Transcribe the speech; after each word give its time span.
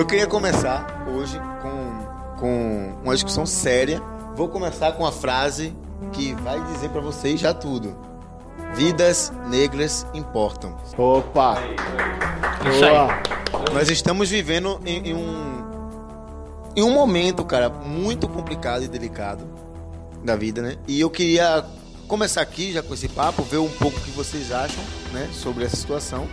Eu 0.00 0.06
queria 0.06 0.26
começar 0.26 1.06
hoje 1.06 1.38
com, 1.60 2.40
com 2.40 3.00
uma 3.04 3.12
discussão 3.12 3.44
séria. 3.44 4.00
Vou 4.34 4.48
começar 4.48 4.92
com 4.92 5.04
a 5.04 5.12
frase 5.12 5.76
que 6.10 6.32
vai 6.36 6.58
dizer 6.72 6.88
para 6.88 7.02
vocês 7.02 7.38
já 7.38 7.52
tudo. 7.52 7.94
Vidas 8.74 9.30
negras 9.50 10.06
importam. 10.14 10.74
Opa! 10.96 11.58
Isso 12.66 12.82
aí. 12.82 12.90
Boa! 12.90 13.08
Nós 13.74 13.90
estamos 13.90 14.30
vivendo 14.30 14.80
em, 14.86 15.10
em 15.10 15.14
um 15.14 15.60
em 16.74 16.82
um 16.82 16.94
momento, 16.94 17.44
cara, 17.44 17.68
muito 17.68 18.26
complicado 18.26 18.82
e 18.82 18.88
delicado 18.88 19.44
da 20.24 20.34
vida, 20.34 20.62
né? 20.62 20.76
E 20.88 20.98
eu 20.98 21.10
queria 21.10 21.62
começar 22.08 22.40
aqui 22.40 22.72
já 22.72 22.82
com 22.82 22.94
esse 22.94 23.06
papo, 23.06 23.42
ver 23.42 23.58
um 23.58 23.68
pouco 23.68 23.98
o 23.98 24.00
que 24.00 24.12
vocês 24.12 24.50
acham, 24.50 24.82
né, 25.12 25.28
sobre 25.30 25.66
essa 25.66 25.76
situação 25.76 26.26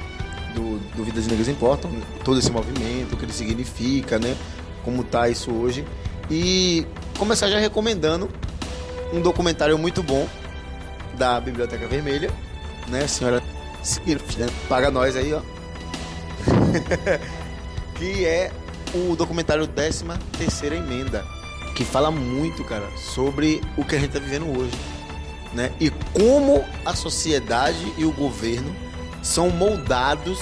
do, 0.58 0.80
do 0.96 1.04
Vidas 1.04 1.28
Negras 1.28 1.48
Importam, 1.48 1.92
todo 2.24 2.40
esse 2.40 2.52
movimento, 2.52 3.14
o 3.14 3.18
que 3.18 3.26
ele 3.26 3.34
significa, 3.34 4.18
né? 4.18 4.36
Como 4.84 5.04
tá 5.04 5.30
isso 5.30 5.52
hoje. 5.52 5.86
E 6.30 6.86
começar 7.18 7.48
já 7.48 7.60
recomendando 7.60 8.30
um 9.14 9.22
documentário 9.22 9.78
muito 9.78 10.02
bom 10.02 10.28
da 11.14 11.40
Biblioteca 11.40 11.88
Vermelha, 11.88 12.32
né, 12.88 13.08
senhora 13.08 13.42
né? 14.38 14.48
Paga 14.68 14.92
nós 14.92 15.16
aí, 15.16 15.34
ó. 15.34 15.42
que 17.96 18.26
é 18.26 18.52
o 18.94 19.16
documentário 19.16 19.66
13 19.68 20.06
terceira 20.38 20.76
emenda, 20.76 21.26
que 21.76 21.86
fala 21.86 22.12
muito, 22.12 22.64
cara, 22.64 22.88
sobre 22.98 23.62
o 23.78 23.86
que 23.86 23.96
a 23.96 24.00
gente 24.00 24.12
tá 24.12 24.20
vivendo 24.20 24.46
hoje, 24.58 24.74
né? 25.54 25.72
E 25.80 25.90
como 25.90 26.66
a 26.86 26.94
sociedade 26.96 27.94
e 27.98 28.06
o 28.06 28.12
governo 28.12 28.87
são 29.28 29.50
moldados 29.50 30.40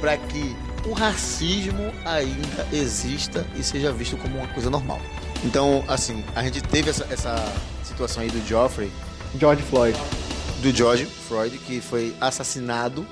para 0.00 0.16
que 0.16 0.56
o 0.84 0.92
racismo 0.92 1.92
ainda 2.04 2.66
exista 2.72 3.46
e 3.56 3.62
seja 3.62 3.92
visto 3.92 4.16
como 4.16 4.38
uma 4.38 4.48
coisa 4.48 4.68
normal. 4.68 5.00
Então, 5.44 5.84
assim, 5.86 6.24
a 6.34 6.42
gente 6.42 6.60
teve 6.62 6.90
essa, 6.90 7.06
essa 7.10 7.36
situação 7.84 8.22
aí 8.22 8.28
do 8.28 8.44
Geoffrey, 8.46 8.90
George 9.38 9.62
Floyd. 9.62 9.96
do 10.60 10.70
George 10.72 11.06
Floyd, 11.06 11.56
que 11.58 11.80
foi 11.80 12.14
assassinado, 12.20 13.06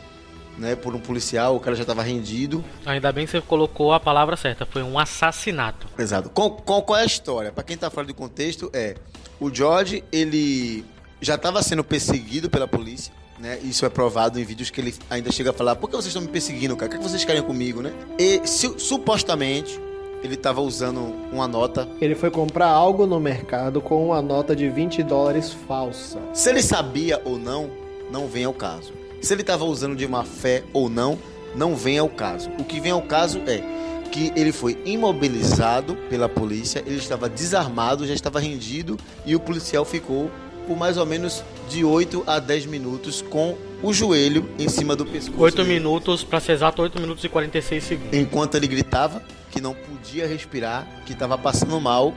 né, 0.59 0.75
por 0.75 0.95
um 0.95 0.99
policial, 0.99 1.55
o 1.55 1.61
cara 1.61 1.77
já 1.77 1.83
estava 1.83 2.03
rendido. 2.03 2.65
Ainda 2.85 3.13
bem 3.13 3.27
que 3.27 3.31
você 3.31 3.41
colocou 3.41 3.93
a 3.93 4.01
palavra 4.01 4.37
certa, 4.37 4.67
foi 4.67 4.83
um 4.83 4.99
assassinato. 4.99 5.87
Exato. 5.97 6.31
Qual, 6.31 6.51
qual, 6.51 6.83
qual 6.83 6.99
é 6.99 7.03
a 7.03 7.07
história? 7.07 7.53
Para 7.53 7.63
quem 7.63 7.77
tá 7.77 7.89
fora 7.91 8.07
do 8.07 8.15
contexto, 8.15 8.71
é 8.73 8.97
o 9.39 9.55
George, 9.55 10.03
ele 10.11 10.85
já 11.21 11.37
estava 11.37 11.63
sendo 11.63 11.85
perseguido 11.85 12.51
pela 12.51 12.67
polícia, 12.67 13.13
né? 13.39 13.59
Isso 13.63 13.85
é 13.85 13.89
provado 13.89 14.41
em 14.41 14.45
vídeos 14.45 14.71
que 14.71 14.81
ele 14.81 14.95
ainda 15.11 15.31
chega 15.33 15.51
a 15.51 15.53
falar: 15.53 15.77
"Por 15.77 15.89
que 15.89 15.97
vocês 15.97 16.07
estão 16.09 16.23
me 16.23 16.29
perseguindo, 16.29 16.77
cara? 16.77 16.87
O 16.87 16.91
que, 16.91 16.97
é 16.97 16.99
que 16.99 17.09
vocês 17.09 17.25
querem 17.25 17.43
comigo, 17.43 17.83
né?" 17.83 17.93
E 18.19 18.41
su- 18.47 18.79
supostamente 18.79 19.81
ele 20.23 20.35
estava 20.35 20.61
usando 20.61 21.01
uma 21.33 21.47
nota. 21.47 21.87
Ele 22.01 22.15
foi 22.15 22.31
comprar 22.31 22.69
algo 22.69 23.07
no 23.07 23.21
mercado 23.21 23.81
com 23.81 24.07
uma 24.07 24.21
nota 24.23 24.57
de 24.57 24.69
20 24.69 25.03
dólares 25.03 25.53
falsa. 25.69 26.19
Se 26.33 26.49
ele 26.51 26.63
sabia 26.63 27.21
ou 27.25 27.39
não, 27.39 27.71
não 28.11 28.27
vem 28.27 28.45
ao 28.45 28.53
caso. 28.55 28.93
Se 29.21 29.33
ele 29.35 29.43
estava 29.43 29.65
usando 29.65 29.95
de 29.95 30.07
má 30.09 30.25
fé 30.25 30.65
ou 30.73 30.89
não, 30.89 31.19
não 31.55 31.77
vem 31.77 31.99
ao 31.99 32.09
caso. 32.09 32.51
O 32.59 32.65
que 32.65 32.81
vem 32.81 32.93
ao 32.93 33.03
caso 33.03 33.41
é 33.47 33.63
que 34.11 34.33
ele 34.37 34.53
foi 34.53 34.79
imobilizado 34.85 35.97
pela 36.09 36.29
polícia, 36.29 36.83
ele 36.87 36.97
estava 36.97 37.29
desarmado, 37.29 38.07
já 38.07 38.15
estava 38.15 38.41
rendido 38.41 38.97
e 39.25 39.35
o 39.37 39.41
policial 39.41 39.85
ficou 39.85 40.31
por 40.67 40.77
mais 40.77 40.97
ou 40.97 41.07
menos 41.07 41.43
de 41.69 41.85
8 41.85 42.25
a 42.27 42.39
10 42.39 42.67
minutos 42.67 43.23
com 43.23 43.57
o 43.83 43.93
joelho 43.93 44.49
em 44.59 44.69
cima 44.69 44.97
do 44.97 45.05
pescoço. 45.05 45.41
8 45.41 45.57
dele. 45.57 45.69
minutos, 45.75 46.25
pra 46.25 46.41
ser 46.41 46.53
exato, 46.53 46.83
8 46.83 47.01
minutos 47.01 47.25
e 47.25 47.29
46 47.29 47.85
segundos. 47.85 48.19
Enquanto 48.19 48.55
ele 48.57 48.67
gritava 48.67 49.23
que 49.51 49.61
não 49.61 49.75
podia 49.75 50.27
respirar, 50.27 50.87
que 51.05 51.13
estava 51.13 51.37
passando 51.37 51.81
mal 51.81 52.15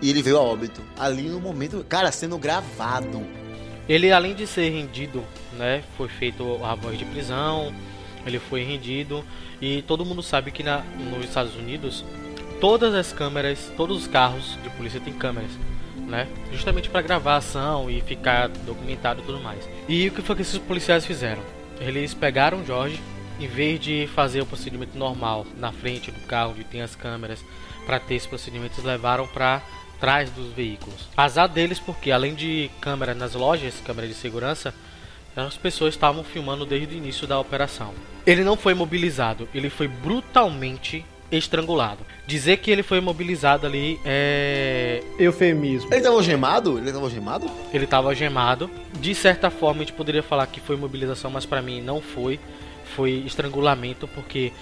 e 0.00 0.10
ele 0.10 0.22
veio 0.22 0.36
a 0.36 0.42
óbito. 0.42 0.82
Ali 0.98 1.22
no 1.22 1.40
momento, 1.40 1.84
cara, 1.88 2.10
sendo 2.12 2.38
gravado. 2.38 3.22
Ele, 3.88 4.10
além 4.12 4.34
de 4.34 4.46
ser 4.46 4.70
rendido, 4.70 5.22
né, 5.58 5.82
foi 5.96 6.08
feito 6.08 6.62
a 6.64 6.74
voz 6.74 6.98
de 6.98 7.04
prisão, 7.04 7.74
ele 8.26 8.38
foi 8.38 8.64
rendido 8.64 9.24
e 9.60 9.82
todo 9.82 10.04
mundo 10.04 10.22
sabe 10.22 10.50
que 10.50 10.62
na, 10.62 10.82
nos 11.10 11.24
Estados 11.24 11.54
Unidos 11.54 12.04
todas 12.60 12.94
as 12.94 13.12
câmeras, 13.12 13.70
todos 13.76 13.98
os 13.98 14.06
carros 14.06 14.58
de 14.62 14.70
polícia 14.70 15.00
têm 15.00 15.12
câmeras, 15.12 15.50
né, 16.06 16.28
justamente 16.52 16.88
para 16.88 17.02
gravar 17.02 17.34
a 17.34 17.38
ação 17.38 17.90
e 17.90 18.00
ficar 18.00 18.48
documentado 18.48 19.20
e 19.22 19.24
tudo 19.24 19.40
mais. 19.40 19.68
E 19.88 20.08
o 20.08 20.12
que 20.12 20.22
foi 20.22 20.36
que 20.36 20.42
esses 20.42 20.58
policiais 20.58 21.04
fizeram? 21.04 21.42
Eles 21.80 22.14
pegaram 22.14 22.64
Jorge, 22.64 23.00
em 23.40 23.48
vez 23.48 23.80
de 23.80 24.08
fazer 24.14 24.40
o 24.40 24.46
procedimento 24.46 24.96
normal 24.96 25.46
na 25.58 25.72
frente 25.72 26.10
do 26.10 26.20
carro 26.20 26.52
onde 26.52 26.64
tem 26.64 26.82
as 26.82 26.94
câmeras, 26.94 27.44
para 27.84 27.98
ter 27.98 28.14
esse 28.14 28.28
procedimento, 28.28 28.74
eles 28.76 28.84
levaram 28.84 29.26
para 29.26 29.60
trás 30.00 30.30
dos 30.30 30.52
veículos. 30.52 31.08
Azar 31.16 31.48
deles 31.48 31.78
porque 31.78 32.10
além 32.10 32.34
de 32.34 32.70
câmera 32.80 33.14
nas 33.14 33.34
lojas, 33.34 33.80
câmera 33.84 34.08
de 34.08 34.14
segurança, 34.14 34.74
as 35.36 35.56
pessoas 35.56 35.94
estavam 35.94 36.22
filmando 36.22 36.64
desde 36.64 36.94
o 36.94 36.98
início 36.98 37.26
da 37.26 37.38
operação. 37.38 37.92
Ele 38.26 38.44
não 38.44 38.56
foi 38.56 38.72
mobilizado, 38.72 39.48
ele 39.54 39.68
foi 39.68 39.88
brutalmente 39.88 41.04
estrangulado. 41.38 42.04
Dizer 42.26 42.58
que 42.58 42.70
ele 42.70 42.82
foi 42.82 43.00
mobilizado 43.00 43.66
ali 43.66 44.00
é 44.04 45.02
Eufemismo. 45.18 45.88
Ele 45.88 45.98
estava 45.98 46.16
algemado? 46.16 46.78
Ele 46.78 46.88
estava 46.88 47.04
algemado? 47.04 47.50
ele 47.72 47.84
estava 47.84 48.08
algemado. 48.08 48.70
De 49.00 49.14
certa 49.14 49.50
forma, 49.50 49.82
a 49.82 49.84
gente 49.84 49.92
poderia 49.92 50.22
falar 50.22 50.46
que 50.46 50.60
foi 50.60 50.76
mobilização, 50.76 51.30
mas 51.30 51.44
para 51.44 51.60
mim 51.60 51.80
não 51.80 52.00
foi. 52.00 52.40
Foi 52.96 53.10
estrangulamento, 53.26 54.06
porque 54.08 54.52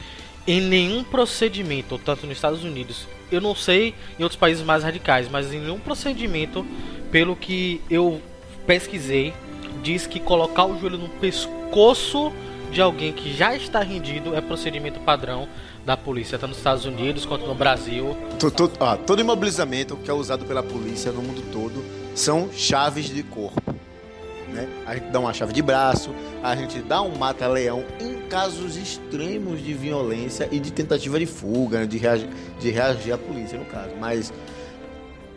em 0.46 0.60
nenhum 0.60 1.04
procedimento, 1.04 1.98
tanto 1.98 2.26
nos 2.26 2.36
Estados 2.36 2.64
Unidos, 2.64 3.06
eu 3.30 3.40
não 3.40 3.54
sei 3.54 3.94
em 4.18 4.22
outros 4.22 4.38
países 4.38 4.64
mais 4.64 4.82
radicais, 4.82 5.28
mas 5.30 5.52
em 5.52 5.60
nenhum 5.60 5.78
procedimento, 5.78 6.66
pelo 7.10 7.36
que 7.36 7.80
eu 7.88 8.20
pesquisei, 8.66 9.32
diz 9.82 10.06
que 10.06 10.18
colocar 10.18 10.64
o 10.64 10.78
joelho 10.78 10.98
no 10.98 11.08
pescoço 11.08 12.32
de 12.72 12.80
alguém 12.80 13.12
que 13.12 13.32
já 13.32 13.54
está 13.54 13.80
rendido 13.80 14.34
é 14.34 14.40
procedimento 14.40 14.98
padrão 15.00 15.46
da 15.84 15.96
polícia, 15.96 16.38
tanto 16.38 16.50
nos 16.50 16.58
Estados 16.58 16.84
Unidos 16.84 17.26
quanto 17.26 17.46
no 17.46 17.54
Brasil. 17.54 18.16
To- 18.38 18.50
to- 18.50 18.70
ah, 18.80 18.96
todo 18.96 19.20
imobilizamento 19.20 19.96
que 19.96 20.10
é 20.10 20.14
usado 20.14 20.44
pela 20.44 20.62
polícia 20.62 21.10
no 21.10 21.22
mundo 21.22 21.42
todo 21.52 21.82
são 22.14 22.48
chaves 22.52 23.06
de 23.06 23.22
corpo. 23.22 23.74
Né? 24.48 24.68
A 24.86 24.94
gente 24.94 25.08
dá 25.10 25.18
uma 25.18 25.32
chave 25.32 25.52
de 25.52 25.62
braço, 25.62 26.10
a 26.42 26.54
gente 26.54 26.78
dá 26.80 27.00
um 27.02 27.16
mata-leão 27.16 27.84
em 27.98 28.20
casos 28.28 28.76
extremos 28.76 29.62
de 29.62 29.72
violência 29.74 30.46
e 30.52 30.60
de 30.60 30.70
tentativa 30.70 31.18
de 31.18 31.26
fuga, 31.26 31.86
de, 31.86 31.96
reagir, 31.98 32.28
de 32.60 32.70
reagir 32.70 33.12
à 33.12 33.18
polícia, 33.18 33.58
no 33.58 33.64
caso. 33.64 33.90
Mas 33.98 34.32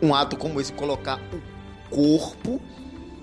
um 0.02 0.14
ato 0.14 0.36
como 0.36 0.60
esse, 0.60 0.72
colocar 0.72 1.18
o 1.32 1.40
corpo, 1.94 2.60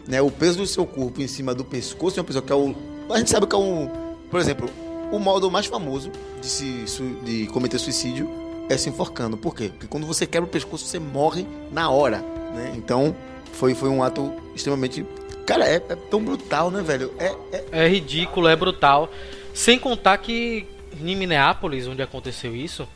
né, 0.07 0.19
o 0.21 0.31
peso 0.31 0.57
do 0.57 0.67
seu 0.67 0.85
corpo 0.85 1.21
em 1.21 1.27
cima 1.27 1.53
do 1.53 1.63
pescoço 1.63 2.15
de 2.15 2.19
uma 2.19 2.25
pessoa 2.25 2.43
que 2.43 2.51
é 2.51 2.55
o. 2.55 2.75
A 3.11 3.17
gente 3.19 3.29
sabe 3.29 3.45
que 3.47 3.55
é 3.55 3.59
um. 3.59 3.87
Por 4.31 4.39
exemplo, 4.39 4.67
o 5.15 5.19
modo 5.19 5.49
mais 5.51 5.67
famoso 5.67 6.11
de, 6.41 6.47
se, 6.47 6.85
de 7.23 7.45
cometer 7.47 7.77
suicídio 7.77 8.29
é 8.69 8.75
se 8.77 8.89
enforcando. 8.89 9.37
Por 9.37 9.53
quê? 9.55 9.69
Porque 9.69 9.85
quando 9.87 10.07
você 10.07 10.25
quebra 10.25 10.47
o 10.47 10.51
pescoço, 10.51 10.85
você 10.85 10.97
morre 10.97 11.45
na 11.71 11.89
hora. 11.89 12.17
Né? 12.55 12.73
Então, 12.75 13.15
foi, 13.51 13.75
foi 13.75 13.89
um 13.89 14.01
ato 14.01 14.33
extremamente. 14.55 15.05
Cara, 15.45 15.67
é, 15.67 15.75
é 15.75 15.95
tão 16.09 16.23
brutal, 16.23 16.71
né, 16.71 16.81
velho? 16.81 17.13
É, 17.19 17.35
é- 17.51 17.65
É 17.85 17.87
ridículo, 17.87 18.47
é 18.47 18.55
brutal. 18.55 19.09
Sem 19.53 19.77
contar 19.77 20.17
que 20.17 20.65
em 20.99 21.15
Minneapolis, 21.15 21.87
onde 21.87 22.01
aconteceu 22.01 22.55
isso, 22.55 22.87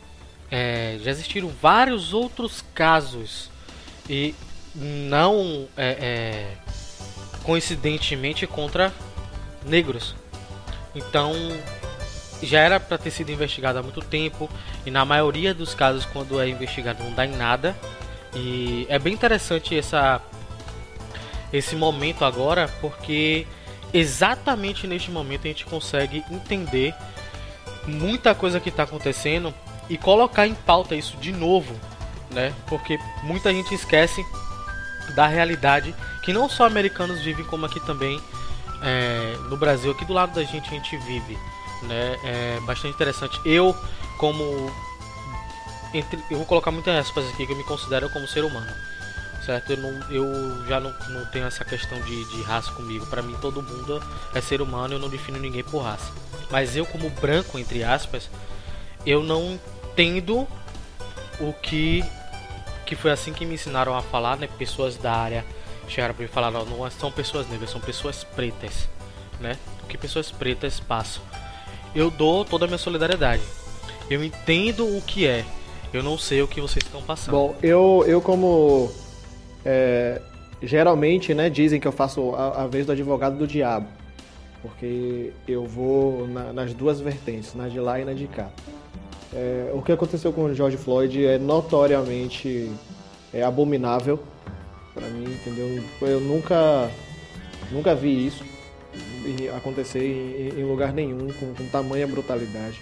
é, 0.50 0.98
já 1.04 1.12
existiram 1.12 1.52
vários 1.62 2.14
outros 2.14 2.64
casos. 2.74 3.52
E 4.10 4.34
não 4.74 5.68
é, 5.76 5.88
é, 6.00 6.52
coincidentemente 7.44 8.48
contra 8.48 8.94
negros. 9.66 10.16
Então 10.96 11.34
já 12.42 12.60
era 12.60 12.80
para 12.80 12.98
ter 12.98 13.12
sido 13.12 13.32
investigado 13.32 13.80
há 13.80 13.84
muito 13.84 14.02
tempo. 14.02 14.50
E 14.86 14.92
na 14.92 15.04
maioria 15.06 15.54
dos 15.54 15.74
casos, 15.74 16.06
quando 16.06 16.40
é 16.40 16.48
investigado, 16.48 17.04
não 17.04 17.14
dá 17.14 17.26
em 17.26 17.36
nada. 17.36 17.76
E 18.36 18.86
é 18.90 19.00
bem 19.00 19.14
interessante 19.14 19.78
essa 19.78 20.22
esse 21.52 21.76
momento 21.76 22.26
agora, 22.26 22.70
porque 22.82 23.48
exatamente 23.94 24.86
neste 24.86 25.10
momento 25.10 25.46
a 25.46 25.48
gente 25.48 25.66
consegue 25.66 26.24
entender 26.30 26.94
muita 27.86 28.36
coisa 28.36 28.60
que 28.60 28.68
está 28.68 28.84
acontecendo 28.84 29.54
e 29.90 29.98
colocar 29.98 30.46
em 30.46 30.54
pauta 30.54 30.94
isso 30.94 31.16
de 31.18 31.32
novo, 31.32 31.74
né? 32.32 32.54
Porque 32.68 33.00
muita 33.24 33.54
gente 33.54 33.74
esquece 33.74 34.22
da 35.16 35.26
realidade 35.26 35.96
que 36.22 36.34
não 36.34 36.50
só 36.50 36.66
americanos 36.66 37.22
vivem, 37.22 37.46
como 37.46 37.66
aqui 37.66 37.80
também 37.86 38.22
é, 38.82 39.38
no 39.50 39.56
Brasil, 39.56 39.92
aqui 39.92 40.04
do 40.04 40.14
lado 40.14 40.34
da 40.34 40.44
gente 40.44 40.68
a 40.68 40.74
gente 40.74 40.98
vive, 40.98 41.38
né? 41.84 42.20
É 42.24 42.60
bastante 42.62 42.94
interessante. 42.94 43.40
Eu, 43.46 43.76
como 44.18 44.72
entre, 45.94 46.24
eu 46.30 46.38
vou 46.38 46.46
colocar 46.46 46.72
muitas 46.72 46.96
aspas 46.96 47.28
aqui 47.30 47.46
que 47.46 47.54
eu 47.54 47.58
me 47.58 47.64
considero 47.64 48.10
como 48.10 48.28
ser 48.28 48.44
humano 48.44 48.72
certo? 49.48 49.72
Eu, 49.72 49.78
não, 49.78 50.12
eu 50.12 50.68
já 50.68 50.80
não, 50.80 50.94
não 51.10 51.26
tenho 51.28 51.46
essa 51.46 51.64
questão 51.64 52.00
de, 52.02 52.26
de 52.26 52.42
raça 52.42 52.72
comigo. 52.74 53.06
Pra 53.08 53.22
mim, 53.22 53.36
todo 53.42 53.64
mundo 53.64 54.04
é 54.36 54.42
ser 54.42 54.62
humano, 54.62 54.96
eu 54.96 55.00
não 55.00 55.08
defino 55.08 55.40
ninguém 55.40 55.64
por 55.64 55.80
raça. 55.80 56.12
Mas 56.52 56.76
eu, 56.76 56.86
como 56.86 57.10
branco, 57.10 57.58
entre 57.58 57.84
aspas, 57.84 58.30
eu 59.06 59.24
não 59.24 59.58
entendo 59.94 60.46
o 61.40 61.54
que 61.54 62.04
que 62.86 62.96
foi 62.96 63.12
assim 63.12 63.34
que 63.34 63.46
me 63.46 63.56
ensinaram 63.56 63.94
a 63.96 64.02
falar, 64.02 64.38
né? 64.38 64.48
Pessoas 64.58 64.96
da 64.96 65.14
área 65.14 65.46
chegaram 65.90 66.14
para 66.14 66.24
mim 66.24 66.30
e 66.30 66.34
falaram, 66.34 66.66
não, 66.66 66.78
não 66.78 66.92
são 66.92 67.12
pessoas 67.12 67.48
negras, 67.50 67.70
são 67.70 67.82
pessoas 67.82 68.24
pretas, 68.24 68.88
né? 69.42 69.58
O 69.84 69.88
que 69.88 69.98
pessoas 69.98 70.32
pretas 70.32 70.80
passam. 70.80 71.22
Eu 71.96 72.10
dou 72.10 72.46
toda 72.46 72.66
a 72.66 72.68
minha 72.68 72.78
solidariedade. 72.78 73.44
Eu 74.10 74.24
entendo 74.24 74.86
o 74.86 75.02
que 75.02 75.28
é. 75.28 75.46
Eu 75.94 76.04
não 76.04 76.18
sei 76.18 76.42
o 76.42 76.48
que 76.48 76.62
vocês 76.62 76.84
estão 76.84 77.02
passando. 77.02 77.32
Bom, 77.32 77.56
eu, 77.62 78.04
eu 78.08 78.22
como 78.22 78.92
é, 79.66 80.22
geralmente, 80.62 81.34
né, 81.34 81.50
dizem 81.50 81.80
que 81.80 81.88
eu 81.88 81.92
faço 81.92 82.34
a, 82.36 82.64
a, 82.64 82.68
vez 82.68 82.86
do 82.86 82.92
advogado 82.92 83.38
do 83.38 83.48
diabo, 83.48 83.88
porque 84.62 85.32
eu 85.48 85.66
vou 85.66 86.28
na, 86.28 86.54
nas 86.54 86.74
duas 86.74 87.00
vertentes, 87.00 87.54
na 87.54 87.68
de 87.68 87.80
lá 87.80 88.00
e 88.00 88.06
na 88.06 88.14
de 88.14 88.28
cá. 88.28 88.50
É, 89.34 89.72
o 89.74 89.82
que 89.82 89.92
aconteceu 89.92 90.32
com 90.32 90.46
o 90.46 90.54
George 90.54 90.78
Floyd 90.78 91.26
é 91.26 91.38
notoriamente 91.38 92.72
é 93.34 93.44
abominável 93.44 94.20
para 94.94 95.08
mim, 95.10 95.26
entendeu? 95.26 95.84
Eu 96.02 96.22
nunca, 96.22 96.90
nunca 97.72 97.94
vi 97.94 98.26
isso 98.26 98.44
acontecer 99.56 100.04
em, 100.04 100.60
em 100.60 100.64
lugar 100.64 100.94
nenhum 100.94 101.28
com, 101.34 101.54
com 101.54 101.66
tamanha 101.68 102.08
brutalidade, 102.08 102.82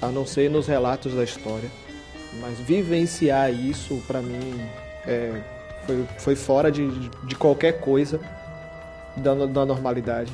a 0.00 0.08
não 0.08 0.26
ser 0.26 0.50
nos 0.50 0.66
relatos 0.66 1.14
da 1.14 1.24
história. 1.24 1.70
Mas 2.40 2.58
vivenciar 2.58 3.52
isso 3.52 4.02
para 4.06 4.22
mim 4.22 4.60
é, 5.06 5.40
foi, 5.86 6.06
foi 6.18 6.36
fora 6.36 6.70
de, 6.70 6.88
de 7.24 7.34
qualquer 7.34 7.80
coisa 7.80 8.20
da, 9.16 9.34
da 9.34 9.66
normalidade. 9.66 10.32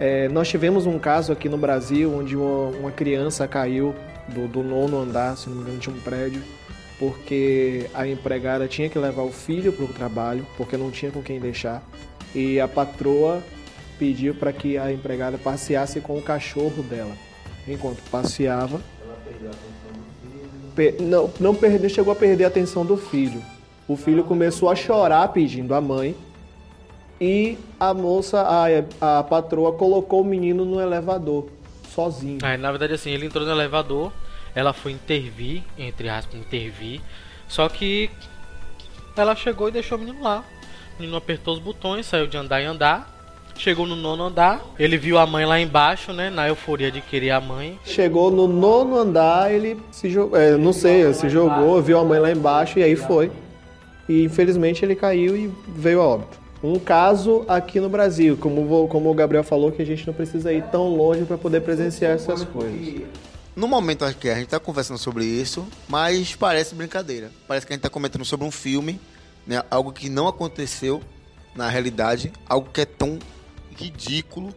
É, 0.00 0.28
nós 0.28 0.48
tivemos 0.48 0.86
um 0.86 0.98
caso 0.98 1.32
aqui 1.32 1.48
no 1.48 1.56
Brasil 1.56 2.12
onde 2.12 2.36
uma, 2.36 2.68
uma 2.76 2.90
criança 2.90 3.46
caiu 3.46 3.94
do, 4.28 4.48
do, 4.48 4.62
nono 4.62 4.98
andar, 4.98 5.36
se 5.36 5.48
não 5.48 5.56
me 5.56 5.62
engano, 5.62 5.78
de 5.78 5.90
um 5.90 6.00
prédio, 6.00 6.42
porque 6.98 7.88
a 7.94 8.06
empregada 8.06 8.66
tinha 8.66 8.88
que 8.88 8.98
levar 8.98 9.22
o 9.22 9.30
filho 9.30 9.72
para 9.72 9.84
o 9.84 9.88
trabalho, 9.88 10.46
porque 10.56 10.76
não 10.76 10.90
tinha 10.90 11.12
com 11.12 11.22
quem 11.22 11.38
deixar, 11.38 11.82
e 12.34 12.58
a 12.58 12.66
patroa 12.66 13.42
pediu 13.98 14.34
para 14.34 14.52
que 14.52 14.76
a 14.76 14.92
empregada 14.92 15.38
passeasse 15.38 16.00
com 16.00 16.18
o 16.18 16.22
cachorro 16.22 16.82
dela. 16.82 17.14
Enquanto 17.66 17.98
passeava, 18.10 18.80
ela 19.02 19.16
perdeu 19.24 19.48
a 19.48 19.52
atenção 19.52 19.92
do 19.92 20.74
filho. 20.74 21.08
não, 21.08 21.30
não 21.40 21.54
perdeu, 21.54 21.90
chegou 21.90 22.12
a 22.12 22.16
perder 22.16 22.44
a 22.44 22.48
atenção 22.48 22.84
do 22.84 22.96
filho. 22.96 23.42
O 23.86 23.96
filho 23.96 24.24
começou 24.24 24.70
a 24.70 24.74
chorar 24.74 25.28
pedindo 25.28 25.74
a 25.74 25.80
mãe 25.80 26.16
e 27.20 27.56
a 27.78 27.94
moça, 27.94 28.42
a, 28.42 29.18
a 29.18 29.22
patroa, 29.22 29.72
colocou 29.72 30.22
o 30.22 30.24
menino 30.24 30.64
no 30.64 30.80
elevador, 30.80 31.48
sozinho. 31.94 32.38
Na 32.58 32.70
verdade, 32.70 32.94
assim, 32.94 33.10
ele 33.10 33.26
entrou 33.26 33.44
no 33.44 33.50
elevador, 33.50 34.12
ela 34.54 34.72
foi 34.72 34.92
intervir, 34.92 35.62
entre 35.78 36.08
aspas, 36.08 36.38
intervir, 36.38 37.00
só 37.48 37.68
que 37.68 38.10
ela 39.16 39.36
chegou 39.36 39.68
e 39.68 39.72
deixou 39.72 39.96
o 39.96 40.00
menino 40.00 40.22
lá. 40.22 40.44
O 40.96 41.00
menino 41.00 41.16
apertou 41.16 41.54
os 41.54 41.60
botões, 41.60 42.06
saiu 42.06 42.26
de 42.26 42.36
andar 42.36 42.60
em 42.60 42.66
andar, 42.66 43.13
Chegou 43.56 43.86
no 43.86 43.96
nono 43.96 44.24
andar, 44.24 44.64
ele 44.78 44.96
viu 44.96 45.16
a 45.18 45.26
mãe 45.26 45.44
lá 45.44 45.60
embaixo, 45.60 46.12
né? 46.12 46.28
Na 46.28 46.48
euforia 46.48 46.90
de 46.90 47.00
querer 47.00 47.30
a 47.30 47.40
mãe. 47.40 47.78
Chegou 47.84 48.30
no 48.30 48.48
nono 48.48 48.96
andar, 48.98 49.52
ele 49.52 49.78
se 49.90 50.10
jogou, 50.10 50.38
é, 50.38 50.56
não 50.56 50.72
sei, 50.72 51.12
se 51.14 51.28
jogou, 51.28 51.80
viu 51.80 51.98
a 51.98 52.04
mãe 52.04 52.18
lá 52.18 52.30
embaixo 52.30 52.78
e 52.78 52.82
aí 52.82 52.96
foi 52.96 53.30
e 54.08 54.24
infelizmente 54.24 54.84
ele 54.84 54.94
caiu 54.94 55.36
e 55.36 55.52
veio 55.68 56.00
a 56.00 56.06
óbito. 56.06 56.38
Um 56.62 56.78
caso 56.78 57.44
aqui 57.46 57.78
no 57.78 57.90
Brasil, 57.90 58.36
como, 58.38 58.88
como 58.88 59.10
o 59.10 59.14
Gabriel 59.14 59.44
falou, 59.44 59.70
que 59.70 59.82
a 59.82 59.84
gente 59.84 60.06
não 60.06 60.14
precisa 60.14 60.52
ir 60.52 60.64
tão 60.70 60.88
longe 60.88 61.24
para 61.24 61.36
poder 61.36 61.60
presenciar 61.60 62.12
essas 62.12 62.42
coisas. 62.44 63.02
No 63.54 63.68
momento 63.68 64.04
aqui 64.04 64.30
a 64.30 64.34
gente 64.34 64.44
está 64.44 64.58
conversando 64.58 64.98
sobre 64.98 65.24
isso, 65.24 65.66
mas 65.88 66.34
parece 66.34 66.74
brincadeira. 66.74 67.30
Parece 67.46 67.66
que 67.66 67.72
a 67.72 67.74
gente 67.74 67.80
está 67.80 67.90
comentando 67.90 68.24
sobre 68.24 68.46
um 68.46 68.50
filme, 68.50 68.98
né? 69.46 69.62
algo 69.70 69.92
que 69.92 70.08
não 70.08 70.26
aconteceu 70.26 71.02
na 71.54 71.68
realidade, 71.68 72.32
algo 72.48 72.68
que 72.72 72.80
é 72.80 72.86
tão 72.86 73.18
ridículo 73.76 74.54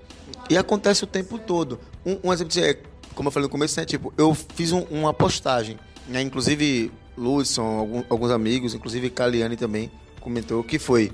e 0.49 0.57
acontece 0.57 1.03
o 1.03 1.07
tempo 1.07 1.37
todo. 1.37 1.79
Um, 2.05 2.19
um 2.29 2.33
exemplo 2.33 2.59
é, 2.59 2.77
como 3.15 3.27
eu 3.27 3.31
falei 3.31 3.47
no 3.47 3.51
começo, 3.51 3.79
né? 3.79 3.85
tipo, 3.85 4.13
eu 4.17 4.33
fiz 4.33 4.71
um, 4.71 4.81
uma 4.91 5.13
postagem, 5.13 5.77
né? 6.07 6.21
inclusive 6.21 6.91
Ludson, 7.17 7.79
algum, 7.79 8.03
alguns 8.09 8.31
amigos, 8.31 8.73
inclusive 8.73 9.09
Caliane 9.09 9.57
também, 9.57 9.91
comentou 10.21 10.63
que 10.63 10.77
foi: 10.77 11.11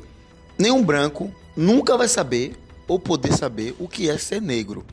nenhum 0.58 0.84
branco 0.84 1.34
nunca 1.56 1.98
vai 1.98 2.08
saber 2.08 2.58
ou 2.88 3.00
poder 3.00 3.34
saber 3.34 3.76
o 3.80 3.88
que 3.88 4.10
é 4.10 4.18
ser 4.18 4.42
negro, 4.42 4.86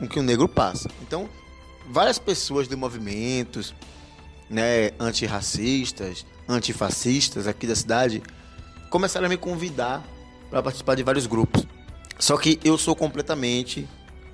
o 0.00 0.06
que 0.06 0.18
o 0.18 0.22
negro 0.22 0.48
passa. 0.48 0.88
Então, 1.02 1.28
várias 1.90 2.18
pessoas 2.18 2.68
de 2.68 2.76
movimentos, 2.76 3.74
né, 4.48 4.92
antirracistas, 4.98 6.24
antifascistas 6.48 7.46
aqui 7.46 7.66
da 7.66 7.74
cidade, 7.74 8.22
começaram 8.90 9.26
a 9.26 9.28
me 9.28 9.36
convidar 9.36 10.02
para 10.48 10.62
participar 10.62 10.94
de 10.94 11.02
vários 11.02 11.26
grupos. 11.26 11.66
Só 12.18 12.36
que 12.36 12.58
eu 12.64 12.76
sou 12.76 12.96
completamente 12.96 13.88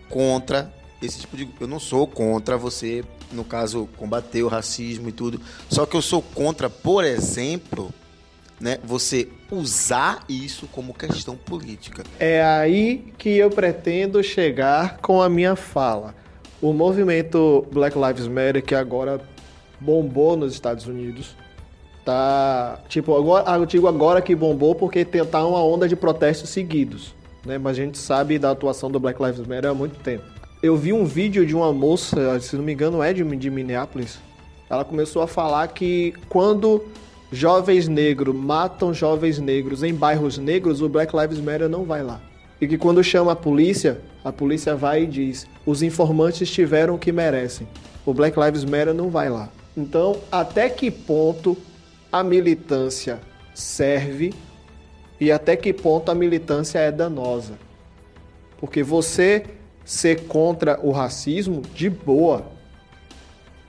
contra 0.08 0.72
esse 1.02 1.20
tipo 1.20 1.36
de. 1.36 1.48
Eu 1.60 1.66
não 1.66 1.78
sou 1.78 2.06
contra 2.06 2.56
você, 2.56 3.04
no 3.32 3.44
caso, 3.44 3.88
combater 3.96 4.42
o 4.42 4.48
racismo 4.48 5.08
e 5.08 5.12
tudo. 5.12 5.40
Só 5.68 5.84
que 5.84 5.96
eu 5.96 6.02
sou 6.02 6.22
contra, 6.22 6.70
por 6.70 7.04
exemplo, 7.04 7.92
né, 8.60 8.78
você 8.82 9.28
usar 9.50 10.24
isso 10.28 10.66
como 10.72 10.94
questão 10.94 11.36
política. 11.36 12.02
É 12.18 12.42
aí 12.42 13.12
que 13.18 13.30
eu 13.30 13.50
pretendo 13.50 14.22
chegar 14.22 14.98
com 14.98 15.20
a 15.20 15.28
minha 15.28 15.56
fala. 15.56 16.14
O 16.62 16.72
movimento 16.72 17.66
Black 17.70 17.96
Lives 17.98 18.26
Matter, 18.26 18.62
que 18.62 18.74
agora 18.74 19.20
bombou 19.78 20.36
nos 20.36 20.54
Estados 20.54 20.86
Unidos, 20.86 21.36
tá. 22.04 22.80
Tipo, 22.88 23.16
agora, 23.16 23.58
eu 23.58 23.66
digo 23.66 23.86
agora 23.86 24.22
que 24.22 24.34
bombou 24.34 24.74
porque 24.74 25.04
tá 25.04 25.44
uma 25.44 25.62
onda 25.62 25.86
de 25.86 25.94
protestos 25.94 26.48
seguidos. 26.48 27.14
Né? 27.44 27.58
Mas 27.58 27.72
a 27.72 27.82
gente 27.82 27.98
sabe 27.98 28.38
da 28.38 28.50
atuação 28.50 28.90
do 28.90 28.98
Black 28.98 29.22
Lives 29.22 29.46
Matter 29.46 29.70
há 29.70 29.74
muito 29.74 29.98
tempo 30.00 30.34
eu 30.64 30.78
vi 30.78 30.94
um 30.94 31.04
vídeo 31.04 31.44
de 31.44 31.54
uma 31.54 31.70
moça, 31.74 32.40
se 32.40 32.56
não 32.56 32.64
me 32.64 32.72
engano 32.72 33.02
é 33.02 33.12
de, 33.12 33.22
de 33.22 33.50
Minneapolis, 33.50 34.18
ela 34.70 34.82
começou 34.82 35.20
a 35.20 35.26
falar 35.26 35.68
que 35.68 36.14
quando 36.26 36.86
jovens 37.30 37.86
negros 37.86 38.34
matam 38.34 38.94
jovens 38.94 39.38
negros 39.38 39.82
em 39.82 39.92
bairros 39.92 40.38
negros, 40.38 40.80
o 40.80 40.88
Black 40.88 41.14
Lives 41.14 41.38
Matter 41.38 41.68
não 41.68 41.84
vai 41.84 42.02
lá. 42.02 42.18
E 42.58 42.66
que 42.66 42.78
quando 42.78 43.04
chama 43.04 43.32
a 43.32 43.36
polícia, 43.36 44.00
a 44.24 44.32
polícia 44.32 44.74
vai 44.74 45.02
e 45.02 45.06
diz: 45.06 45.46
os 45.66 45.82
informantes 45.82 46.50
tiveram 46.50 46.94
o 46.94 46.98
que 46.98 47.12
merecem. 47.12 47.68
O 48.06 48.14
Black 48.14 48.40
Lives 48.40 48.64
Matter 48.64 48.94
não 48.94 49.10
vai 49.10 49.28
lá. 49.28 49.50
Então, 49.76 50.16
até 50.32 50.70
que 50.70 50.90
ponto 50.90 51.58
a 52.10 52.24
militância 52.24 53.20
serve 53.52 54.32
e 55.24 55.32
até 55.32 55.56
que 55.56 55.72
ponto 55.72 56.10
a 56.10 56.14
militância 56.14 56.78
é 56.78 56.92
danosa? 56.92 57.54
Porque 58.60 58.82
você 58.82 59.44
ser 59.84 60.26
contra 60.26 60.78
o 60.82 60.90
racismo 60.90 61.62
de 61.74 61.88
boa. 61.88 62.46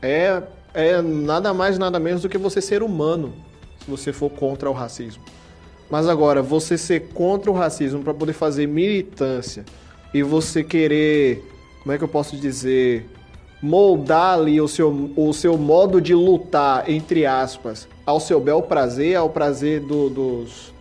É, 0.02 0.44
é 0.74 1.02
nada 1.02 1.54
mais, 1.54 1.78
nada 1.78 1.98
menos 1.98 2.22
do 2.22 2.30
que 2.30 2.38
você 2.38 2.62
ser 2.62 2.84
humano, 2.84 3.34
se 3.80 3.90
você 3.90 4.12
for 4.12 4.30
contra 4.30 4.70
o 4.70 4.74
racismo. 4.74 5.24
Mas 5.90 6.10
agora, 6.10 6.42
você 6.42 6.78
ser 6.78 7.08
contra 7.14 7.50
o 7.50 7.54
racismo 7.54 8.04
para 8.04 8.14
poder 8.14 8.34
fazer 8.34 8.68
militância 8.68 9.64
e 10.14 10.22
você 10.22 10.62
querer, 10.62 11.42
como 11.84 11.94
é 11.94 11.98
que 11.98 12.04
eu 12.04 12.08
posso 12.10 12.36
dizer, 12.36 13.06
moldar 13.62 14.40
ali 14.40 14.60
o 14.60 14.68
seu, 14.68 15.12
o 15.16 15.32
seu 15.32 15.58
modo 15.58 16.02
de 16.02 16.14
lutar, 16.14 16.90
entre 16.90 17.26
aspas, 17.26 17.88
ao 18.06 18.20
seu 18.20 18.42
bel 18.42 18.62
prazer, 18.62 19.16
ao 19.16 19.30
prazer 19.30 19.80
do, 19.80 20.10
dos, 20.10 20.75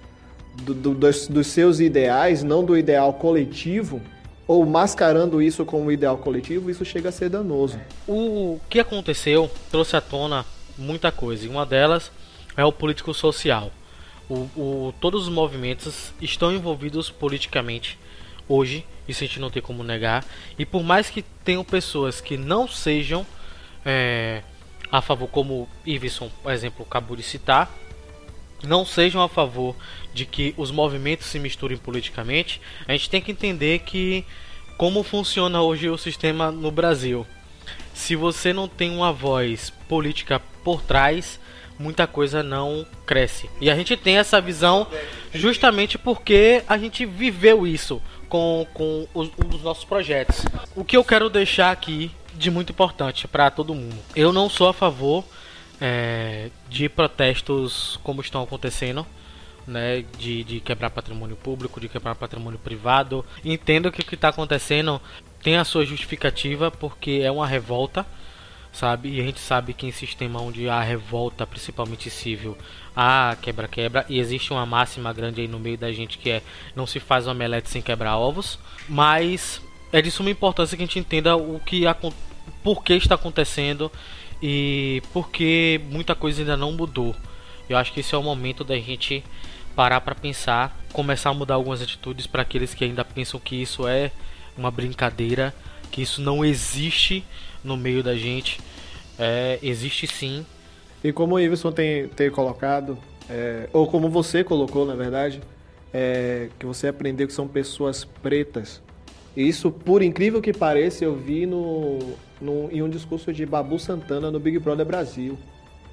do, 0.62 0.74
do, 0.74 0.94
dos, 0.94 1.28
dos 1.28 1.46
seus 1.46 1.80
ideais, 1.80 2.42
não 2.42 2.64
do 2.64 2.76
ideal 2.76 3.12
coletivo, 3.14 4.00
ou 4.46 4.64
mascarando 4.64 5.40
isso 5.40 5.64
como 5.64 5.90
ideal 5.90 6.18
coletivo, 6.18 6.70
isso 6.70 6.84
chega 6.84 7.08
a 7.08 7.12
ser 7.12 7.28
danoso. 7.28 7.78
O 8.06 8.60
que 8.68 8.78
aconteceu 8.78 9.50
trouxe 9.70 9.96
à 9.96 10.00
tona 10.00 10.44
muita 10.76 11.10
coisa, 11.10 11.44
e 11.44 11.48
uma 11.48 11.64
delas 11.64 12.10
é 12.56 12.64
o 12.64 12.72
político 12.72 13.12
social. 13.14 13.70
O, 14.28 14.34
o, 14.56 14.94
todos 15.00 15.24
os 15.24 15.28
movimentos 15.28 16.12
estão 16.20 16.52
envolvidos 16.52 17.10
politicamente 17.10 17.98
hoje, 18.48 18.86
isso 19.08 19.22
a 19.22 19.26
gente 19.26 19.40
não 19.40 19.50
tem 19.50 19.62
como 19.62 19.82
negar, 19.82 20.24
e 20.58 20.64
por 20.64 20.82
mais 20.82 21.10
que 21.10 21.22
tenham 21.22 21.64
pessoas 21.64 22.20
que 22.20 22.36
não 22.36 22.68
sejam 22.68 23.26
é, 23.84 24.42
a 24.90 25.00
favor, 25.00 25.28
como 25.28 25.68
Iveson, 25.84 26.30
por 26.42 26.52
exemplo, 26.52 26.86
acabou 26.88 27.16
de 27.16 27.22
citar, 27.22 27.70
não 28.66 28.84
sejam 28.84 29.22
a 29.22 29.28
favor 29.28 29.74
de 30.12 30.24
que 30.24 30.54
os 30.56 30.70
movimentos 30.70 31.26
se 31.26 31.38
misturem 31.38 31.76
politicamente, 31.76 32.60
a 32.86 32.92
gente 32.92 33.10
tem 33.10 33.20
que 33.20 33.32
entender 33.32 33.80
que 33.80 34.24
como 34.76 35.02
funciona 35.02 35.62
hoje 35.62 35.88
o 35.88 35.98
sistema 35.98 36.50
no 36.50 36.70
Brasil. 36.70 37.26
Se 37.92 38.16
você 38.16 38.52
não 38.52 38.66
tem 38.66 38.90
uma 38.90 39.12
voz 39.12 39.70
política 39.88 40.40
por 40.64 40.82
trás, 40.82 41.38
muita 41.78 42.06
coisa 42.06 42.42
não 42.42 42.86
cresce. 43.06 43.48
E 43.60 43.70
a 43.70 43.76
gente 43.76 43.96
tem 43.96 44.18
essa 44.18 44.40
visão 44.40 44.86
justamente 45.32 45.96
porque 45.96 46.62
a 46.68 46.76
gente 46.76 47.06
viveu 47.06 47.66
isso 47.66 48.02
com, 48.28 48.66
com 48.74 49.06
os, 49.14 49.28
dos 49.30 49.62
nossos 49.62 49.84
projetos. 49.84 50.44
O 50.74 50.84
que 50.84 50.96
eu 50.96 51.04
quero 51.04 51.30
deixar 51.30 51.70
aqui 51.70 52.10
de 52.36 52.50
muito 52.50 52.72
importante 52.72 53.28
para 53.28 53.50
todo 53.50 53.74
mundo. 53.74 53.96
Eu 54.14 54.32
não 54.32 54.48
sou 54.48 54.68
a 54.68 54.72
favor 54.72 55.24
é, 55.80 56.50
de 56.68 56.88
protestos 56.88 57.98
como 58.02 58.20
estão 58.20 58.42
acontecendo. 58.42 59.06
Né, 59.66 60.04
de, 60.18 60.44
de 60.44 60.60
quebrar 60.60 60.90
patrimônio 60.90 61.36
público, 61.36 61.80
de 61.80 61.88
quebrar 61.88 62.14
patrimônio 62.14 62.58
privado. 62.58 63.24
Entendo 63.42 63.90
que 63.90 64.02
o 64.02 64.04
que 64.04 64.14
está 64.14 64.28
acontecendo 64.28 65.00
tem 65.42 65.56
a 65.56 65.64
sua 65.64 65.86
justificativa, 65.86 66.70
porque 66.70 67.22
é 67.24 67.30
uma 67.30 67.46
revolta, 67.46 68.04
sabe? 68.74 69.08
E 69.10 69.20
a 69.20 69.24
gente 69.24 69.40
sabe 69.40 69.72
que 69.72 69.86
em 69.86 69.90
sistema 69.90 70.40
onde 70.40 70.68
há 70.68 70.82
revolta, 70.82 71.46
principalmente 71.46 72.10
civil, 72.10 72.58
há 72.94 73.36
quebra-quebra. 73.40 74.04
E 74.08 74.18
existe 74.18 74.52
uma 74.52 74.66
máxima 74.66 75.12
grande 75.12 75.40
aí 75.40 75.48
no 75.48 75.58
meio 75.58 75.78
da 75.78 75.92
gente 75.92 76.18
que 76.18 76.30
é 76.30 76.42
não 76.74 76.86
se 76.86 77.00
faz 77.00 77.26
omelete 77.26 77.70
sem 77.70 77.82
quebrar 77.82 78.16
ovos. 78.16 78.58
Mas 78.88 79.62
é 79.92 80.02
de 80.02 80.10
suma 80.10 80.30
importância 80.30 80.76
que 80.76 80.82
a 80.82 80.86
gente 80.86 80.98
entenda 80.98 81.36
o 81.36 81.60
que 81.60 81.84
por 82.62 82.82
que 82.82 82.94
está 82.94 83.14
acontecendo 83.14 83.90
e 84.46 85.02
porque 85.10 85.80
muita 85.90 86.14
coisa 86.14 86.42
ainda 86.42 86.54
não 86.54 86.70
mudou. 86.70 87.16
Eu 87.66 87.78
acho 87.78 87.94
que 87.94 88.00
esse 88.00 88.14
é 88.14 88.18
o 88.18 88.22
momento 88.22 88.62
da 88.62 88.76
gente 88.76 89.24
parar 89.74 90.02
para 90.02 90.14
pensar, 90.14 90.78
começar 90.92 91.30
a 91.30 91.34
mudar 91.34 91.54
algumas 91.54 91.80
atitudes 91.80 92.26
para 92.26 92.42
aqueles 92.42 92.74
que 92.74 92.84
ainda 92.84 93.02
pensam 93.02 93.40
que 93.40 93.56
isso 93.56 93.88
é 93.88 94.12
uma 94.54 94.70
brincadeira, 94.70 95.54
que 95.90 96.02
isso 96.02 96.20
não 96.20 96.44
existe 96.44 97.24
no 97.64 97.74
meio 97.74 98.02
da 98.02 98.14
gente. 98.14 98.60
É, 99.18 99.58
existe 99.62 100.06
sim. 100.06 100.44
E 101.02 101.10
como 101.10 101.36
o 101.36 101.40
Iverson 101.40 101.72
tem, 101.72 102.08
tem 102.08 102.30
colocado, 102.30 102.98
é, 103.30 103.70
ou 103.72 103.86
como 103.86 104.10
você 104.10 104.44
colocou, 104.44 104.84
na 104.84 104.94
verdade, 104.94 105.40
é, 105.90 106.50
que 106.58 106.66
você 106.66 106.88
aprendeu 106.88 107.26
que 107.26 107.32
são 107.32 107.48
pessoas 107.48 108.04
pretas 108.04 108.82
isso, 109.36 109.70
por 109.70 110.00
incrível 110.02 110.40
que 110.40 110.52
pareça, 110.52 111.04
eu 111.04 111.16
vi 111.16 111.44
no, 111.44 111.98
em 112.70 112.82
um 112.82 112.88
discurso 112.88 113.32
de 113.32 113.44
Babu 113.46 113.78
Santana 113.78 114.30
no 114.30 114.38
Big 114.40 114.58
Brother 114.58 114.86
Brasil. 114.86 115.38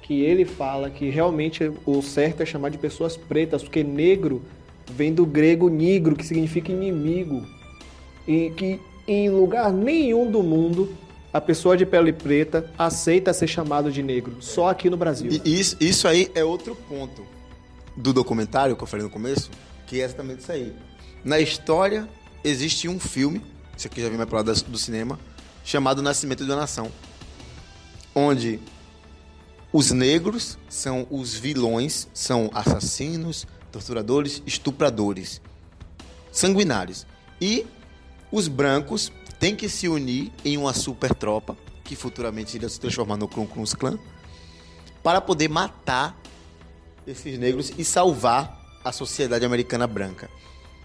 Que 0.02 0.22
ele 0.22 0.44
fala 0.44 0.90
que 0.90 1.08
realmente 1.08 1.70
o 1.86 2.02
certo 2.02 2.42
é 2.42 2.46
chamar 2.46 2.70
de 2.70 2.78
pessoas 2.78 3.16
pretas, 3.16 3.62
porque 3.62 3.84
negro 3.84 4.42
vem 4.90 5.14
do 5.14 5.24
grego 5.24 5.68
negro, 5.68 6.16
que 6.16 6.26
significa 6.26 6.72
inimigo. 6.72 7.46
E 8.26 8.50
que 8.50 8.80
em 9.06 9.30
lugar 9.30 9.72
nenhum 9.72 10.30
do 10.30 10.42
mundo 10.42 10.92
a 11.32 11.40
pessoa 11.40 11.76
de 11.76 11.86
pele 11.86 12.12
preta 12.12 12.70
aceita 12.76 13.32
ser 13.32 13.46
chamado 13.46 13.90
de 13.90 14.02
negro. 14.02 14.36
Só 14.40 14.68
aqui 14.68 14.90
no 14.90 14.96
Brasil. 14.96 15.30
E 15.44 15.60
isso, 15.60 15.76
isso 15.80 16.06
aí 16.06 16.30
é 16.34 16.44
outro 16.44 16.76
ponto 16.76 17.22
do 17.96 18.12
documentário 18.12 18.76
que 18.76 18.82
eu 18.82 18.86
falei 18.86 19.04
no 19.04 19.10
começo, 19.10 19.50
que 19.86 20.00
é 20.00 20.04
exatamente 20.04 20.40
isso 20.40 20.52
aí. 20.52 20.72
Na 21.24 21.40
história 21.40 22.08
existe 22.44 22.88
um 22.88 22.98
filme, 22.98 23.40
isso 23.76 23.86
aqui 23.86 24.02
já 24.02 24.08
vem 24.08 24.18
mais 24.18 24.28
pro 24.28 24.36
lado 24.36 24.52
do 24.52 24.78
cinema, 24.78 25.18
chamado 25.64 26.02
Nascimento 26.02 26.44
de 26.44 26.50
uma 26.50 26.60
Nação, 26.60 26.90
onde 28.14 28.60
os 29.72 29.90
negros 29.90 30.58
são 30.68 31.06
os 31.10 31.34
vilões, 31.34 32.08
são 32.12 32.50
assassinos, 32.52 33.46
torturadores, 33.70 34.42
estupradores, 34.46 35.40
sanguinários. 36.30 37.06
E 37.40 37.66
os 38.30 38.48
brancos 38.48 39.10
têm 39.40 39.56
que 39.56 39.68
se 39.68 39.88
unir 39.88 40.30
em 40.44 40.58
uma 40.58 40.74
super 40.74 41.14
tropa, 41.14 41.56
que 41.82 41.96
futuramente 41.96 42.56
irá 42.56 42.68
se 42.68 42.78
transformar 42.78 43.16
no 43.16 43.26
Krum 43.26 43.46
Klux 43.46 43.74
Klan, 43.74 43.98
para 45.02 45.20
poder 45.20 45.48
matar 45.48 46.20
esses 47.06 47.38
negros 47.38 47.72
e 47.76 47.84
salvar 47.84 48.78
a 48.84 48.92
sociedade 48.92 49.44
americana 49.44 49.86
branca. 49.86 50.30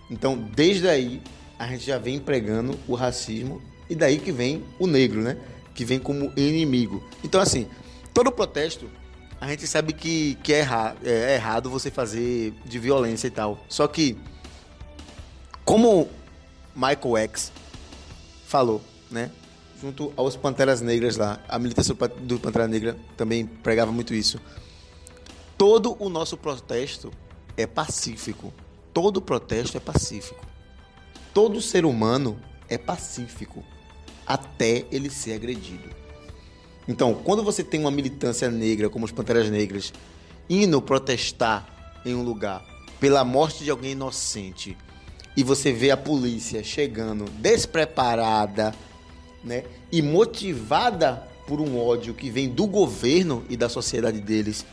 Então, 0.10 0.38
desde 0.38 0.88
aí, 0.88 1.22
a 1.60 1.68
gente 1.68 1.86
já 1.86 1.98
vem 1.98 2.16
empregando 2.16 2.80
o 2.88 2.96
racismo 2.96 3.62
e 3.90 3.96
daí 3.96 4.20
que 4.20 4.32
vem 4.32 4.64
o 4.80 4.88
negro, 4.88 5.22
né? 5.22 5.38
Que 5.74 5.86
vem 5.86 6.00
como 6.00 6.32
inimigo. 6.36 7.04
Então, 7.24 7.40
assim, 7.40 7.68
todo 8.14 8.32
protesto 8.32 8.90
a 9.40 9.48
gente 9.48 9.68
sabe 9.68 9.94
que, 9.94 10.36
que 10.42 10.52
é, 10.52 10.60
erra, 10.60 10.96
é 11.04 11.36
errado 11.36 11.70
você 11.70 11.92
fazer 11.92 12.54
de 12.66 12.80
violência 12.80 13.28
e 13.28 13.32
tal. 13.32 13.64
Só 13.70 13.88
que, 13.88 14.18
como 15.64 16.10
Michael 16.76 17.18
X 17.18 17.52
falou, 18.46 18.82
né? 19.12 19.30
Junto 19.80 20.12
aos 20.18 20.36
Panteras 20.36 20.82
Negras 20.82 21.18
lá, 21.18 21.40
a 21.48 21.60
militância 21.60 21.94
do 21.94 22.40
Pantera 22.40 22.68
Negra 22.68 22.98
também 23.16 23.46
pregava 23.46 23.92
muito 23.92 24.14
isso. 24.14 24.42
Todo 25.56 25.96
o 26.00 26.10
nosso 26.10 26.36
protesto 26.36 27.12
é 27.56 27.68
pacífico. 27.68 28.52
Todo 28.92 29.22
protesto 29.22 29.78
é 29.78 29.80
pacífico 29.80 30.48
todo 31.38 31.62
ser 31.62 31.86
humano 31.86 32.42
é 32.68 32.80
pacífico 32.80 33.64
até 34.28 34.86
ele 34.92 35.10
ser 35.10 35.34
agredido. 35.34 35.90
Então, 36.88 37.14
quando 37.14 37.44
você 37.44 37.64
tem 37.64 37.80
uma 37.80 37.92
militância 37.92 38.50
negra, 38.50 38.90
como 38.90 39.06
os 39.06 39.12
Panteras 39.12 39.50
Negras, 39.50 39.94
indo 40.50 40.82
protestar 40.82 42.00
em 42.06 42.14
um 42.14 42.24
lugar 42.24 42.66
pela 43.00 43.24
morte 43.24 43.64
de 43.64 43.70
alguém 43.70 43.92
inocente, 43.92 44.78
e 45.36 45.44
você 45.44 45.72
vê 45.72 45.92
a 45.92 45.98
polícia 45.98 46.64
chegando 46.64 47.26
despreparada, 47.26 48.74
né, 49.44 49.64
e 49.92 50.02
motivada 50.02 51.28
por 51.46 51.62
um 51.62 51.80
ódio 51.80 52.14
que 52.14 52.30
vem 52.30 52.50
do 52.50 52.66
governo 52.66 53.46
e 53.50 53.56
da 53.56 53.70
sociedade 53.70 54.20
deles, 54.20 54.66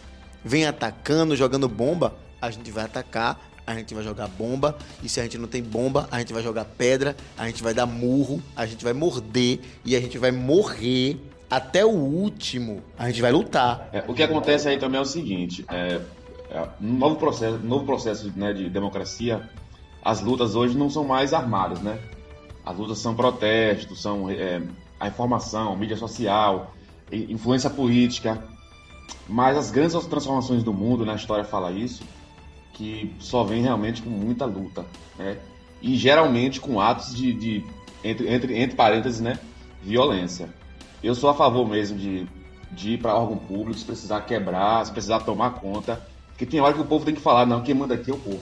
vem 0.44 0.66
atacando, 0.66 1.37
jogando 1.37 1.68
bomba, 1.68 2.16
a 2.40 2.50
gente 2.50 2.70
vai 2.70 2.84
atacar 2.84 3.53
a 3.66 3.75
gente 3.75 3.94
vai 3.94 4.04
jogar 4.04 4.28
bomba, 4.28 4.76
e 5.02 5.09
se 5.09 5.21
a 5.21 5.23
gente 5.23 5.38
não 5.38 5.49
tem 5.49 5.62
bomba, 5.62 6.09
a 6.11 6.18
gente 6.18 6.33
vai 6.33 6.42
jogar 6.42 6.64
pedra, 6.64 7.16
a 7.37 7.47
gente 7.47 7.62
vai 7.62 7.73
dar 7.73 7.87
murro, 7.87 8.42
a 8.54 8.66
gente 8.66 8.85
vai 8.85 8.92
morder 8.92 9.61
e 9.85 9.97
a 9.97 10.00
gente 10.00 10.18
vai 10.18 10.30
morrer 10.30 11.18
até 11.50 11.85
o 11.85 11.90
último. 11.90 12.83
A 12.99 13.09
gente 13.09 13.23
vai 13.23 13.33
lutar. 13.33 13.88
É, 13.92 14.04
o 14.06 14.14
que 14.14 14.23
acontece 14.23 14.68
aí 14.68 14.78
também 14.78 14.99
é 14.99 15.02
o 15.02 15.06
seguinte: 15.06 15.64
é, 15.71 16.00
é, 16.50 16.68
no 16.80 16.99
novo 16.99 17.16
processo, 17.16 17.59
novo 17.59 17.85
processo 17.85 18.33
né, 18.37 18.52
de 18.52 18.68
democracia, 18.68 19.49
as 20.02 20.21
lutas 20.21 20.54
hoje 20.54 20.76
não 20.76 20.90
são 20.90 21.04
mais 21.04 21.33
armadas, 21.33 21.80
né? 21.80 21.99
As 22.64 22.76
lutas 22.76 22.99
são 22.99 23.14
protestos, 23.14 24.00
são 24.00 24.30
é, 24.30 24.62
a 24.99 25.09
informação, 25.09 25.76
mídia 25.76 25.97
social, 25.97 26.75
influência 27.12 27.71
política. 27.71 28.42
Mas 29.28 29.56
as 29.56 29.71
grandes 29.71 29.94
transformações 30.06 30.62
do 30.62 30.73
mundo, 30.73 31.04
na 31.04 31.12
né, 31.12 31.18
história 31.18 31.44
fala 31.44 31.71
isso, 31.71 32.02
que 32.75 33.14
só 33.19 33.45
vem 33.45 33.62
realmente 33.62 34.02
com 34.02 34.11
muita 34.11 34.45
luta, 34.45 34.85
né? 35.19 35.38
E 35.81 35.97
geralmente 35.97 36.61
com 36.61 36.81
atos 36.81 37.14
de, 37.14 37.33
de 37.33 37.64
entre, 38.02 38.33
entre, 38.33 38.59
entre 38.59 38.76
parênteses, 38.76 39.21
né? 39.21 39.38
Violência. 39.83 40.49
Eu 41.02 41.14
sou 41.14 41.31
a 41.31 41.35
favor 41.35 41.66
mesmo 41.69 41.97
de, 41.99 42.26
de 42.73 42.95
ir 42.95 42.99
para 42.99 43.14
órgão 43.14 43.37
público, 43.37 43.78
se 43.78 43.85
precisar 43.85 44.21
quebrar, 44.23 44.85
se 44.85 44.93
precisar 44.93 45.21
tomar 45.21 45.54
conta. 45.54 46.00
Porque 46.28 46.47
tem 46.47 46.61
hora 46.61 46.75
que 46.75 46.81
o 46.81 46.85
povo 46.85 47.04
tem 47.04 47.14
que 47.14 47.21
falar, 47.21 47.47
não, 47.47 47.62
quem 47.62 47.75
manda 47.75 47.95
aqui 47.95 48.11
é 48.11 48.14
o 48.14 48.19
povo. 48.19 48.40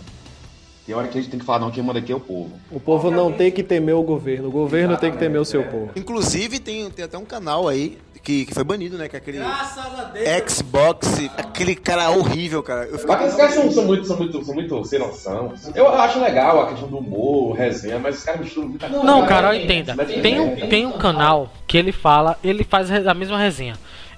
Tem 0.85 0.95
hora 0.95 1.07
que 1.07 1.17
a 1.17 1.21
gente 1.21 1.31
tem 1.31 1.39
que 1.39 1.47
falar, 1.47 1.61
não, 1.61 1.71
quem 1.71 1.83
manda 1.83 2.01
aqui 2.01 2.13
é 2.13 2.17
o 2.17 2.21
povo. 2.21 2.51
O 2.71 2.81
povo 2.81 3.11
não 3.11 3.33
tem 3.33 3.53
que 3.53 3.63
temer 3.63 3.95
o 3.95 4.03
governo, 4.03 4.49
o 4.49 4.51
governo 4.51 4.93
Exatamente, 4.93 5.01
tem 5.01 5.13
que 5.13 5.19
temer 5.19 5.41
o 5.41 5.45
seu 5.45 5.61
é. 5.61 5.65
povo. 5.65 5.91
Inclusive, 5.95 6.59
tem, 6.59 6.91
tem 6.91 7.05
até 7.05 7.17
um 7.17 7.25
canal 7.25 7.69
aí 7.69 7.99
que, 8.23 8.47
que 8.47 8.55
foi 8.55 8.65
banido, 8.65 8.97
né? 8.97 9.09
Que 9.09 9.17
é 9.17 9.19
aquele 9.19 9.39
Xbox, 10.49 11.21
aquele 11.37 11.75
cara 11.75 12.11
horrível, 12.11 12.63
cara. 12.63 12.87
Eu 12.87 12.99
fico... 12.99 13.13
Aqueles 13.13 13.35
caras 13.35 13.55
são, 13.55 13.71
são, 13.71 13.85
muito, 13.85 14.07
são, 14.07 14.17
muito, 14.17 14.45
são 14.45 14.55
muito 14.55 14.85
sem 14.85 14.99
noção. 14.99 15.53
Eu 15.75 15.89
acho 15.89 16.21
legal 16.21 16.63
a 16.63 16.69
questão 16.69 16.89
do 16.89 16.99
humor, 16.99 17.55
resenha, 17.57 17.99
mas 17.99 18.19
os 18.19 18.25
caras 18.25 18.41
misturam 18.41 18.69
muita 18.69 18.89
coisa. 18.89 19.05
Não, 19.05 19.27
cara, 19.27 19.57
entenda. 19.57 19.95
Tem 20.05 20.41
um, 20.41 20.69
tem 20.69 20.87
um 20.87 20.93
canal 20.93 21.53
que 21.67 21.77
ele 21.77 21.93
fala, 21.93 22.39
ele 22.43 22.65
faz 22.65 22.91
a 22.91 23.15
mesma 23.15 23.39
resenha. 23.39 23.75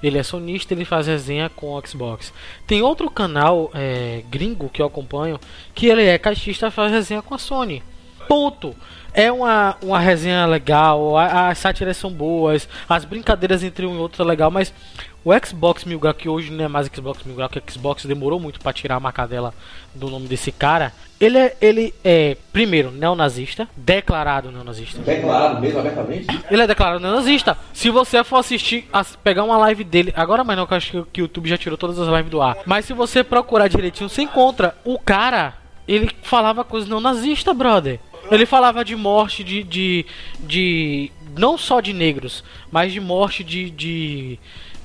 Ele 0.06 0.18
é 0.18 0.23
sonista, 0.23 0.75
ele 0.75 0.84
faz 0.84 1.06
resenha 1.06 1.49
com 1.49 1.73
o 1.75 1.87
Xbox. 1.87 2.32
Tem 2.66 2.82
outro 2.82 3.11
canal 3.11 3.70
é, 3.75 4.23
gringo 4.30 4.68
que 4.68 4.82
eu 4.82 4.87
acompanho, 4.87 5.40
que 5.75 5.87
ele 5.87 6.04
é 6.04 6.18
caixista 6.18 6.70
faz 6.70 6.92
resenha 6.92 7.23
com 7.23 7.34
a 7.34 7.38
Sony. 7.38 7.82
Ponto. 8.28 8.75
É 9.16 9.30
uma, 9.30 9.76
uma 9.80 10.00
resenha 10.00 10.44
legal, 10.44 11.16
as 11.16 11.58
sátiras 11.58 11.96
são 11.96 12.11
boas, 12.11 12.68
as 12.88 13.04
brincadeiras 13.04 13.62
entre 13.62 13.87
um 13.87 13.94
e 13.94 13.99
outro 13.99 14.25
é 14.25 14.26
legal, 14.26 14.50
mas 14.50 14.75
o 15.24 15.32
Xbox 15.44 15.84
Mil 15.84 15.98
Grau, 15.98 16.12
que 16.12 16.28
hoje 16.28 16.52
não 16.52 16.64
é 16.64 16.68
mais 16.68 16.86
Xbox 16.86 17.24
Mil 17.24 17.34
Grau, 17.34 17.48
que 17.48 17.58
o 17.58 17.62
Xbox 17.70 18.04
demorou 18.04 18.38
muito 18.38 18.60
para 18.60 18.72
tirar 18.72 18.96
a 18.96 19.00
marcadela 19.00 19.54
do 19.94 20.10
nome 20.10 20.28
desse 20.28 20.52
cara. 20.52 20.92
Ele 21.18 21.38
é, 21.38 21.56
ele 21.60 21.94
é, 22.04 22.36
primeiro, 22.52 22.90
neonazista, 22.90 23.66
declarado 23.74 24.52
neonazista. 24.52 25.00
Declarado 25.00 25.60
mesmo, 25.60 25.78
abertamente? 25.78 26.26
Ele 26.50 26.62
é 26.62 26.66
declarado 26.66 27.00
neonazista. 27.00 27.56
Se 27.72 27.88
você 27.88 28.22
for 28.22 28.36
assistir, 28.36 28.86
pegar 29.22 29.44
uma 29.44 29.56
live 29.56 29.82
dele, 29.82 30.12
agora 30.14 30.44
mais 30.44 30.58
não, 30.58 30.66
que 30.66 30.74
eu 30.74 30.76
acho 30.76 31.06
que 31.10 31.22
o 31.22 31.24
YouTube 31.24 31.48
já 31.48 31.56
tirou 31.56 31.78
todas 31.78 31.98
as 31.98 32.08
lives 32.08 32.30
do 32.30 32.42
ar. 32.42 32.58
Mas 32.66 32.84
se 32.84 32.92
você 32.92 33.24
procurar 33.24 33.68
direitinho, 33.68 34.10
você 34.10 34.22
encontra 34.22 34.76
o 34.84 34.98
cara, 34.98 35.54
ele 35.88 36.10
falava 36.22 36.64
coisas 36.64 36.88
neonazistas, 36.88 37.56
brother. 37.56 37.98
Ele 38.30 38.44
falava 38.44 38.84
de 38.84 38.96
morte 38.96 39.44
de, 39.44 39.62
de, 39.62 40.06
de 40.40 41.12
não 41.36 41.56
só 41.58 41.80
de 41.80 41.92
negros, 41.92 42.42
mas 42.70 42.92
de 42.92 43.00
morte 43.00 43.44
de 43.44 43.70
de, 43.70 44.38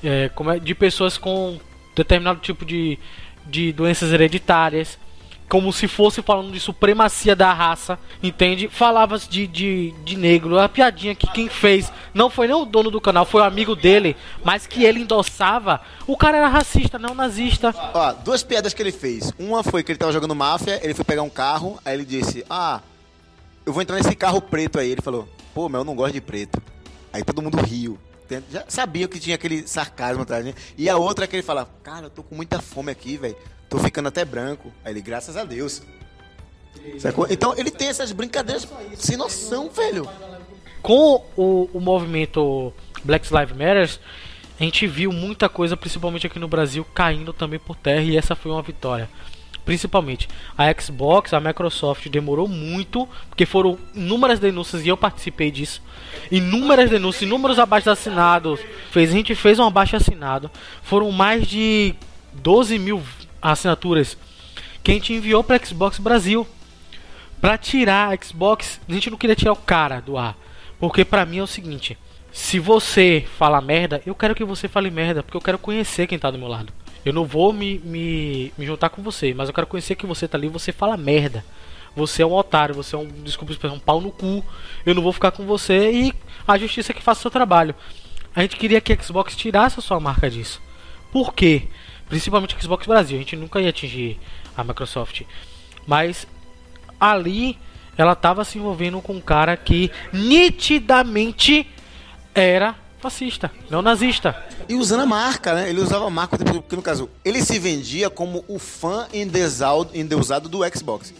é, 0.04 0.30
é, 0.30 0.60
de 0.60 0.76
pessoas 0.76 1.18
com 1.18 1.60
determinado 1.96 2.40
tipo 2.40 2.66
de, 2.66 2.98
de 3.46 3.74
doenças 3.74 4.12
hereditárias, 4.12 4.98
como 5.50 5.74
se 5.74 5.88
fosse 5.88 6.22
falando 6.22 6.52
de 6.52 6.60
supremacia 6.60 7.36
da 7.36 7.52
raça, 7.52 7.98
entende? 8.22 8.68
Falava 8.68 9.18
de, 9.18 9.48
de, 9.48 9.92
de 10.06 10.16
negro, 10.16 10.60
a 10.60 10.70
piadinha 10.70 11.16
que 11.16 11.26
quem 11.28 11.50
fez 11.50 11.92
não 12.14 12.30
foi 12.30 12.48
nem 12.48 12.56
o 12.56 12.66
dono 12.66 12.92
do 12.92 13.02
canal, 13.02 13.26
foi 13.26 13.42
o 13.42 13.44
amigo 13.44 13.76
dele, 13.76 14.16
mas 14.44 14.68
que 14.68 14.84
ele 14.84 15.00
endossava, 15.00 15.82
o 16.06 16.16
cara 16.16 16.38
era 16.38 16.48
racista, 16.48 17.00
não 17.00 17.16
nazista. 17.16 17.74
Ó, 17.94 18.14
duas 18.14 18.44
piadas 18.44 18.74
que 18.74 18.82
ele 18.82 18.92
fez. 18.92 19.34
Uma 19.40 19.64
foi 19.64 19.84
que 19.84 19.92
ele 19.92 20.00
tava 20.00 20.12
jogando 20.12 20.36
máfia, 20.36 20.80
ele 20.84 20.94
foi 20.94 21.04
pegar 21.04 21.24
um 21.24 21.30
carro, 21.30 21.80
aí 21.84 21.96
ele 21.96 22.06
disse: 22.06 22.46
Ah, 22.48 22.82
eu 23.66 23.74
vou 23.74 23.82
entrar 23.82 23.98
nesse 23.98 24.16
carro 24.16 24.42
preto 24.42 24.80
aí. 24.80 24.92
Ele 24.92 25.02
falou: 25.02 25.28
Pô, 25.54 25.68
mas 25.68 25.80
eu 25.80 25.86
não 25.86 25.96
gosto 25.96 26.14
de 26.14 26.22
preto. 26.22 26.62
Aí 27.12 27.24
todo 27.24 27.42
mundo 27.42 27.58
riu. 27.58 27.98
Já 28.52 28.66
sabia 28.68 29.08
que 29.08 29.20
tinha 29.20 29.36
aquele 29.36 29.68
sarcasmo 29.68 30.24
atrás, 30.24 30.46
né? 30.46 30.54
E 30.78 30.90
a 30.90 30.98
outra 30.98 31.26
é 31.26 31.28
que 31.28 31.36
ele 31.36 31.44
fala: 31.44 31.70
Cara, 31.84 32.06
eu 32.08 32.10
tô 32.10 32.24
com 32.24 32.36
muita 32.36 32.62
fome 32.62 32.92
aqui, 32.92 33.18
velho. 33.18 33.36
Tô 33.70 33.78
ficando 33.78 34.08
até 34.08 34.24
branco. 34.24 34.72
Aí 34.84 34.94
ele, 34.94 35.02
graças 35.02 35.36
a 35.36 35.44
Deus. 35.44 35.82
Sacou? 37.00 37.28
Então 37.30 37.54
ele 37.58 37.72
tem 37.72 37.88
essas 37.88 38.12
brincadeiras 38.12 38.68
sem 38.96 39.18
noção, 39.18 39.70
velho. 39.70 40.08
Com 40.82 41.26
o, 41.36 41.70
o 41.74 41.80
movimento 41.80 42.74
Black 43.04 43.28
Lives 43.34 43.52
Matter, 43.52 44.00
a 44.60 44.64
gente 44.64 44.88
viu 44.88 45.12
muita 45.12 45.50
coisa, 45.50 45.76
principalmente 45.76 46.28
aqui 46.28 46.40
no 46.40 46.48
Brasil, 46.48 46.86
caindo 46.94 47.34
também 47.34 47.60
por 47.60 47.76
terra 47.76 48.02
e 48.02 48.18
essa 48.18 48.36
foi 48.36 48.52
uma 48.52 48.62
vitória. 48.62 49.10
Principalmente 49.70 50.28
a 50.58 50.64
Xbox, 50.74 51.32
a 51.32 51.40
Microsoft 51.40 52.10
demorou 52.10 52.48
muito, 52.48 53.08
porque 53.30 53.46
foram 53.46 53.78
inúmeras 53.94 54.40
denúncias 54.40 54.84
e 54.84 54.88
eu 54.88 54.98
participei 54.98 55.52
disso. 55.52 55.80
Inúmeras 56.32 56.90
denúncias, 56.90 57.22
inúmeros 57.22 57.60
abaixo 57.60 57.88
assinados. 57.88 58.60
Fez, 58.90 59.12
a 59.12 59.14
gente 59.14 59.36
fez 59.36 59.60
um 59.60 59.68
abaixo 59.68 59.96
assinado. 59.96 60.50
Foram 60.82 61.12
mais 61.12 61.46
de 61.46 61.94
12 62.34 62.80
mil 62.80 63.04
assinaturas 63.40 64.18
que 64.84 64.90
a 64.90 64.94
gente 64.96 65.14
enviou 65.14 65.44
para 65.44 65.64
Xbox 65.64 66.00
Brasil. 66.00 66.48
Pra 67.40 67.56
tirar 67.56 68.12
a 68.12 68.26
Xbox, 68.26 68.82
a 68.90 68.92
gente 68.92 69.12
não 69.12 69.20
queria 69.20 69.36
tirar 69.36 69.54
o 69.54 69.56
cara 69.56 70.00
do 70.00 70.18
ar. 70.18 70.36
Porque 70.80 71.06
pra 71.06 71.28
mim 71.28 71.38
é 71.38 71.44
o 71.44 71.48
seguinte: 71.48 71.96
se 72.32 72.58
você 72.58 73.24
fala 73.38 73.62
merda, 73.62 74.02
eu 74.04 74.16
quero 74.16 74.34
que 74.34 74.44
você 74.44 74.68
fale 74.68 74.90
merda, 74.90 75.22
porque 75.22 75.38
eu 75.38 75.42
quero 75.42 75.60
conhecer 75.60 76.08
quem 76.08 76.18
tá 76.18 76.32
do 76.32 76.40
meu 76.40 76.48
lado. 76.48 76.74
Eu 77.06 77.14
não 77.14 77.26
vou 77.26 77.54
me, 77.54 77.80
me, 77.80 78.52
me 78.58 78.66
juntar 78.66 78.90
com 78.90 79.02
você, 79.02 79.34
mas 79.34 79.48
eu 79.48 79.54
quero 79.54 79.68
conhecer 79.68 79.96
que 79.96 80.06
você 80.06 80.28
tá 80.28 80.38
ali 80.38 80.48
você 80.48 80.72
fala 80.72 80.98
merda. 80.98 81.44
Você 81.96 82.22
é 82.22 82.26
um 82.26 82.34
otário, 82.34 82.76
você 82.76 82.96
é 82.96 83.00
um, 83.00 83.08
desculpa 83.08 83.52
expressão, 83.52 83.78
um 83.78 83.80
pau 83.80 84.00
no 84.00 84.12
cu. 84.12 84.44
Eu 84.86 84.94
não 84.94 85.02
vou 85.02 85.12
ficar 85.12 85.32
com 85.32 85.46
você 85.46 85.92
e 85.92 86.14
a 86.48 86.58
justiça 86.58 86.94
que 86.94 87.02
faça 87.02 87.20
o 87.20 87.22
seu 87.24 87.32
trabalho. 87.32 87.76
A 88.36 88.42
gente 88.42 88.58
queria 88.58 88.80
que 88.80 88.94
a 88.94 89.02
Xbox 89.02 89.36
tirasse 89.36 89.80
a 89.80 89.82
sua 89.82 90.00
marca 90.00 90.30
disso. 90.30 90.62
Por 91.12 91.34
quê? 91.34 91.64
Principalmente 92.08 92.56
a 92.56 92.60
Xbox 92.60 92.86
Brasil. 92.86 93.18
A 93.18 93.22
gente 93.22 93.36
nunca 93.36 93.60
ia 93.60 93.70
atingir 93.70 94.20
a 94.56 94.64
Microsoft. 94.64 95.24
Mas 95.88 96.28
ali 97.00 97.58
ela 97.98 98.14
estava 98.14 98.46
se 98.46 98.58
envolvendo 98.58 99.02
com 99.02 99.14
um 99.14 99.22
cara 99.22 99.58
que 99.58 99.92
nitidamente 100.14 101.68
era 102.34 102.76
fascista, 103.00 103.52
não 103.70 103.82
nazista. 103.82 104.36
E 104.68 104.76
usando 104.76 105.02
a 105.02 105.06
marca, 105.06 105.54
né? 105.54 105.70
Ele 105.70 105.80
usava 105.80 106.06
a 106.06 106.10
marca, 106.10 106.38
porque 106.38 106.76
no 106.76 106.82
caso, 106.82 107.10
ele 107.24 107.42
se 107.42 107.58
vendia 107.58 108.10
como 108.10 108.44
o 108.48 108.60
fã 108.60 109.08
endeusado, 109.14 110.50
do 110.50 110.60
Xbox. 110.78 111.14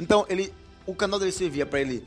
Então, 0.00 0.26
ele, 0.28 0.52
o 0.86 0.94
canal 0.94 1.18
dele 1.18 1.32
servia 1.32 1.66
pra 1.66 1.80
ele 1.80 2.02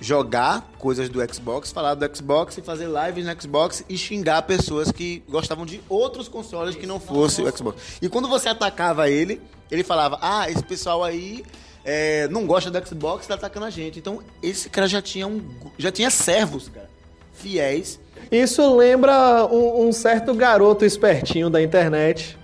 jogar 0.00 0.68
coisas 0.78 1.08
do 1.08 1.20
Xbox, 1.32 1.70
falar 1.70 1.94
do 1.94 2.16
Xbox 2.16 2.58
e 2.58 2.62
fazer 2.62 2.88
lives 2.88 3.24
no 3.24 3.40
Xbox 3.40 3.84
e 3.88 3.96
xingar 3.96 4.42
pessoas 4.42 4.90
que 4.90 5.22
gostavam 5.28 5.64
de 5.64 5.80
outros 5.88 6.26
consoles 6.26 6.74
que 6.74 6.86
não 6.86 6.98
fosse 6.98 7.40
o 7.40 7.56
Xbox. 7.56 7.98
E 8.02 8.08
quando 8.08 8.28
você 8.28 8.48
atacava 8.48 9.08
ele, 9.08 9.40
ele 9.70 9.84
falava: 9.84 10.18
Ah, 10.20 10.50
esse 10.50 10.62
pessoal 10.64 11.04
aí 11.04 11.44
é, 11.84 12.26
não 12.28 12.46
gosta 12.46 12.68
do 12.68 12.86
Xbox, 12.86 13.26
tá 13.28 13.34
atacando 13.34 13.66
a 13.66 13.70
gente. 13.70 14.00
Então, 14.00 14.20
esse 14.42 14.68
cara 14.68 14.88
já 14.88 15.00
tinha 15.00 15.26
um, 15.26 15.40
já 15.78 15.92
tinha 15.92 16.10
servos, 16.10 16.68
cara, 16.68 16.90
fiéis 17.32 18.00
Isso 18.30 18.74
lembra 18.76 19.46
um, 19.46 19.88
um 19.88 19.92
certo 19.92 20.34
garoto 20.34 20.84
espertinho 20.84 21.50
da 21.50 21.62
internet, 21.62 22.38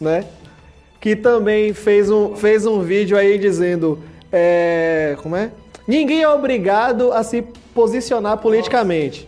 né? 0.00 0.24
Que 1.00 1.14
também 1.14 1.72
fez 1.72 2.10
um, 2.10 2.34
fez 2.36 2.66
um 2.66 2.80
vídeo 2.80 3.16
aí 3.16 3.38
dizendo. 3.38 4.02
é, 4.32 5.16
como 5.22 5.36
é? 5.36 5.50
Ninguém 5.86 6.22
é 6.22 6.28
obrigado 6.28 7.12
a 7.12 7.22
se 7.22 7.40
posicionar 7.74 8.36
politicamente. 8.38 9.26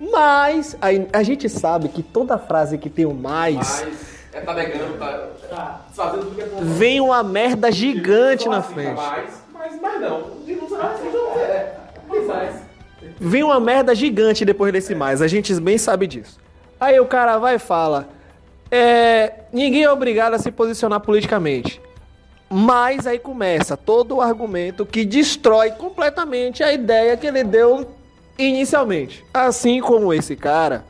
Mas 0.00 0.76
aí, 0.80 1.06
a 1.12 1.22
gente 1.22 1.48
sabe 1.48 1.88
que 1.88 2.02
toda 2.02 2.38
frase 2.38 2.78
que 2.78 2.88
tem 2.88 3.04
o 3.04 3.14
mais, 3.14 3.56
Mas 3.84 4.16
é 4.32 4.40
tá 4.40 4.54
negando, 4.54 4.98
tá, 4.98 5.28
tá 5.48 5.86
fazendo 5.92 6.24
tudo 6.24 6.34
que 6.34 6.42
é 6.42 6.48
vem 6.60 7.00
uma 7.00 7.22
merda 7.22 7.72
gigante 7.72 8.48
na 8.48 8.62
frente. 8.62 8.94
Mas, 8.96 9.42
mas, 9.52 9.80
mas 9.80 10.00
não. 10.00 10.30
De 10.44 10.54
não 10.54 10.68
ser 10.68 10.76
assim, 10.76 11.10
não 11.10 11.40
é. 11.40 11.74
Mas 12.08 12.26
mais. 12.26 12.65
Vem 13.18 13.42
uma 13.42 13.58
merda 13.58 13.94
gigante 13.94 14.44
depois 14.44 14.72
desse 14.72 14.94
mais. 14.94 15.22
A 15.22 15.28
gente 15.28 15.54
bem 15.60 15.78
sabe 15.78 16.06
disso. 16.06 16.38
Aí 16.78 17.00
o 17.00 17.06
cara 17.06 17.38
vai 17.38 17.56
e 17.56 17.58
fala: 17.58 18.08
é, 18.70 19.32
ninguém 19.52 19.84
é 19.84 19.90
obrigado 19.90 20.34
a 20.34 20.38
se 20.38 20.50
posicionar 20.50 21.00
politicamente. 21.00 21.80
Mas 22.48 23.06
aí 23.06 23.18
começa 23.18 23.76
todo 23.76 24.16
o 24.16 24.20
argumento 24.20 24.86
que 24.86 25.04
destrói 25.04 25.72
completamente 25.72 26.62
a 26.62 26.72
ideia 26.72 27.16
que 27.16 27.26
ele 27.26 27.42
deu 27.42 27.90
inicialmente. 28.38 29.24
Assim 29.34 29.80
como 29.80 30.14
esse 30.14 30.36
cara, 30.36 30.84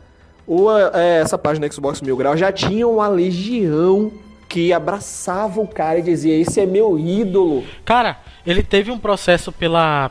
o, 0.47 0.71
é, 0.71 1.21
essa 1.21 1.39
página 1.39 1.71
Xbox 1.71 2.03
Mil 2.03 2.17
Grau 2.17 2.37
já 2.37 2.53
tinha 2.53 2.87
uma 2.87 3.09
legião 3.09 4.13
que 4.49 4.73
abraçava 4.73 5.61
o 5.61 5.69
cara 5.69 5.99
e 6.01 6.03
dizia: 6.03 6.39
Esse 6.39 6.61
é 6.61 6.67
meu 6.67 6.99
ídolo. 6.99 7.65
Cara, 7.85 8.19
ele 8.47 8.63
teve 8.63 8.91
um 8.91 8.99
processo 8.99 9.51
pela 9.51 10.11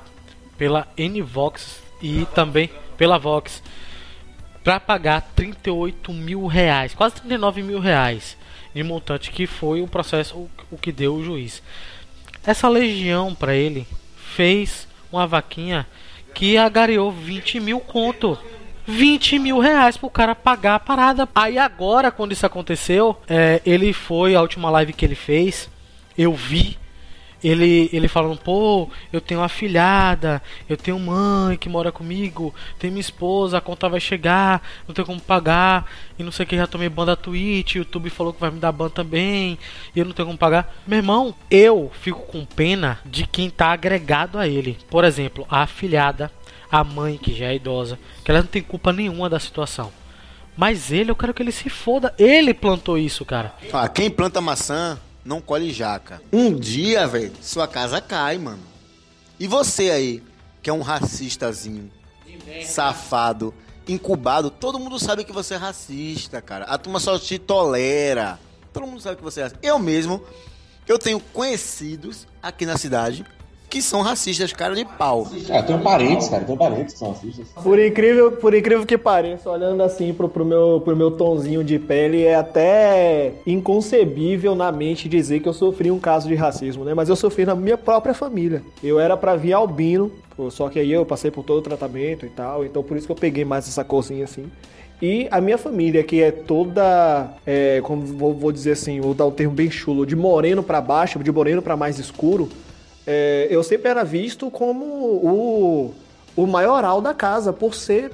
pela 0.58 0.88
Nvox 0.98 1.85
e 2.02 2.26
também 2.34 2.70
pela 2.98 3.18
Vox 3.18 3.62
para 4.64 4.80
pagar 4.80 5.22
38 5.36 6.12
mil 6.12 6.48
reais, 6.48 6.94
quase 6.94 7.16
39 7.16 7.62
mil 7.62 7.80
reais 7.80 8.36
de 8.74 8.84
montante 8.84 9.32
que 9.32 9.46
foi 9.46 9.82
o 9.82 9.88
processo 9.88 10.36
o, 10.36 10.50
o 10.72 10.78
que 10.78 10.92
deu 10.92 11.16
o 11.16 11.24
juiz. 11.24 11.62
Essa 12.46 12.68
legião 12.68 13.34
para 13.34 13.56
ele 13.56 13.88
fez 14.16 14.88
uma 15.12 15.26
vaquinha 15.26 15.88
que 16.34 16.58
agariou 16.58 17.12
20 17.12 17.60
mil 17.60 17.80
conto. 17.80 18.38
20 18.88 19.40
mil 19.40 19.60
reais 19.60 19.98
pro 19.98 20.10
cara 20.10 20.36
pagar 20.36 20.76
a 20.76 20.80
parada. 20.80 21.28
Aí 21.34 21.58
agora, 21.58 22.12
quando 22.12 22.34
isso 22.34 22.46
aconteceu, 22.46 23.18
é, 23.28 23.62
ele 23.66 23.94
foi, 23.94 24.36
a 24.36 24.42
última 24.42 24.70
live 24.70 24.94
que 24.94 25.06
ele 25.06 25.16
fez, 25.16 25.70
eu 26.18 26.34
vi 26.34 26.78
ele, 27.44 27.90
ele 27.94 28.08
falando, 28.08 28.40
pô, 28.40 28.90
eu 29.12 29.22
tenho 29.22 29.42
uma 29.42 29.50
filhada, 29.50 30.42
eu 30.68 30.78
tenho 30.78 31.00
mãe 31.00 31.58
que 31.58 31.70
mora 31.70 31.92
comigo, 31.92 32.54
tem 32.80 32.90
minha 32.90 33.02
esposa, 33.02 33.58
a 33.58 33.62
conta 33.62 33.90
vai 33.90 34.00
chegar, 34.00 34.62
não 34.88 34.96
tem 34.96 35.06
como 35.06 35.20
pagar, 35.20 35.86
e 36.18 36.24
não 36.24 36.32
sei 36.32 36.46
o 36.46 36.48
que, 36.48 36.56
já 36.56 36.68
tomei 36.68 36.90
ban 36.90 37.06
da 37.06 37.16
Twitch, 37.16 37.76
YouTube 37.76 38.10
falou 38.10 38.34
que 38.34 38.40
vai 38.40 38.52
me 38.52 38.60
dar 38.60 38.72
ban 38.72 38.90
também, 38.90 39.58
e 39.96 40.00
eu 40.00 40.06
não 40.06 40.14
tenho 40.14 40.28
como 40.28 40.38
pagar. 40.38 40.74
Meu 40.88 40.98
irmão, 40.98 41.36
eu 41.50 41.92
fico 42.02 42.22
com 42.22 42.46
pena 42.46 43.00
de 43.06 43.28
quem 43.28 43.50
tá 43.50 43.72
agregado 43.72 44.38
a 44.38 44.48
ele. 44.48 44.78
Por 44.90 45.04
exemplo, 45.04 45.46
a 45.50 45.62
afilhada, 45.62 46.32
a 46.72 46.84
mãe 46.84 47.18
que 47.18 47.34
já 47.34 47.48
é 47.48 47.56
idosa, 47.56 48.00
que 48.24 48.32
ela 48.32 48.42
não 48.42 48.48
tem 48.48 48.62
culpa 48.62 48.92
nenhuma 48.92 49.30
da 49.30 49.40
situação. 49.40 49.92
Mas 50.58 50.92
ele, 50.92 51.12
eu 51.12 51.16
quero 51.16 51.34
que 51.34 51.44
ele 51.44 51.52
se 51.52 51.70
foda. 51.70 52.14
Ele 52.18 52.54
plantou 52.54 52.98
isso, 52.98 53.26
cara. 53.26 53.54
Ah, 53.74 53.90
quem 53.90 54.10
planta 54.10 54.40
maçã 54.40 54.98
não 55.26 55.42
colhe 55.42 55.74
jaca. 55.74 56.22
Um 56.32 56.54
dia, 56.54 57.08
velho, 57.08 57.34
sua 57.42 57.68
casa 57.68 58.00
cai, 58.00 58.38
mano. 58.38 58.64
E 59.40 59.48
você 59.48 59.90
aí, 59.90 60.24
que 60.62 60.70
é 60.70 60.74
um 60.74 60.82
racistazinho, 60.82 61.92
safado, 62.64 63.54
incubado, 63.88 64.50
todo 64.50 64.80
mundo 64.80 65.00
sabe 65.00 65.24
que 65.24 65.34
você 65.34 65.56
é 65.56 65.58
racista, 65.58 66.42
cara. 66.42 66.66
A 66.66 66.78
turma 66.78 67.00
só 67.00 67.18
te 67.18 67.40
tolera. 67.40 68.40
Todo 68.72 68.86
mundo 68.86 69.02
sabe 69.02 69.18
que 69.18 69.24
você 69.24 69.42
é 69.42 69.44
racista. 69.44 69.60
Eu 69.66 69.80
mesmo, 69.80 70.24
eu 70.88 71.00
tenho 71.00 71.20
conhecidos 71.20 72.28
aqui 72.42 72.66
na 72.66 72.78
cidade 72.78 73.26
que 73.76 73.82
são 73.82 74.02
racistas, 74.02 74.54
cara 74.54 74.74
de 74.74 74.86
pau. 74.86 75.28
É, 75.50 75.60
eu 75.60 75.64
tenho 75.64 75.80
parentes, 75.80 76.30
cara, 76.30 76.44
eu 76.44 76.46
tenho 76.46 76.58
parentes 76.58 76.94
que 76.94 77.00
são 77.00 77.10
racistas. 77.10 77.46
Por 77.62 77.78
incrível, 77.78 78.32
por 78.32 78.54
incrível 78.54 78.86
que 78.86 78.98
pareça, 78.98 79.50
olhando 79.50 79.84
assim 79.84 80.14
pro, 80.14 80.30
pro, 80.30 80.46
meu, 80.46 80.82
pro 80.82 80.96
meu 80.96 81.12
tonzinho 81.12 81.62
de 81.62 81.78
pele, 81.78 82.24
é 82.24 82.36
até 82.36 83.34
inconcebível 83.46 84.56
na 84.56 84.72
mente 84.72 85.10
dizer 85.10 85.42
que 85.42 85.50
eu 85.50 85.54
sofri 85.54 85.92
um 85.92 86.00
caso 86.00 86.26
de 86.26 86.36
racismo, 86.36 86.86
né? 86.86 86.94
Mas 86.94 87.10
eu 87.10 87.18
sofri 87.18 87.46
na 87.46 87.54
minha 87.54 87.78
própria 87.78 88.14
família. 88.14 88.64
Eu 88.82 88.98
era 88.98 89.18
pra 89.18 89.36
vir 89.36 89.52
albino, 89.52 90.10
só 90.52 90.70
que 90.70 90.80
aí 90.80 90.94
eu 90.94 91.06
passei 91.06 91.30
por 91.30 91.44
todo 91.44 91.58
o 91.58 91.62
tratamento 91.62 92.26
e 92.26 92.30
tal, 92.30 92.64
então 92.64 92.82
por 92.82 92.96
isso 92.96 93.06
que 93.06 93.12
eu 93.12 93.18
peguei 93.18 93.44
mais 93.44 93.68
essa 93.68 93.84
corzinha 93.84 94.24
assim. 94.24 94.46
E 95.02 95.28
a 95.30 95.42
minha 95.42 95.58
família, 95.58 96.02
que 96.02 96.22
é 96.22 96.32
toda, 96.32 97.30
é, 97.46 97.82
como 97.84 98.02
vou, 98.06 98.34
vou 98.34 98.54
dizer 98.54 98.72
assim, 98.72 99.02
vou 99.02 99.14
dar 99.14 99.26
um 99.26 99.32
termo 99.32 99.54
bem 99.54 99.70
chulo, 99.70 100.06
de 100.06 100.16
moreno 100.16 100.64
pra 100.64 100.80
baixo, 100.80 101.20
de 101.20 101.30
moreno 101.30 101.62
pra 101.62 101.76
mais 101.76 102.00
escuro, 102.00 102.48
é, 103.06 103.48
eu 103.50 103.64
sempre 103.64 103.90
era 103.90 104.04
visto 104.04 104.50
como 104.50 104.86
o, 104.86 105.94
o 106.36 106.48
maioral 106.48 107.02
da 107.02 107.14
casa, 107.14 107.54
por 107.54 107.76
ser 107.76 108.12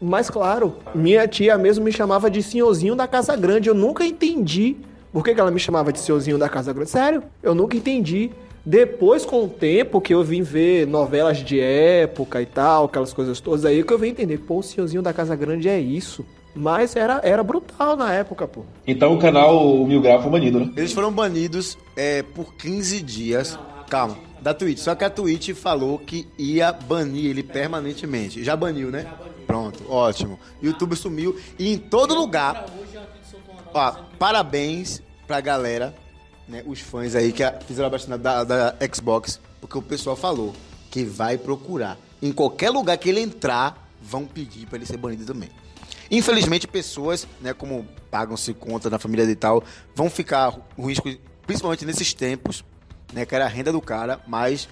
mais 0.00 0.30
claro. 0.30 0.76
Minha 0.94 1.26
tia 1.26 1.56
mesmo 1.58 1.84
me 1.84 1.92
chamava 1.92 2.30
de 2.30 2.42
senhorzinho 2.42 2.94
da 2.94 3.06
casa 3.06 3.34
grande. 3.36 3.68
Eu 3.68 3.74
nunca 3.74 4.04
entendi 4.04 4.76
por 5.12 5.24
que, 5.24 5.34
que 5.34 5.40
ela 5.40 5.50
me 5.50 5.58
chamava 5.58 5.92
de 5.92 5.98
senhorzinho 5.98 6.38
da 6.38 6.48
casa 6.48 6.72
grande. 6.72 6.90
Sério, 6.90 7.22
eu 7.42 7.54
nunca 7.54 7.76
entendi. 7.76 8.30
Depois, 8.64 9.24
com 9.24 9.44
o 9.44 9.48
tempo 9.48 10.00
que 10.00 10.12
eu 10.12 10.22
vim 10.22 10.42
ver 10.42 10.86
novelas 10.86 11.38
de 11.38 11.58
época 11.58 12.42
e 12.42 12.46
tal, 12.46 12.84
aquelas 12.84 13.14
coisas 13.14 13.40
todas, 13.40 13.64
aí 13.64 13.82
que 13.82 13.92
eu 13.92 13.98
vim 13.98 14.08
entender, 14.08 14.38
pô, 14.38 14.58
o 14.58 14.62
Senhorzinho 14.62 15.00
da 15.00 15.12
Casa 15.12 15.34
Grande 15.34 15.68
é 15.68 15.80
isso. 15.80 16.24
Mas 16.54 16.96
era, 16.96 17.20
era 17.22 17.42
brutal 17.42 17.96
na 17.96 18.12
época, 18.12 18.46
pô. 18.46 18.62
Então 18.86 19.14
o 19.14 19.18
canal 19.18 19.86
Mil 19.86 20.00
Grau 20.00 20.20
foi 20.20 20.30
banido, 20.30 20.60
né? 20.60 20.70
Eles 20.76 20.92
foram 20.92 21.12
banidos 21.12 21.78
é, 21.96 22.22
por 22.22 22.54
15 22.54 23.00
dias. 23.00 23.58
Calma, 23.88 24.18
da 24.40 24.52
Twitch. 24.52 24.78
Só 24.78 24.94
que 24.94 25.04
a 25.04 25.10
Twitch 25.10 25.54
falou 25.54 25.98
que 25.98 26.28
ia 26.38 26.72
banir 26.72 27.26
ele 27.26 27.42
permanentemente. 27.42 28.44
Já 28.44 28.54
baniu, 28.54 28.90
né? 28.90 29.06
Pronto, 29.46 29.90
ótimo. 29.90 30.38
YouTube 30.62 30.94
sumiu 30.94 31.38
e 31.58 31.72
em 31.72 31.78
todo 31.78 32.14
lugar. 32.14 32.66
Ó, 33.72 33.92
parabéns 34.18 35.02
pra 35.26 35.40
galera, 35.40 35.94
né? 36.46 36.62
Os 36.66 36.80
fãs 36.80 37.14
aí 37.14 37.32
que 37.32 37.42
fizeram 37.66 37.86
a 37.86 37.90
baixada 37.90 38.18
da, 38.18 38.44
da 38.44 38.74
Xbox, 38.94 39.40
porque 39.60 39.78
o 39.78 39.82
pessoal 39.82 40.16
falou 40.16 40.54
que 40.90 41.04
vai 41.04 41.38
procurar. 41.38 41.98
Em 42.20 42.32
qualquer 42.32 42.70
lugar 42.70 42.96
que 42.98 43.08
ele 43.08 43.20
entrar, 43.20 43.88
vão 44.02 44.24
pedir 44.24 44.66
pra 44.66 44.76
ele 44.76 44.86
ser 44.86 44.96
banido 44.96 45.24
também. 45.24 45.50
Infelizmente, 46.10 46.66
pessoas, 46.66 47.26
né, 47.40 47.52
como 47.52 47.86
pagam-se 48.10 48.54
conta 48.54 48.88
na 48.88 48.98
família 48.98 49.24
e 49.24 49.36
tal, 49.36 49.62
vão 49.94 50.08
ficar 50.08 50.58
risco, 50.78 51.10
principalmente 51.46 51.84
nesses 51.84 52.14
tempos, 52.14 52.64
né, 53.12 53.24
que 53.26 53.34
era 53.34 53.44
a 53.44 53.48
renda 53.48 53.72
do 53.72 53.80
cara, 53.80 54.20
mas 54.26 54.68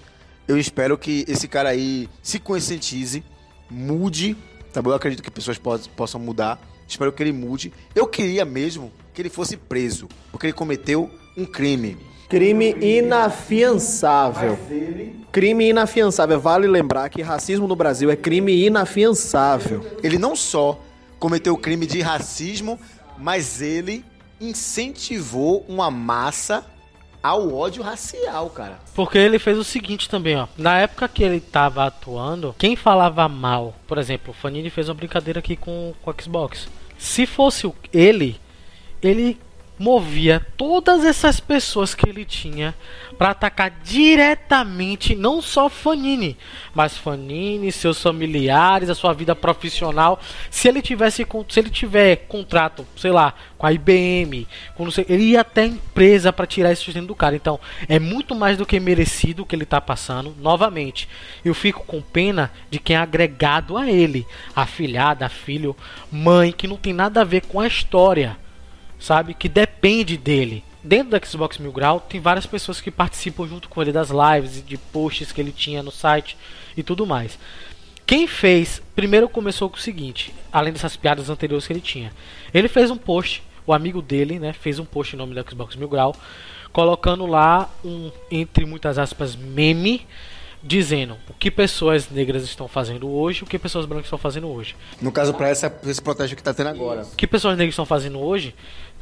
eu 0.47 0.57
espero 0.57 0.97
que 0.97 1.25
esse 1.27 1.47
cara 1.47 1.69
aí 1.69 2.07
se 2.21 2.39
conscientize, 2.39 3.23
mude, 3.69 4.35
tá 4.71 4.81
bom? 4.81 4.91
Eu 4.91 4.95
acredito 4.95 5.21
que 5.23 5.31
pessoas 5.31 5.57
pos- 5.57 5.87
possam 5.87 6.19
mudar, 6.21 6.59
espero 6.87 7.11
que 7.11 7.21
ele 7.21 7.33
mude. 7.33 7.73
Eu 7.93 8.07
queria 8.07 8.45
mesmo 8.45 8.91
que 9.13 9.21
ele 9.21 9.29
fosse 9.29 9.57
preso, 9.57 10.07
porque 10.31 10.47
ele 10.47 10.53
cometeu 10.53 11.09
um 11.35 11.45
crime. 11.45 11.97
Crime 12.29 12.75
inafiançável. 12.81 14.57
Crime 15.31 15.69
inafiançável. 15.69 16.39
Vale 16.39 16.67
lembrar 16.67 17.09
que 17.09 17.21
racismo 17.21 17.67
no 17.67 17.75
Brasil 17.75 18.11
é 18.11 18.15
crime 18.15 18.65
inafiançável. 18.65 19.85
Ele 20.03 20.17
não 20.17 20.35
só 20.35 20.79
cometeu 21.19 21.53
o 21.53 21.57
crime 21.57 21.85
de 21.85 22.01
racismo, 22.01 22.77
mas 23.17 23.61
ele 23.61 24.03
incentivou 24.39 25.65
uma 25.67 25.89
massa 25.89 26.65
ao 27.21 27.53
ódio 27.53 27.83
racial, 27.83 28.49
cara. 28.49 28.79
Porque 28.95 29.17
ele 29.17 29.39
fez 29.39 29.57
o 29.57 29.63
seguinte 29.63 30.09
também, 30.09 30.35
ó. 30.35 30.47
Na 30.57 30.79
época 30.79 31.07
que 31.07 31.23
ele 31.23 31.39
tava 31.39 31.85
atuando, 31.85 32.55
quem 32.57 32.75
falava 32.75 33.27
mal, 33.27 33.73
por 33.87 33.97
exemplo, 33.97 34.31
o 34.31 34.33
Fanini 34.33 34.69
fez 34.69 34.89
uma 34.89 34.95
brincadeira 34.95 35.39
aqui 35.39 35.55
com, 35.55 35.93
com 36.01 36.11
o 36.11 36.15
Xbox. 36.21 36.67
Se 36.97 37.25
fosse 37.25 37.71
ele, 37.93 38.39
ele 39.01 39.39
movia 39.77 40.45
todas 40.57 41.05
essas 41.05 41.39
pessoas 41.39 41.93
que 41.93 42.09
ele 42.09 42.25
tinha 42.25 42.73
para 43.17 43.31
atacar 43.31 43.71
diretamente 43.83 45.15
não 45.15 45.41
só 45.41 45.69
Fanini, 45.69 46.37
mas 46.73 46.97
Fanini, 46.97 47.71
seus 47.71 48.01
familiares, 48.01 48.89
a 48.89 48.95
sua 48.95 49.13
vida 49.13 49.35
profissional. 49.35 50.19
Se 50.49 50.67
ele 50.67 50.81
tivesse 50.81 51.25
se 51.49 51.59
ele 51.59 51.69
tiver 51.69 52.15
contrato, 52.27 52.85
sei 52.95 53.11
lá, 53.11 53.33
com 53.57 53.65
a 53.65 53.73
IBM, 53.73 54.47
com 54.75 54.89
sei, 54.91 55.05
ele 55.09 55.23
ia 55.23 55.41
até 55.41 55.63
a 55.63 55.67
empresa 55.67 56.31
para 56.31 56.45
tirar 56.45 56.71
esse 56.71 56.83
sustento 56.83 57.07
do 57.07 57.15
cara. 57.15 57.35
Então, 57.35 57.59
é 57.87 57.99
muito 57.99 58.35
mais 58.35 58.57
do 58.57 58.65
que 58.65 58.79
merecido 58.79 59.43
o 59.43 59.45
que 59.45 59.55
ele 59.55 59.65
tá 59.65 59.81
passando. 59.81 60.35
Novamente, 60.39 61.09
eu 61.43 61.53
fico 61.53 61.83
com 61.85 62.01
pena 62.01 62.51
de 62.69 62.79
quem 62.79 62.95
é 62.95 62.99
agregado 62.99 63.77
a 63.77 63.89
ele, 63.89 64.25
afilhada, 64.55 65.27
filho, 65.29 65.75
mãe, 66.11 66.51
que 66.51 66.67
não 66.67 66.77
tem 66.77 66.93
nada 66.93 67.21
a 67.21 67.25
ver 67.25 67.41
com 67.41 67.59
a 67.59 67.67
história 67.67 68.37
sabe? 68.99 69.33
Que 69.33 69.49
depende 69.49 70.17
dele. 70.17 70.63
Dentro 70.83 71.11
da 71.11 71.25
Xbox 71.25 71.57
Mil 71.57 71.71
Grau, 71.71 71.99
tem 71.99 72.21
várias 72.21 72.45
pessoas 72.45 72.79
que 72.79 72.89
participam 72.89 73.47
junto 73.47 73.67
com 73.67 73.81
ele 73.81 73.91
das 73.91 74.09
lives 74.09 74.57
e 74.57 74.61
de 74.61 74.77
posts 74.77 75.31
que 75.31 75.41
ele 75.41 75.51
tinha 75.51 75.83
no 75.83 75.91
site 75.91 76.37
e 76.75 76.83
tudo 76.83 77.05
mais. 77.05 77.37
Quem 78.05 78.25
fez, 78.25 78.81
primeiro 78.95 79.27
começou 79.27 79.69
com 79.69 79.75
o 79.75 79.81
seguinte, 79.81 80.33
além 80.49 80.71
dessas 80.71 80.95
piadas 80.95 81.29
anteriores 81.29 81.67
que 81.67 81.73
ele 81.73 81.81
tinha. 81.81 82.13
Ele 82.53 82.69
fez 82.69 82.89
um 82.89 82.95
post, 82.95 83.43
o 83.65 83.73
amigo 83.73 84.01
dele, 84.01 84.39
né, 84.39 84.53
fez 84.53 84.79
um 84.79 84.85
post 84.85 85.13
em 85.13 85.19
nome 85.19 85.35
da 85.35 85.43
Xbox 85.43 85.75
Mil 85.75 85.89
Grau, 85.89 86.15
colocando 86.71 87.25
lá 87.25 87.69
um, 87.83 88.09
entre 88.31 88.65
muitas 88.65 88.97
aspas, 88.97 89.35
meme, 89.35 90.07
dizendo 90.63 91.17
o 91.29 91.33
que 91.33 91.51
pessoas 91.51 92.09
negras 92.09 92.43
estão 92.43 92.67
fazendo 92.67 93.09
hoje, 93.09 93.43
o 93.43 93.45
que 93.45 93.59
pessoas 93.59 93.85
brancas 93.85 94.05
estão 94.05 94.17
fazendo 94.17 94.47
hoje. 94.47 94.75
No 95.01 95.11
caso, 95.11 95.33
pra 95.33 95.51
esse 95.51 96.01
protesto 96.01 96.35
que 96.35 96.43
tá 96.43 96.53
tendo 96.53 96.69
agora. 96.69 97.03
O 97.03 97.15
que 97.15 97.27
pessoas 97.27 97.57
negras 97.57 97.73
estão 97.73 97.85
fazendo 97.85 98.19
hoje, 98.19 98.55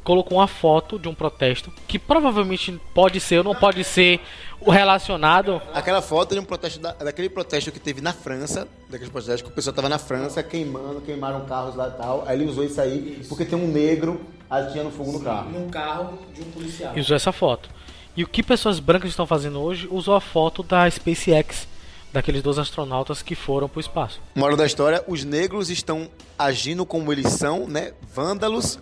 colocou 0.06 0.38
uma 0.38 0.48
foto 0.48 0.98
de 0.98 1.10
um 1.10 1.14
protesto 1.16 1.70
que 1.88 2.00
provavelmente 2.00 2.80
pode 2.94 3.20
ser 3.20 3.40
ou 3.40 3.44
não 3.44 3.56
pode 3.56 3.84
ser 3.84 4.22
o 4.62 4.70
relacionado. 4.72 5.62
Aquela 5.74 6.02
foto 6.02 6.34
de 6.36 6.40
um 6.40 6.46
protesto, 6.46 6.80
da- 6.80 6.94
daquele 6.94 7.28
protesto 7.28 7.72
que 7.72 7.80
teve 7.80 8.00
na 8.02 8.14
França, 8.14 8.68
daquele 8.90 9.10
protesto 9.12 9.44
que 9.44 9.52
o 9.52 9.54
pessoal 9.54 9.74
tava 9.74 9.90
na 9.90 9.98
França 9.98 10.42
queimando, 10.44 11.02
queimaram 11.02 11.46
carros 11.46 11.76
lá 11.76 11.90
e 11.90 11.92
tal. 11.98 12.24
Aí 12.28 12.38
ele 12.40 12.50
usou 12.50 12.64
isso 12.64 12.80
aí 12.80 13.26
porque 13.28 13.44
tem 13.44 13.58
um 13.60 13.68
negro 13.68 14.22
atirando 14.50 14.92
fogo 14.92 15.12
no 15.12 15.20
carro. 15.20 15.50
Num 15.50 15.70
carro 15.70 16.20
de 16.34 16.42
um 16.42 16.52
policial. 16.52 16.96
E 16.96 17.00
usou 17.02 17.16
essa 17.16 17.32
foto. 17.32 17.70
E 18.16 18.24
o 18.24 18.28
que 18.28 18.42
pessoas 18.44 18.80
brancas 18.80 19.10
estão 19.10 19.26
fazendo 19.28 19.60
hoje, 19.60 19.88
usou 19.92 20.16
a 20.16 20.22
foto 20.22 20.64
da 20.64 20.90
SpaceX, 20.90 21.68
daqueles 22.14 22.42
dois 22.42 22.58
astronautas 22.58 23.22
que 23.22 23.36
foram 23.36 23.68
para 23.68 23.78
o 23.78 23.82
espaço. 23.82 24.22
Moral 24.36 24.56
da 24.56 24.66
história, 24.66 25.04
os 25.06 25.26
negros 25.26 25.70
estão 25.70 26.08
agindo 26.40 26.86
como 26.86 27.12
eles 27.12 27.28
são, 27.34 27.68
né? 27.68 27.92
Vândalos, 28.14 28.80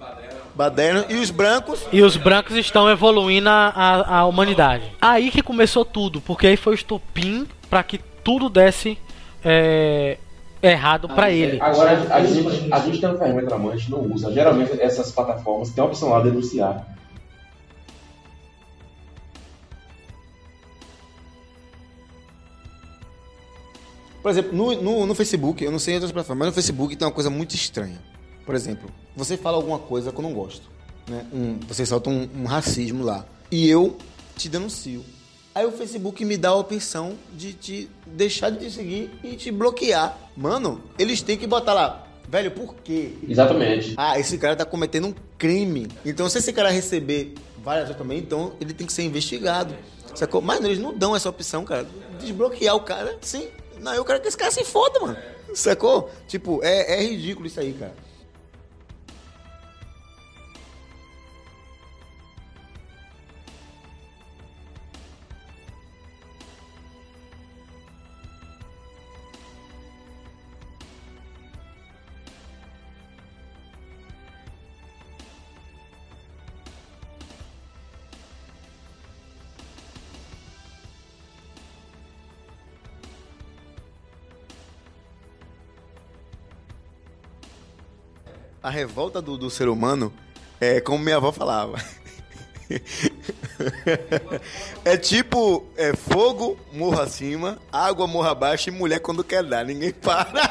badernos, 0.55 1.05
e 1.09 1.15
os 1.15 1.31
brancos 1.31 1.85
E 1.91 2.01
os 2.01 2.15
brancos 2.15 2.55
estão 2.55 2.89
evoluindo 2.89 3.49
a, 3.49 3.69
a, 3.69 4.17
a 4.19 4.25
humanidade. 4.25 4.91
Aí 5.01 5.31
que 5.31 5.41
começou 5.41 5.83
tudo, 5.83 6.21
porque 6.21 6.47
aí 6.47 6.57
foi 6.57 6.73
o 6.73 6.75
estopim 6.75 7.47
para 7.69 7.83
que 7.83 7.97
tudo 8.23 8.49
desse 8.49 8.97
é, 9.43 10.17
errado 10.61 11.09
para 11.09 11.29
ele. 11.31 11.59
Agora, 11.61 11.91
a 12.13 12.23
gente, 12.23 12.73
a 12.73 12.79
gente 12.79 12.99
tem 12.99 13.09
uma 13.09 13.17
ferramenta 13.17 13.49
na 13.49 13.57
mão, 13.57 13.71
a 13.71 13.75
gente 13.75 13.91
não 13.91 13.99
usa. 13.99 14.31
Geralmente, 14.31 14.79
essas 14.79 15.11
plataformas 15.11 15.71
têm 15.71 15.83
a 15.83 15.87
opção 15.87 16.09
lá 16.09 16.19
de 16.21 16.29
denunciar. 16.29 16.87
Por 24.21 24.31
exemplo, 24.31 24.55
no, 24.55 24.81
no, 24.81 25.05
no 25.05 25.13
Facebook, 25.13 25.61
eu 25.61 25.69
não 25.69 25.79
sei 25.79 25.95
em 25.95 25.97
outras 25.97 26.13
plataformas, 26.13 26.45
mas 26.45 26.47
no 26.47 26.53
Facebook 26.53 26.95
tem 26.95 27.05
uma 27.05 27.13
coisa 27.13 27.29
muito 27.29 27.55
estranha. 27.55 28.12
Por 28.45 28.55
exemplo, 28.55 28.89
você 29.15 29.37
fala 29.37 29.57
alguma 29.57 29.79
coisa 29.79 30.11
que 30.11 30.17
eu 30.17 30.23
não 30.23 30.33
gosto. 30.33 30.69
Né? 31.07 31.25
Um- 31.33 31.59
você 31.67 31.85
solta 31.85 32.09
um, 32.09 32.27
um 32.35 32.45
racismo 32.45 33.03
lá. 33.03 33.25
E 33.51 33.69
eu 33.69 33.97
te 34.35 34.49
denuncio. 34.49 35.03
Aí 35.55 35.65
o 35.65 35.71
Facebook 35.71 36.25
me 36.25 36.35
dá 36.35 36.49
a 36.49 36.55
opção 36.55 37.13
de 37.33 37.53
te 37.53 37.89
deixar 38.07 38.49
de 38.49 38.65
te 38.65 38.71
seguir 38.71 39.11
e 39.23 39.35
te 39.35 39.51
bloquear. 39.51 40.17
Mano, 40.35 40.81
eles 40.97 41.21
têm 41.21 41.37
que 41.37 41.45
botar 41.45 41.73
lá. 41.73 42.07
Velho, 42.27 42.49
por 42.51 42.73
quê? 42.77 43.13
Exatamente. 43.29 43.93
Ah, 43.95 44.17
esse 44.19 44.37
cara 44.39 44.55
tá 44.55 44.65
cometendo 44.65 45.07
um 45.07 45.13
crime. 45.37 45.87
Então, 46.03 46.27
se 46.27 46.39
esse 46.39 46.51
cara 46.51 46.69
receber 46.71 47.35
várias 47.63 47.85
vezes 47.87 48.01
também, 48.01 48.17
então 48.17 48.53
ele 48.59 48.73
tem 48.73 48.87
que 48.87 48.93
ser 48.93 49.03
investigado. 49.03 49.75
Sacou? 50.15 50.41
Mas 50.41 50.63
eles 50.63 50.79
não 50.79 50.97
dão 50.97 51.15
essa 51.15 51.29
opção, 51.29 51.63
cara. 51.63 51.85
Desbloquear 52.19 52.75
o 52.75 52.79
cara, 52.81 53.17
sim. 53.21 53.47
Não, 53.79 53.93
eu 53.93 54.03
quero 54.03 54.21
que 54.21 54.27
esse 54.27 54.37
cara 54.37 54.49
se 54.51 54.63
foda, 54.63 54.99
mano. 54.99 55.17
Sacou? 55.53 56.09
Tipo, 56.27 56.59
é, 56.63 56.95
é 56.99 57.03
ridículo 57.03 57.45
isso 57.45 57.59
aí, 57.59 57.73
cara. 57.73 57.93
Revolta 88.73 89.21
do, 89.21 89.37
do 89.37 89.49
ser 89.49 89.69
humano 89.69 90.11
é 90.59 90.81
como 90.81 91.03
minha 91.03 91.17
avó 91.17 91.31
falava. 91.31 91.77
é 94.83 94.97
tipo 94.97 95.65
é 95.77 95.95
fogo, 95.95 96.57
morro 96.71 97.01
acima, 97.01 97.59
água, 97.71 98.07
morro 98.07 98.27
abaixo 98.27 98.69
e 98.69 98.71
mulher 98.71 98.99
quando 98.99 99.23
quer 99.23 99.43
dar. 99.43 99.63
Ninguém 99.63 99.91
para. 99.91 100.31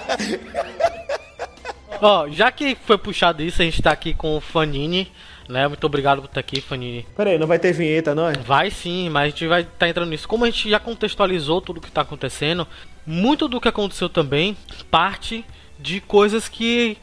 Ó, 2.01 2.29
já 2.29 2.51
que 2.51 2.77
foi 2.85 2.99
puxado 2.99 3.43
isso, 3.43 3.63
a 3.63 3.65
gente 3.65 3.81
tá 3.81 3.93
aqui 3.93 4.13
com 4.13 4.37
o 4.37 4.41
Fanini, 4.41 5.13
né? 5.49 5.69
Muito 5.69 5.85
obrigado 5.85 6.21
por 6.21 6.27
estar 6.27 6.41
aqui, 6.41 6.61
Fanini. 6.61 7.07
Pera 7.17 7.31
aí, 7.31 7.39
não 7.39 7.47
vai 7.47 7.59
ter 7.59 7.73
vinheta, 7.73 8.15
não 8.15 8.29
é? 8.29 8.33
Vai 8.33 8.71
sim, 8.71 9.09
mas 9.09 9.23
a 9.23 9.29
gente 9.29 9.47
vai 9.47 9.63
estar 9.63 9.89
entrando 9.89 10.11
nisso. 10.11 10.27
Como 10.27 10.45
a 10.45 10.51
gente 10.51 10.69
já 10.69 10.81
contextualizou 10.81 11.61
tudo 11.61 11.79
o 11.79 11.81
que 11.81 11.89
está 11.89 12.01
acontecendo, 12.01 12.67
muito 13.07 13.47
do 13.47 13.61
que 13.61 13.69
aconteceu 13.69 14.09
também 14.09 14.57
parte 14.91 15.45
de 15.79 16.01
coisas 16.01 16.49
que 16.49 16.99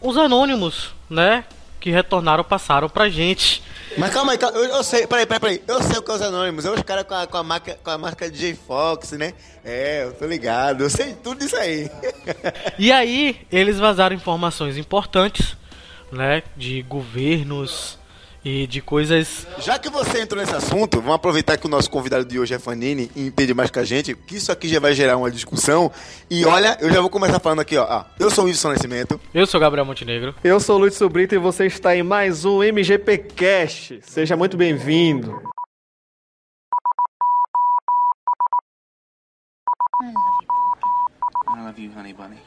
os 0.00 0.16
anônimos, 0.16 0.94
né, 1.08 1.44
que 1.80 1.90
retornaram 1.90 2.44
passaram 2.44 2.88
pra 2.88 3.08
gente. 3.08 3.62
Mas 3.96 4.12
calma 4.12 4.32
aí, 4.32 4.38
calma, 4.38 4.58
eu, 4.58 4.64
eu 4.64 4.84
sei, 4.84 5.06
peraí, 5.06 5.26
peraí, 5.26 5.40
peraí. 5.40 5.62
Eu 5.66 5.82
sei 5.82 5.98
o 5.98 6.02
que 6.02 6.10
é 6.10 6.14
os 6.14 6.22
anônimos. 6.22 6.64
É 6.64 6.70
os 6.70 6.82
caras 6.82 7.04
com 7.04 7.14
a, 7.14 7.26
com, 7.26 7.36
a 7.36 7.42
marca, 7.42 7.78
com 7.82 7.90
a 7.90 7.98
marca 7.98 8.30
J 8.30 8.54
Fox, 8.54 9.12
né? 9.12 9.32
É, 9.64 10.04
eu 10.04 10.12
tô 10.12 10.26
ligado. 10.26 10.84
Eu 10.84 10.90
sei 10.90 11.14
tudo 11.14 11.44
isso 11.44 11.56
aí. 11.56 11.90
E 12.78 12.92
aí, 12.92 13.40
eles 13.50 13.78
vazaram 13.78 14.14
informações 14.14 14.76
importantes, 14.76 15.56
né? 16.12 16.42
De 16.56 16.82
governos 16.82 17.97
e 18.48 18.66
de 18.66 18.80
coisas. 18.80 19.46
Já 19.58 19.78
que 19.78 19.90
você 19.90 20.22
entrou 20.22 20.40
nesse 20.40 20.54
assunto, 20.54 21.00
vamos 21.00 21.16
aproveitar 21.16 21.58
que 21.58 21.66
o 21.66 21.68
nosso 21.68 21.90
convidado 21.90 22.24
de 22.24 22.38
hoje 22.38 22.54
é 22.54 22.58
Fanini 22.58 23.10
e 23.14 23.26
entende 23.26 23.52
mais 23.52 23.70
que 23.70 23.78
a 23.78 23.84
gente, 23.84 24.14
que 24.14 24.36
isso 24.36 24.50
aqui 24.50 24.68
já 24.68 24.80
vai 24.80 24.94
gerar 24.94 25.18
uma 25.18 25.30
discussão. 25.30 25.92
E 26.30 26.46
olha, 26.46 26.78
eu 26.80 26.90
já 26.90 27.00
vou 27.00 27.10
começar 27.10 27.38
falando 27.40 27.60
aqui, 27.60 27.76
ó. 27.76 27.84
Ah, 27.84 28.06
eu 28.18 28.30
sou 28.30 28.44
o 28.44 28.46
Wilson 28.46 28.70
Nascimento. 28.70 29.20
Eu 29.34 29.46
sou 29.46 29.60
Gabriel 29.60 29.84
Montenegro. 29.84 30.34
Eu 30.42 30.58
sou 30.60 30.76
o 30.76 30.78
Luiz 30.78 30.94
Sobrito 30.94 31.34
e 31.34 31.38
você 31.38 31.66
está 31.66 31.94
em 31.94 32.02
mais 32.02 32.44
um 32.46 32.62
MGP 32.62 33.18
Cast. 33.18 34.00
Seja 34.02 34.36
muito 34.36 34.56
bem-vindo. 34.56 35.42
I 41.50 41.64
love 41.64 41.78
you, 41.78 41.90
honey 41.90 42.12
bunny. 42.12 42.38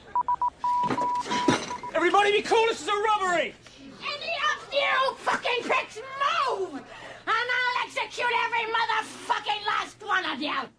Everybody 1.94 2.32
be 2.32 2.42
cool, 2.42 2.66
this 2.68 2.82
is 2.82 2.88
a 2.88 2.92
robbery! 2.92 3.54
You 4.74 5.16
fucking 5.18 5.64
pricks 5.64 5.98
move! 5.98 6.76
And 6.76 6.84
I'll 7.28 7.86
execute 7.86 8.26
every 8.46 8.66
motherfucking 8.72 9.66
last 9.68 10.02
one 10.02 10.26
of 10.32 10.42
you! 10.42 10.70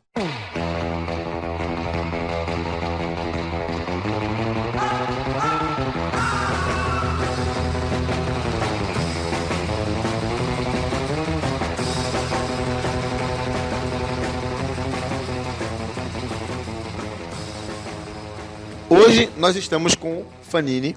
Hoje 18.88 19.28
nós 19.37 19.55
estamos 19.57 19.94
com 19.94 20.24
Fanini. 20.42 20.96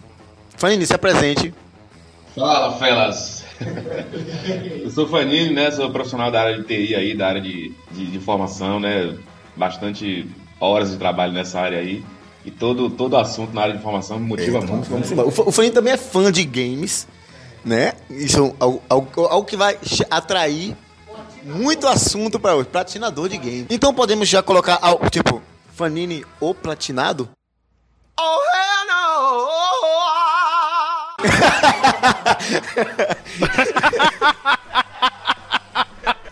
Fanini, 0.57 0.85
se 0.85 0.93
apresente. 0.93 1.53
Fala, 2.35 2.77
felas! 2.77 3.43
Eu 4.81 4.89
sou 4.91 5.07
Fanini, 5.07 5.53
né? 5.53 5.71
Sou 5.71 5.89
profissional 5.89 6.29
da 6.29 6.41
área 6.41 6.57
de 6.57 6.63
TI 6.63 6.93
aí, 6.95 7.15
da 7.17 7.27
área 7.27 7.41
de, 7.41 7.73
de, 7.91 8.05
de 8.07 8.17
informação, 8.17 8.79
né? 8.79 9.17
Bastante 9.55 10.27
horas 10.59 10.91
de 10.91 10.97
trabalho 10.97 11.31
nessa 11.31 11.59
área 11.61 11.79
aí. 11.79 12.03
E 12.43 12.51
todo, 12.51 12.89
todo 12.89 13.15
assunto 13.17 13.53
na 13.53 13.61
área 13.61 13.73
de 13.73 13.79
informação 13.79 14.19
me 14.19 14.27
motiva 14.27 14.59
Eita, 14.59 14.67
muito. 14.71 14.89
vamos 14.89 15.07
né? 15.07 15.13
embora. 15.13 15.27
O 15.29 15.31
Fa- 15.31 15.43
o 15.43 15.51
Fanini 15.51 15.73
também 15.73 15.93
é 15.93 15.97
fã 15.97 16.29
de 16.31 16.43
games, 16.43 17.07
né? 17.63 17.93
Isso 18.09 18.45
é 18.45 18.53
algo, 18.59 18.81
algo- 18.89 19.25
algo 19.27 19.47
que 19.47 19.55
vai 19.55 19.79
atrair 20.11 20.75
muito 21.43 21.87
assunto 21.87 22.37
para 22.39 22.55
hoje. 22.55 22.67
Platinador 22.67 23.29
de 23.29 23.37
game. 23.37 23.65
Então 23.69 23.93
podemos 23.93 24.27
já 24.27 24.43
colocar, 24.43 24.77
algo, 24.81 25.09
tipo, 25.09 25.41
Fanini 25.73 26.25
o 26.41 26.53
platinado? 26.53 27.29
Oh! 28.19 28.74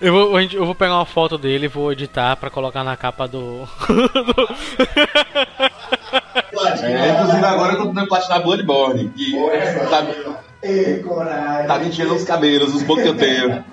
Eu 0.03 0.11
vou, 0.11 0.41
eu 0.41 0.65
vou 0.65 0.75
pegar 0.75 0.95
uma 0.95 1.05
foto 1.05 1.37
dele 1.37 1.63
e 1.63 1.69
vou 1.69 1.89
editar 1.93 2.35
pra 2.35 2.49
colocar 2.49 2.83
na 2.83 2.97
capa 2.97 3.25
do. 3.25 3.65
É, 6.83 7.11
inclusive 7.11 7.45
agora 7.45 7.73
eu 7.73 7.77
tô 7.77 7.85
tentando 7.87 8.07
platinar 8.07 8.43
Bloodborne, 8.43 9.09
que 9.15 9.31
tá, 9.89 10.05
tá 11.67 11.79
me 11.79 11.87
enchendo 11.87 12.13
os 12.15 12.25
cabelos, 12.25 12.75
os 12.75 12.83
poucos 12.83 13.03
que 13.03 13.09
eu 13.09 13.15
tenho. 13.15 13.63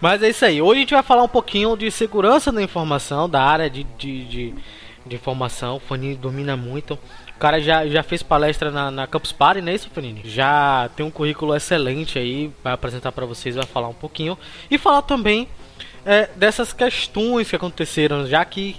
Mas 0.00 0.22
é 0.24 0.28
isso 0.30 0.44
aí. 0.44 0.60
Hoje 0.60 0.78
a 0.78 0.80
gente 0.80 0.94
vai 0.94 1.02
falar 1.04 1.22
um 1.22 1.28
pouquinho 1.28 1.76
de 1.76 1.88
segurança 1.90 2.50
da 2.50 2.60
informação, 2.60 3.28
da 3.28 3.42
área 3.42 3.70
de, 3.70 3.84
de, 3.96 4.24
de, 4.24 4.54
de 5.06 5.14
informação. 5.14 5.76
O 5.76 5.80
Fanini 5.80 6.16
domina 6.16 6.56
muito. 6.56 6.98
O 7.36 7.38
cara 7.38 7.60
já, 7.60 7.86
já 7.86 8.02
fez 8.02 8.22
palestra 8.22 8.70
na, 8.70 8.90
na 8.90 9.06
Campus 9.06 9.32
Party, 9.32 9.60
não 9.60 9.72
é 9.72 9.74
isso, 9.74 9.90
Fanini? 9.90 10.22
Já 10.24 10.88
tem 10.94 11.04
um 11.04 11.10
currículo 11.10 11.54
excelente 11.54 12.18
aí, 12.18 12.50
vai 12.62 12.72
apresentar 12.72 13.12
pra 13.12 13.26
vocês, 13.26 13.56
vai 13.56 13.66
falar 13.66 13.88
um 13.88 13.94
pouquinho. 13.94 14.38
E 14.70 14.78
falar 14.78 15.02
também 15.02 15.48
é, 16.06 16.28
dessas 16.36 16.72
questões 16.72 17.50
que 17.50 17.56
aconteceram, 17.56 18.26
já 18.26 18.44
que 18.44 18.76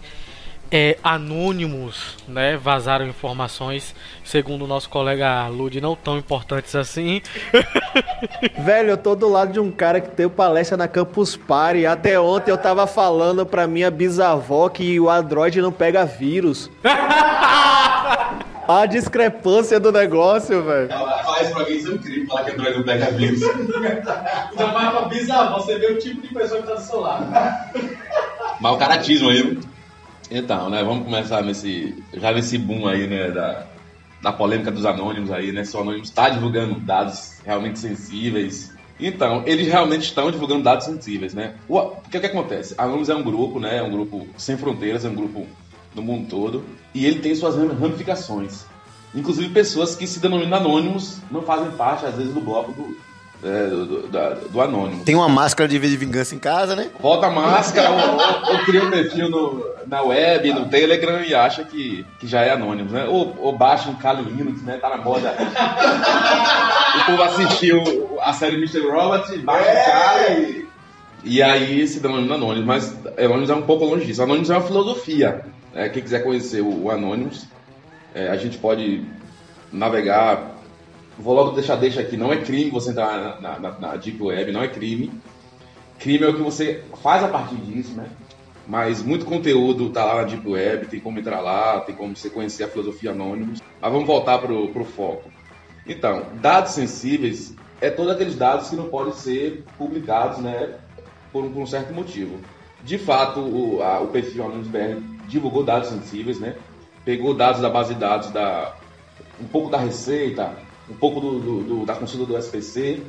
é, 0.71 0.97
anônimos 1.03 2.17
né, 2.27 2.57
vazaram 2.57 3.07
informações, 3.07 3.95
segundo 4.23 4.65
o 4.65 4.67
nosso 4.67 4.89
colega 4.89 5.47
Lud, 5.47 5.79
não 5.79 5.95
tão 5.95 6.17
importantes 6.17 6.75
assim. 6.75 7.21
Velho, 8.59 8.89
eu 8.89 8.97
tô 8.97 9.15
do 9.15 9.29
lado 9.29 9.53
de 9.53 9.59
um 9.59 9.71
cara 9.71 10.01
que 10.01 10.15
deu 10.15 10.29
palestra 10.29 10.77
na 10.77 10.87
Campus 10.87 11.35
Party. 11.35 11.85
Até 11.85 12.19
ontem 12.19 12.51
eu 12.51 12.57
tava 12.57 12.87
falando 12.87 13.45
pra 13.45 13.67
minha 13.67 13.91
bisavó 13.91 14.69
que 14.69 14.99
o 14.99 15.09
Android 15.09 15.61
não 15.61 15.71
pega 15.71 16.05
vírus. 16.05 16.69
A 18.67 18.87
discrepância 18.87 19.79
do 19.79 19.91
negócio, 19.91 20.63
velho. 20.63 20.89
Faz 20.89 21.51
pra 21.51 21.65
mim 21.65 21.71
isso 21.73 21.91
é 21.91 21.93
um 21.93 21.97
crime, 21.99 22.25
falar 22.25 22.45
que 22.45 22.51
Android 22.51 22.77
não 22.77 22.83
pega 22.83 23.11
vírus. 23.11 23.43
Ainda 23.43 24.67
mais 24.73 24.89
pra 24.89 25.01
bisavó, 25.03 25.59
você 25.59 25.77
vê 25.77 25.91
o 25.91 25.99
tipo 25.99 26.19
de 26.21 26.33
pessoa 26.33 26.61
que 26.61 26.67
tá 26.67 26.73
do 26.73 26.81
seu 26.81 26.99
lado. 26.99 27.27
Mal 28.59 28.75
caratismo 28.79 29.29
aí. 29.29 29.43
viu? 29.43 29.74
Então, 30.31 30.69
né, 30.69 30.83
vamos 30.83 31.05
começar 31.05 31.41
nesse. 31.43 32.03
Já 32.13 32.31
nesse 32.31 32.57
boom 32.57 32.87
aí, 32.87 33.07
né, 33.07 33.31
da, 33.31 33.65
da 34.21 34.31
polêmica 34.31 34.71
dos 34.71 34.85
anônimos 34.85 35.31
aí, 35.31 35.51
né? 35.51 35.63
Se 35.63 35.75
o 35.77 35.81
anônimo 35.81 36.03
está 36.03 36.29
divulgando 36.29 36.75
dados 36.79 37.39
realmente 37.45 37.79
sensíveis. 37.79 38.73
Então, 38.99 39.43
eles 39.45 39.67
realmente 39.67 40.03
estão 40.03 40.31
divulgando 40.31 40.63
dados 40.63 40.85
sensíveis, 40.85 41.33
né? 41.33 41.55
O, 41.67 41.77
o 41.77 41.95
que, 42.09 42.19
que 42.19 42.25
acontece? 42.25 42.73
Anônimos 42.77 43.09
é 43.09 43.15
um 43.15 43.23
grupo, 43.23 43.59
né? 43.59 43.77
É 43.77 43.83
um 43.83 43.91
grupo 43.91 44.27
sem 44.37 44.57
fronteiras, 44.57 45.03
é 45.05 45.09
um 45.09 45.15
grupo 45.15 45.45
no 45.93 46.01
mundo 46.01 46.27
todo. 46.29 46.63
E 46.93 47.05
ele 47.05 47.19
tem 47.19 47.35
suas 47.35 47.55
ram- 47.55 47.75
ramificações. 47.77 48.65
Inclusive, 49.13 49.49
pessoas 49.49 49.95
que 49.95 50.07
se 50.07 50.19
denominam 50.19 50.57
anônimos 50.57 51.19
não 51.29 51.41
fazem 51.41 51.71
parte, 51.71 52.05
às 52.05 52.15
vezes, 52.15 52.33
do 52.33 52.41
bloco 52.41 52.71
do, 52.71 52.97
é, 53.47 53.67
do, 53.69 53.85
do, 54.07 54.49
do 54.49 54.61
anônimo. 54.61 55.03
Tem 55.03 55.15
uma 55.15 55.29
máscara 55.29 55.67
de 55.69 55.77
vingança 55.77 56.33
em 56.33 56.39
casa, 56.39 56.75
né? 56.75 56.89
Bota 56.99 57.27
a 57.27 57.29
máscara 57.31 57.91
ou, 57.91 57.97
ou, 57.99 58.53
ou 58.57 58.65
cria 58.65 58.83
um 58.83 58.89
perfil 58.91 59.29
no, 59.29 59.74
na 59.87 60.01
web, 60.01 60.53
no 60.53 60.65
Telegram 60.67 61.21
e 61.21 61.33
acha 61.33 61.63
que, 61.63 62.05
que 62.19 62.27
já 62.27 62.41
é 62.41 62.51
anônimo, 62.51 62.91
né? 62.91 63.05
Ou, 63.05 63.35
ou 63.39 63.57
baixa 63.57 63.89
um 63.89 63.95
Kali 63.95 64.23
Linux, 64.23 64.61
né? 64.63 64.77
Tá 64.77 64.89
na 64.89 64.97
moda. 64.97 65.35
o 67.01 67.05
povo 67.05 67.23
assistiu 67.23 68.19
a 68.21 68.33
série 68.33 68.55
Mr. 68.55 68.81
Robot, 68.89 69.37
baixa 69.39 69.71
o 69.71 69.85
Kali 69.85 70.65
e, 71.25 71.41
aí 71.41 71.87
se 71.87 71.99
denomina 71.99 72.35
Anonymous. 72.35 72.65
Mas 72.65 73.07
Anonymous 73.17 73.49
é 73.49 73.55
um 73.55 73.63
pouco 73.63 73.85
longe 73.85 74.05
disso. 74.05 74.21
Anonymous 74.21 74.51
é 74.51 74.53
uma 74.53 74.67
filosofia. 74.67 75.45
né? 75.73 75.89
quem 75.89 76.03
quiser 76.03 76.23
conhecer 76.23 76.61
o, 76.61 76.83
o 76.83 76.91
Anonymous, 76.91 77.47
é, 78.13 78.29
a 78.29 78.37
gente 78.37 78.59
pode 78.59 79.03
navegar. 79.73 80.53
Vou 81.17 81.33
logo 81.33 81.51
deixar 81.51 81.77
deixa 81.77 82.01
aqui, 82.01 82.15
não 82.15 82.31
é 82.31 82.37
crime 82.37 82.69
você 82.69 82.91
entrar 82.91 83.39
na, 83.41 83.59
na, 83.59 83.79
na 83.79 83.95
Deep 83.95 84.21
Web, 84.21 84.51
não 84.51 84.61
é 84.61 84.67
crime. 84.67 85.11
Crime 85.97 86.25
é 86.25 86.27
o 86.27 86.35
que 86.35 86.41
você 86.41 86.83
faz 87.01 87.23
a 87.23 87.27
partir 87.29 87.55
disso, 87.55 87.95
né? 87.95 88.05
Mas 88.67 89.01
muito 89.03 89.25
conteúdo 89.25 89.89
tá 89.91 90.03
lá 90.03 90.15
na 90.15 90.23
Deep 90.23 90.47
Web, 90.47 90.87
tem 90.87 90.99
como 90.99 91.19
entrar 91.19 91.39
lá, 91.39 91.81
tem 91.81 91.93
como 91.95 92.15
você 92.15 92.29
conhecer 92.29 92.63
a 92.63 92.67
filosofia 92.67 93.11
Anonymous. 93.11 93.61
Mas 93.79 93.91
vamos 93.91 94.07
voltar 94.07 94.39
pro, 94.39 94.69
pro 94.69 94.83
foco. 94.85 95.29
Então, 95.85 96.23
dados 96.41 96.71
sensíveis 96.71 97.53
é 97.79 97.89
todos 97.91 98.11
aqueles 98.11 98.35
dados 98.35 98.69
que 98.69 98.75
não 98.75 98.87
podem 98.89 99.13
ser 99.13 99.63
publicados, 99.77 100.39
né? 100.39 100.73
Por 101.31 101.43
um, 101.43 101.51
por 101.51 101.61
um 101.61 101.67
certo 101.67 101.93
motivo. 101.93 102.39
De 102.83 102.97
fato, 102.97 103.39
o, 103.39 103.83
a- 103.83 103.99
o 103.99 104.07
perfil 104.07 104.45
Anonymous 104.45 104.67
BR 104.67 104.99
divulgou 105.27 105.63
dados 105.63 105.89
sensíveis, 105.89 106.39
né? 106.39 106.55
Pegou 107.03 107.35
dados 107.35 107.61
da 107.61 107.69
base 107.69 107.93
de 107.93 107.99
dados 107.99 108.31
da 108.31 108.75
um 109.39 109.45
pouco 109.45 109.69
da 109.69 109.77
Receita, 109.77 110.55
um 110.89 110.95
pouco 110.95 111.19
do, 111.19 111.39
do- 111.39 111.63
do- 111.63 111.85
da 111.85 111.93
consulta 111.93 112.25
do 112.25 112.37
SPC 112.37 113.01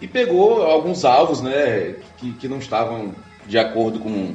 e 0.00 0.06
pegou 0.06 0.62
alguns 0.62 1.04
alvos, 1.04 1.40
né, 1.40 1.96
que, 2.18 2.32
que 2.34 2.46
não 2.48 2.58
estavam 2.58 3.14
de 3.46 3.58
acordo 3.58 3.98
com, 3.98 4.34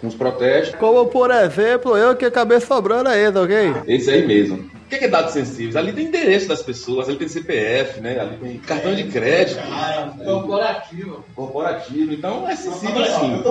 com 0.00 0.06
os 0.06 0.14
protestos. 0.14 0.78
Como, 0.78 1.06
por 1.06 1.30
exemplo, 1.30 1.96
eu 1.96 2.14
que 2.16 2.24
acabei 2.24 2.60
sobrando 2.60 3.08
aí, 3.08 3.30
tá 3.32 3.40
ok? 3.42 3.74
Esse 3.86 4.10
aí 4.10 4.26
mesmo. 4.26 4.56
O 4.86 4.88
que 4.88 4.94
é, 4.94 4.98
que 4.98 5.04
é 5.06 5.08
dados 5.08 5.32
sensíveis? 5.32 5.74
Ali 5.74 5.92
tem 5.92 6.06
endereço 6.06 6.46
das 6.46 6.62
pessoas, 6.62 7.08
ali 7.08 7.18
tem 7.18 7.26
CPF, 7.26 8.00
né? 8.00 8.20
Ali 8.20 8.36
tem 8.36 8.58
cartão 8.58 8.94
de 8.94 9.02
crédito, 9.04 9.60
Corporativo. 10.24 11.24
corporativo. 11.34 12.12
Então 12.12 12.48
é 12.48 12.54
sensível 12.54 13.04
sim. 13.04 13.42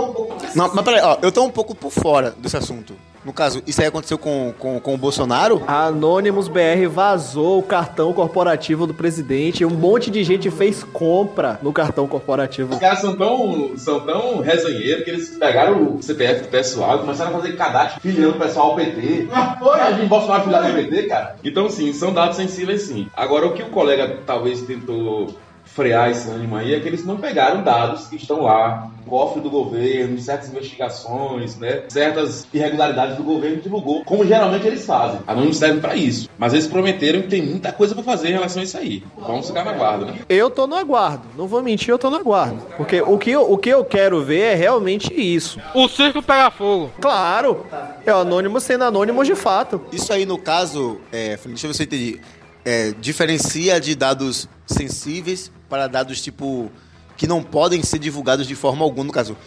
Não, 0.56 0.74
mas 0.74 0.86
peraí, 0.86 1.02
ó, 1.04 1.18
eu 1.22 1.32
tô 1.32 1.44
um 1.44 1.52
pouco 1.52 1.76
por 1.76 1.92
fora 1.92 2.34
desse 2.38 2.56
assunto. 2.56 2.94
No 3.26 3.34
caso, 3.34 3.64
isso 3.66 3.82
aí 3.82 3.88
aconteceu 3.88 4.20
com, 4.20 4.54
com, 4.60 4.80
com 4.80 4.94
o 4.94 4.98
Bolsonaro? 4.98 5.64
A 5.66 5.86
Anonymous 5.88 6.48
BR 6.48 6.88
vazou 6.88 7.58
o 7.58 7.64
cartão 7.64 8.14
corporativo 8.14 8.86
do 8.86 8.94
presidente. 8.94 9.66
Um 9.66 9.72
monte 9.72 10.12
de 10.12 10.24
gente 10.24 10.52
fez 10.52 10.84
compra 10.84 11.60
no 11.64 11.74
cartão 11.74 12.08
corporativo. 12.08 12.74
Os 12.74 12.80
caras 12.80 13.00
são 13.00 13.16
tão, 13.16 13.76
são 13.78 14.00
tão 14.02 14.42
resenheiros 14.42 15.04
que 15.04 15.10
eles 15.10 15.30
pegaram 15.30 15.96
o 15.96 16.04
CPF 16.04 16.44
do 16.44 16.50
pessoal 16.50 16.98
e 16.98 17.00
começaram 17.00 17.32
a 17.32 17.42
fazer 17.42 17.54
cadastro 17.54 18.00
filiando 18.00 18.36
o 18.36 18.40
pessoal 18.40 18.72
ao 18.72 18.76
PT. 18.76 19.24
Imagina 19.24 20.06
Bolsonaro 20.06 20.44
filiado 20.44 20.68
ao 20.68 20.74
PT, 20.74 21.04
cara. 21.04 21.36
Então, 21.44 21.68
sim, 21.68 21.94
são 21.94 22.14
dados 22.14 22.38
sensíveis, 22.38 22.84
sim. 22.84 23.08
Agora, 23.16 23.48
o 23.48 23.54
que 23.54 23.64
o 23.64 23.70
colega 23.70 24.20
talvez 24.24 24.62
tentou 24.62 25.34
frear 25.76 26.10
esse 26.10 26.30
ânimo 26.30 26.56
aí 26.56 26.74
é 26.74 26.80
que 26.80 26.88
eles 26.88 27.06
não 27.06 27.18
pegaram 27.18 27.62
dados 27.62 28.08
que 28.08 28.16
estão 28.16 28.42
lá, 28.42 28.90
no 28.98 29.10
cofre 29.10 29.42
do 29.42 29.50
governo, 29.50 30.18
certas 30.18 30.50
investigações, 30.50 31.58
né, 31.58 31.84
certas 31.90 32.48
irregularidades 32.54 33.18
do 33.18 33.24
governo 33.24 33.62
divulgou, 33.62 34.04
como 34.06 34.26
geralmente 34.26 34.66
eles 34.66 34.86
fazem. 34.86 35.20
Anônimos 35.28 35.58
servem 35.58 35.82
para 35.82 35.96
isso. 35.96 36.30
Mas 36.38 36.54
eles 36.54 36.66
prometeram 36.66 37.22
que 37.22 37.28
tem 37.28 37.42
muita 37.42 37.74
coisa 37.74 37.94
para 37.94 38.04
fazer 38.04 38.30
em 38.30 38.34
relação 38.34 38.62
a 38.62 38.64
isso 38.64 38.78
aí. 38.78 39.04
Vamos 39.18 39.48
ficar 39.48 39.66
na 39.66 39.74
guarda, 39.74 40.06
né? 40.06 40.20
Eu 40.30 40.50
tô 40.50 40.66
no 40.66 40.76
aguardo. 40.76 41.28
Não 41.38 41.46
vou 41.46 41.62
mentir, 41.62 41.90
eu 41.90 42.00
tô 42.00 42.10
no 42.10 42.16
aguardo. 42.16 42.62
Porque 42.78 43.02
o 43.02 43.18
que 43.18 43.32
eu, 43.32 43.52
o 43.52 43.58
que 43.58 43.70
eu 43.70 43.84
quero 43.84 44.24
ver 44.24 44.40
é 44.40 44.56
realmente 44.56 45.14
isso. 45.14 45.60
O 45.74 45.88
circo 45.90 46.22
pega 46.22 46.50
fogo. 46.50 46.90
Claro, 47.02 47.66
é 48.06 48.14
o 48.14 48.18
anônimo 48.18 48.60
sendo 48.62 48.86
anônimo 48.86 49.24
de 49.26 49.36
fato. 49.36 49.82
Isso 49.92 50.12
aí, 50.14 50.26
no 50.26 50.38
caso, 50.38 51.00
é, 51.12 51.38
deixa 51.46 51.68
eu 51.68 51.70
ver 51.70 51.74
se 51.74 51.84
eu 51.84 51.86
entendi. 51.86 52.22
É, 52.64 52.94
diferencia 53.00 53.80
de 53.80 53.94
dados 53.94 54.50
sensíveis 54.66 55.52
para 55.70 55.88
dados 55.88 56.22
tipo 56.22 56.72
que 57.18 57.28
não 57.28 57.42
podem 57.42 57.82
ser 57.84 58.00
divulgados 58.00 58.48
de 58.48 58.56
forma 58.56 58.84
alguma. 58.84 59.06
No 59.06 59.14
caso, 59.14 59.38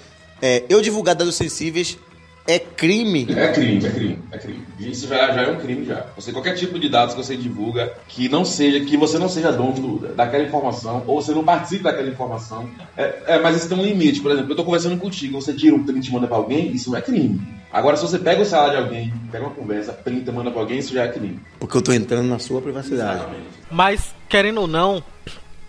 é, 0.40 0.64
eu 0.68 0.80
divulgar 0.80 1.14
dados 1.14 1.34
sensíveis 1.34 1.98
é 2.46 2.58
crime. 2.58 3.26
É 3.28 3.48
crime, 3.52 3.84
é 3.86 3.90
crime, 3.90 4.18
é 4.32 4.38
crime. 4.38 4.64
Isso 4.80 5.06
já, 5.06 5.32
já 5.34 5.42
é 5.42 5.50
um 5.50 5.56
crime 5.60 5.84
já. 5.84 6.06
Você 6.16 6.32
qualquer 6.32 6.54
tipo 6.54 6.78
de 6.78 6.88
dados 6.88 7.14
que 7.14 7.22
você 7.22 7.36
divulga 7.36 7.92
que 8.08 8.26
não 8.26 8.42
seja 8.42 8.80
que 8.86 8.96
você 8.96 9.18
não 9.18 9.28
seja 9.28 9.52
dono 9.52 9.98
do- 9.98 10.14
daquela 10.14 10.44
informação 10.44 11.04
ou 11.06 11.20
você 11.20 11.32
não 11.32 11.44
participe 11.44 11.82
daquela 11.84 12.08
informação. 12.08 12.66
É, 12.96 13.34
é, 13.34 13.38
mas 13.38 13.54
isso 13.58 13.68
tem 13.68 13.76
um 13.78 13.84
limite. 13.84 14.22
Por 14.22 14.30
exemplo, 14.30 14.48
eu 14.48 14.52
estou 14.54 14.64
conversando 14.64 14.96
contigo, 14.96 15.38
você 15.38 15.52
tira 15.52 15.76
um 15.76 15.84
print 15.84 16.06
e 16.08 16.10
manda 16.10 16.26
para 16.26 16.38
alguém, 16.38 16.72
isso 16.72 16.90
não 16.90 16.96
é 16.96 17.02
crime. 17.02 17.38
Agora, 17.70 17.98
se 17.98 18.02
você 18.02 18.18
pega 18.18 18.40
o 18.40 18.46
celular 18.46 18.70
de 18.70 18.76
alguém, 18.78 19.12
pega 19.30 19.44
uma 19.44 19.54
conversa, 19.54 19.92
printa, 19.92 20.32
manda 20.32 20.50
para 20.50 20.60
alguém, 20.62 20.78
isso 20.78 20.94
já 20.94 21.04
é 21.04 21.08
crime. 21.08 21.38
Porque 21.60 21.76
eu 21.76 21.82
tô 21.82 21.92
entrando 21.92 22.26
na 22.28 22.38
sua 22.38 22.62
privacidade. 22.62 23.26
Mas, 23.70 24.14
querendo 24.26 24.62
ou 24.62 24.66
não, 24.66 25.04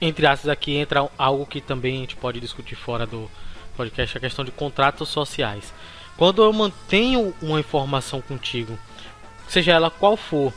entre 0.02 0.26
aspas 0.26 0.50
aqui 0.50 0.76
entra 0.76 1.10
algo 1.18 1.46
que 1.46 1.62
também 1.62 1.98
a 1.98 2.00
gente 2.00 2.16
pode 2.16 2.40
discutir 2.40 2.76
fora 2.76 3.06
do 3.06 3.30
podcast, 3.76 4.18
a 4.18 4.22
questão 4.22 4.44
de 4.44 4.52
contratos 4.52 5.10
sociais. 5.10 5.74
Quando 6.18 6.44
eu 6.44 6.52
mantenho 6.52 7.34
uma 7.42 7.60
informação 7.60 8.22
contigo, 8.22 8.78
seja 9.48 9.72
ela 9.72 9.90
qual 9.90 10.18
for, 10.18 10.54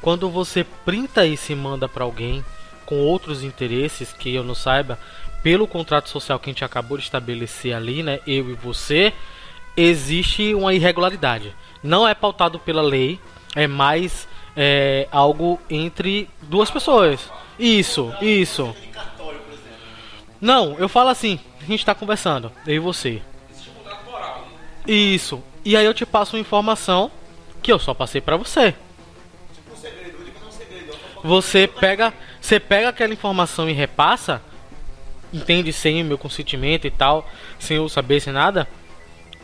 quando 0.00 0.30
você 0.30 0.64
printa 0.64 1.26
isso 1.26 1.52
e 1.52 1.54
manda 1.54 1.88
para 1.88 2.04
alguém 2.04 2.44
com 2.86 3.00
outros 3.00 3.42
interesses 3.42 4.12
que 4.12 4.34
eu 4.34 4.42
não 4.42 4.54
saiba, 4.54 4.98
pelo 5.42 5.66
contrato 5.66 6.08
social 6.08 6.38
que 6.38 6.48
a 6.48 6.52
gente 6.52 6.64
acabou 6.64 6.96
de 6.96 7.04
estabelecer 7.04 7.74
ali, 7.74 8.02
né, 8.02 8.20
eu 8.26 8.50
e 8.50 8.54
você, 8.54 9.12
existe 9.76 10.54
uma 10.54 10.72
irregularidade. 10.72 11.54
Não 11.82 12.08
é 12.08 12.14
pautado 12.14 12.58
pela 12.58 12.80
lei, 12.80 13.20
é 13.54 13.66
mais 13.66 14.26
é, 14.56 15.06
algo 15.12 15.60
entre 15.68 16.28
duas 16.42 16.70
pessoas. 16.70 17.30
Isso, 17.58 18.12
isso. 18.20 18.74
Não, 20.40 20.74
eu 20.78 20.88
falo 20.88 21.08
assim, 21.08 21.38
a 21.60 21.64
gente 21.64 21.84
tá 21.84 21.94
conversando, 21.94 22.52
eu 22.66 22.74
e 22.74 22.78
você. 22.78 23.22
Isso. 24.86 25.42
E 25.64 25.76
aí 25.76 25.86
eu 25.86 25.94
te 25.94 26.04
passo 26.04 26.36
uma 26.36 26.40
informação 26.40 27.10
que 27.62 27.72
eu 27.72 27.78
só 27.78 27.94
passei 27.94 28.20
pra 28.20 28.36
você. 28.36 28.74
Você 31.22 31.66
pega, 31.66 32.12
você 32.38 32.60
pega 32.60 32.90
aquela 32.90 33.14
informação 33.14 33.70
e 33.70 33.72
repassa, 33.72 34.42
entende 35.32 35.72
sem 35.72 36.02
o 36.02 36.04
meu 36.04 36.18
consentimento 36.18 36.86
e 36.86 36.90
tal, 36.90 37.26
sem 37.58 37.78
eu 37.78 37.88
saber 37.88 38.20
sem 38.20 38.32
nada. 38.32 38.68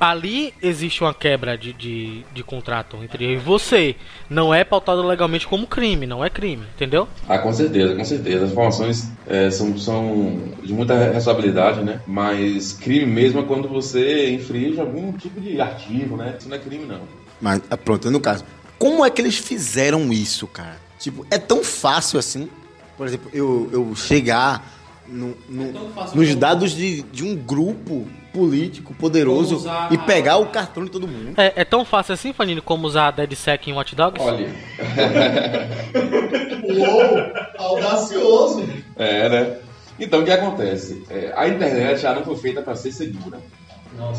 Ali 0.00 0.54
existe 0.62 1.02
uma 1.04 1.12
quebra 1.12 1.58
de, 1.58 1.74
de, 1.74 2.24
de 2.32 2.42
contrato 2.42 2.96
entre 3.04 3.22
eu 3.26 3.32
e 3.32 3.36
você. 3.36 3.94
Não 4.30 4.52
é 4.54 4.64
pautado 4.64 5.06
legalmente 5.06 5.46
como 5.46 5.66
crime, 5.66 6.06
não 6.06 6.24
é 6.24 6.30
crime, 6.30 6.64
entendeu? 6.74 7.06
Ah, 7.28 7.38
com 7.38 7.52
certeza, 7.52 7.94
com 7.94 8.04
certeza. 8.04 8.46
As 8.46 8.50
informações 8.52 9.08
é, 9.26 9.50
são, 9.50 9.76
são 9.76 10.38
de 10.62 10.72
muita 10.72 10.94
responsabilidade, 10.96 11.82
né? 11.84 12.00
Mas 12.06 12.72
crime 12.72 13.04
mesmo 13.04 13.40
é 13.40 13.42
quando 13.42 13.68
você 13.68 14.30
infringe 14.32 14.80
algum 14.80 15.12
tipo 15.12 15.38
de 15.38 15.60
artigo, 15.60 16.16
né? 16.16 16.34
Isso 16.38 16.48
não 16.48 16.56
é 16.56 16.60
crime, 16.60 16.86
não. 16.86 17.02
Mas, 17.38 17.60
ah, 17.70 17.76
pronto, 17.76 18.10
no 18.10 18.20
caso, 18.20 18.42
como 18.78 19.04
é 19.04 19.10
que 19.10 19.20
eles 19.20 19.36
fizeram 19.36 20.10
isso, 20.10 20.46
cara? 20.46 20.78
Tipo, 20.98 21.26
é 21.30 21.36
tão 21.36 21.62
fácil 21.62 22.18
assim? 22.18 22.48
Por 22.96 23.06
exemplo, 23.06 23.30
eu, 23.34 23.68
eu 23.70 23.94
chegar 23.94 24.78
no- 25.06 25.36
no- 25.48 25.72
nos 26.14 26.34
dados 26.34 26.72
de, 26.72 27.02
de 27.02 27.22
um 27.24 27.34
grupo 27.36 28.06
político 28.32 28.94
poderoso 28.94 29.56
usar- 29.56 29.88
e 29.92 29.98
pegar 29.98 30.38
o 30.38 30.46
cartão 30.46 30.84
de 30.84 30.90
todo 30.90 31.06
mundo. 31.08 31.34
É, 31.36 31.52
é 31.56 31.64
tão 31.64 31.84
fácil 31.84 32.14
assim, 32.14 32.32
Fanini, 32.32 32.60
como 32.60 32.86
usar 32.86 33.10
DeadSec 33.10 33.68
em 33.70 33.72
Watch 33.74 33.94
Dogs? 33.94 34.20
Olha, 34.22 34.48
Uou, 36.64 37.32
audacioso. 37.58 38.68
é, 38.96 39.28
né? 39.28 39.56
Então, 39.98 40.20
o 40.20 40.24
que 40.24 40.30
acontece? 40.30 41.04
É, 41.10 41.32
a 41.36 41.46
internet 41.48 42.00
já 42.00 42.14
não 42.14 42.24
foi 42.24 42.36
feita 42.36 42.62
para 42.62 42.74
ser 42.74 42.92
segura. 42.92 43.38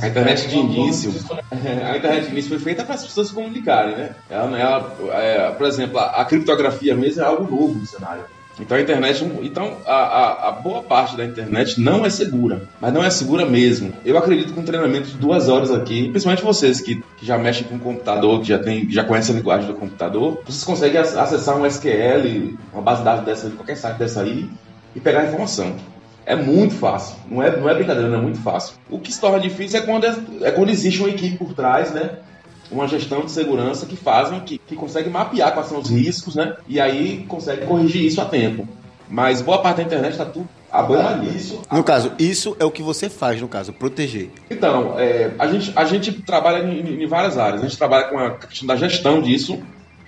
A 0.02 0.08
internet 0.08 0.48
de 0.48 0.58
início, 0.58 1.12
a 1.52 1.98
internet 1.98 2.26
de 2.26 2.32
início 2.32 2.50
foi 2.50 2.60
feita 2.60 2.84
para 2.84 2.96
as 2.96 3.04
pessoas 3.04 3.30
se 3.30 3.34
comunicarem, 3.34 3.96
né? 3.96 4.12
Ela, 4.30 4.60
ela, 4.60 4.96
é, 5.14 5.50
por 5.52 5.66
exemplo, 5.66 5.98
a, 5.98 6.22
a 6.22 6.26
criptografia 6.26 6.94
mesmo 6.94 7.22
é 7.24 7.26
algo 7.26 7.44
novo 7.50 7.74
no 7.80 7.86
cenário. 7.88 8.24
Então 8.62 8.78
a 8.78 8.82
internet, 8.82 9.26
então 9.42 9.78
a, 9.86 9.92
a, 9.94 10.50
a 10.50 10.52
boa 10.52 10.84
parte 10.84 11.18
da 11.18 11.26
internet 11.26 11.82
não 11.82 12.06
é 12.06 12.10
segura, 12.10 12.62
mas 12.80 12.94
não 12.94 13.04
é 13.04 13.10
segura 13.10 13.46
mesmo. 13.46 13.92
Eu 14.06 14.18
acredito 14.18 14.54
que 14.54 14.60
um 14.60 14.64
treinamento 14.64 15.10
de 15.10 15.18
duas 15.18 15.50
horas 15.50 15.72
aqui, 15.72 16.10
principalmente 16.10 16.44
vocês 16.44 16.80
que, 16.80 17.04
que 17.18 17.26
já 17.26 17.38
mexem 17.38 17.64
com 17.64 17.80
computador, 17.80 18.40
que 18.42 18.48
já 18.48 18.60
tem, 18.60 18.90
já 18.90 19.04
conhecem 19.04 19.34
a 19.36 19.38
linguagem 19.40 19.68
do 19.68 19.74
computador, 19.74 20.42
vocês 20.46 20.64
conseguem 20.64 21.00
ac- 21.02 21.18
acessar 21.18 21.58
um 21.58 21.66
SQL, 21.66 22.56
uma 22.72 22.82
base 22.84 23.00
de 23.00 23.06
dados 23.06 23.26
dessa, 23.26 23.50
de 23.50 23.56
qualquer 23.56 23.76
site 23.76 23.98
dessa 23.98 24.22
aí 24.22 24.48
e 24.96 25.00
pegar 25.00 25.22
a 25.22 25.26
informação. 25.26 25.76
É 26.24 26.36
muito 26.36 26.76
fácil, 26.76 27.16
não 27.30 27.42
é, 27.42 27.58
não 27.58 27.68
é 27.68 27.74
brincadeira, 27.74 28.08
não 28.08 28.20
é 28.20 28.22
muito 28.22 28.40
fácil. 28.40 28.76
O 28.90 29.00
que 29.00 29.12
se 29.12 29.20
torna 29.20 29.40
difícil 29.40 29.80
é 29.80 29.82
quando, 29.82 30.06
é, 30.06 30.16
é 30.44 30.52
quando 30.52 30.70
existe 30.70 31.00
uma 31.00 31.10
equipe 31.10 31.36
por 31.36 31.54
trás, 31.54 31.92
né? 31.92 32.12
Uma 32.72 32.88
gestão 32.88 33.22
de 33.26 33.32
segurança 33.32 33.86
que 33.86 33.96
fazem, 33.98 34.40
que, 34.42 34.58
que 34.58 34.76
consegue 34.76 35.10
mapear 35.10 35.54
quais 35.54 35.68
são 35.68 35.80
os 35.80 35.90
riscos, 35.90 36.36
né? 36.36 36.56
E 36.68 36.80
aí 36.80 37.26
consegue 37.28 37.66
corrigir 37.66 38.04
isso 38.06 38.22
a 38.22 38.26
tempo. 38.26 38.68
Mas 39.10 39.42
boa 39.42 39.60
parte 39.62 39.78
da 39.78 39.84
internet 39.84 40.14
está 40.14 40.24
tudo 40.26 40.48
a 40.72 40.82
banho 40.82 41.24
isso. 41.36 41.62
No 41.70 41.84
caso, 41.84 42.14
isso 42.18 42.56
é 42.58 42.64
o 42.64 42.72
que 42.72 42.82
você 42.82 43.10
faz, 43.10 43.42
no 43.42 43.48
caso, 43.50 43.74
proteger. 43.74 44.30
Então, 44.50 44.98
é, 44.98 45.32
a, 45.38 45.48
gente, 45.48 45.74
a 45.76 45.84
gente 45.84 46.14
trabalha 46.14 46.64
em, 46.64 47.04
em 47.04 47.08
várias 47.08 47.38
áreas. 47.38 47.62
A 47.62 47.68
gente 47.68 47.78
trabalha 47.78 48.06
com 48.06 48.18
a 48.18 48.32
questão 48.38 48.66
da 48.68 48.78
gestão 48.78 49.22
disso 49.22 49.60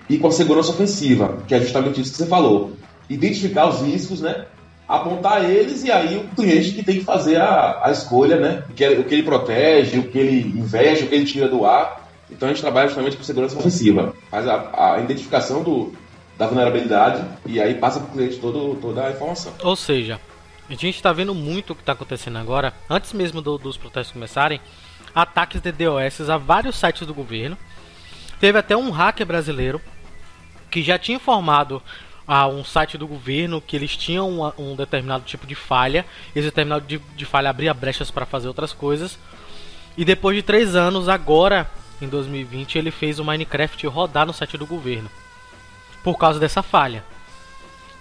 e 0.10 0.18
com 0.18 0.28
a 0.28 0.32
segurança 0.32 0.72
ofensiva, 0.72 1.40
que 1.46 1.54
é 1.54 1.60
justamente 1.60 2.00
isso 2.00 2.12
que 2.12 2.18
você 2.18 2.26
falou. 2.28 2.72
Identificar 3.10 3.68
os 3.68 3.82
riscos, 3.82 4.22
né? 4.22 4.46
Apontar 4.88 5.50
eles 5.50 5.84
e 5.84 5.92
aí 5.92 6.18
o 6.18 6.36
cliente 6.36 6.72
que 6.72 6.84
tem 6.84 7.00
que 7.00 7.04
fazer 7.04 7.38
a, 7.42 7.82
a 7.84 7.92
escolha, 7.92 8.38
né? 8.38 8.64
O 8.70 8.74
que, 8.74 8.84
ele- 8.84 9.02
o 9.02 9.04
que 9.04 9.14
ele 9.16 9.24
protege, 9.24 10.00
o 10.00 10.04
que 10.04 10.18
ele 10.18 10.58
investe, 10.60 11.04
o 11.04 11.08
que 11.10 11.16
ele 11.16 11.26
tira 11.26 11.48
do 11.50 11.66
ar. 11.66 12.03
Então 12.30 12.48
a 12.50 12.52
gente 12.52 12.62
trabalha 12.62 12.88
justamente 12.88 13.18
com 13.18 13.24
segurança 13.24 13.58
ofensiva. 13.58 14.14
Faz 14.30 14.48
a, 14.48 14.94
a 14.96 15.00
identificação 15.00 15.62
do, 15.64 15.94
da 16.38 16.48
vulnerabilidade 16.48 17.24
e 17.46 17.62
aí 17.62 17.76
passa 17.76 18.00
para 18.00 18.10
o 18.10 18.12
cliente 18.12 18.38
todo, 18.38 18.76
toda 18.82 19.06
a 19.06 19.12
informação. 19.12 19.54
Ou 19.62 19.76
seja, 19.76 20.20
a 20.70 20.74
gente 20.74 20.90
está 20.96 21.12
vendo 21.14 21.36
muito 21.36 21.74
o 21.74 21.76
que 21.76 21.82
está 21.82 21.92
acontecendo 21.92 22.38
agora, 22.38 22.74
antes 22.90 23.14
mesmo 23.14 23.42
do- 23.42 23.58
dos 23.58 23.78
protestos 23.78 24.14
começarem, 24.14 24.60
ataques 25.14 25.62
de 25.62 25.72
DOS 25.72 26.28
a 26.30 26.38
vários 26.38 26.76
sites 26.76 27.06
do 27.06 27.14
governo. 27.14 27.58
Teve 28.40 28.58
até 28.58 28.76
um 28.76 28.90
hacker 28.90 29.26
brasileiro 29.28 29.80
que 30.72 30.82
já 30.82 30.98
tinha 30.98 31.18
informado 31.18 31.82
a 32.28 32.48
um 32.48 32.64
site 32.64 32.98
do 32.98 33.06
governo 33.06 33.62
que 33.62 33.76
eles 33.76 33.96
tinham 33.96 34.28
uma- 34.30 34.54
um 34.58 34.76
determinado 34.76 35.24
tipo 35.26 35.46
de 35.46 35.54
falha. 35.56 36.06
Esse 36.36 36.46
determinado 36.48 36.86
de, 36.88 36.98
de 37.16 37.26
falha 37.26 37.50
abria 37.50 37.74
brechas 37.74 38.10
para 38.10 38.26
fazer 38.26 38.48
outras 38.48 38.74
coisas. 38.74 39.20
E 39.96 40.04
depois 40.04 40.36
de 40.36 40.42
três 40.42 40.76
anos, 40.76 41.08
agora 41.08 41.70
em 42.04 42.10
2020, 42.10 42.78
ele 42.78 42.92
fez 42.92 43.20
o 43.20 43.26
Minecraft 43.26 43.88
rodar 43.88 44.26
no 44.26 44.34
site 44.34 44.58
do 44.58 44.66
governo 44.66 45.10
por 46.04 46.18
causa 46.18 46.40
dessa 46.40 46.62
falha 46.62 47.04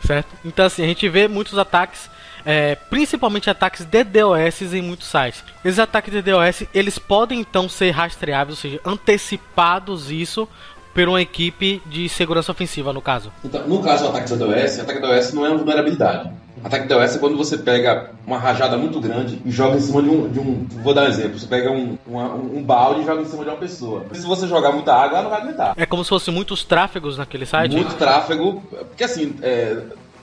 certo? 0.07 0.29
Então 0.45 0.67
assim, 0.67 0.83
a 0.83 0.87
gente 0.87 1.09
vê 1.09 1.29
muitos 1.29 1.57
ataques, 1.59 2.11
é, 2.45 2.75
principalmente 2.75 3.49
ataques 3.49 3.85
de 3.85 4.05
DOS 4.05 4.75
em 4.75 4.83
muitos 4.83 5.09
sites. 5.09 5.43
Esses 5.65 5.79
ataques 5.79 6.13
de 6.13 6.23
DOS, 6.23 6.65
eles 6.75 6.99
podem 6.99 7.41
então 7.41 7.69
ser 7.69 7.91
rastreáveis, 7.91 8.59
ou 8.59 8.61
seja, 8.61 8.81
antecipados 8.85 10.11
isso 10.11 10.49
por 10.93 11.09
uma 11.09 11.23
equipe 11.23 11.81
de 11.87 12.09
segurança 12.09 12.53
ofensiva, 12.53 12.93
no 12.93 13.01
caso. 13.01 13.33
Então, 13.43 13.67
no 13.67 13.83
caso 13.83 14.05
do 14.05 14.11
ataque 14.11 14.31
da 14.31 14.37
DOS, 14.37 14.79
ataque 14.81 15.01
da 15.01 15.15
DOS 15.15 15.33
não 15.33 15.47
é 15.47 15.49
uma 15.49 15.59
vulnerabilidade. 15.59 16.31
Ataque 16.65 16.87
da 16.87 16.97
DOS 16.99 17.17
é 17.17 17.19
quando 17.19 17.37
você 17.37 17.59
pega 17.59 18.11
uma 18.27 18.39
rajada 18.39 18.77
muito 18.79 19.01
grande 19.01 19.41
e 19.45 19.51
joga 19.51 19.77
em 19.77 19.81
cima 19.81 20.01
de 20.03 20.09
um. 20.09 20.29
De 20.29 20.39
um 20.39 20.65
vou 20.83 20.95
dar 20.95 21.03
um 21.05 21.09
exemplo: 21.09 21.39
você 21.39 21.47
pega 21.47 21.71
um, 21.71 21.99
uma- 22.07 22.35
um 22.35 22.63
balde 22.63 23.01
e 23.01 23.05
joga 23.05 23.21
em 23.23 23.25
cima 23.25 23.43
de 23.43 23.51
uma 23.51 23.57
pessoa. 23.57 24.05
Se 24.13 24.25
você 24.27 24.47
jogar 24.47 24.71
muita 24.73 24.95
água, 24.95 25.19
ela 25.19 25.23
não 25.25 25.31
vai 25.31 25.41
aguentar. 25.41 25.75
É 25.77 25.85
como 25.85 26.05
se 26.05 26.11
fosse 26.11 26.31
muitos 26.31 26.65
tráfegos 26.65 27.19
naquele 27.19 27.47
site. 27.47 27.73
Muito 27.75 27.95
tráfego, 27.97 28.63
porque 28.71 29.03
assim, 29.05 29.35
é, 29.43 29.77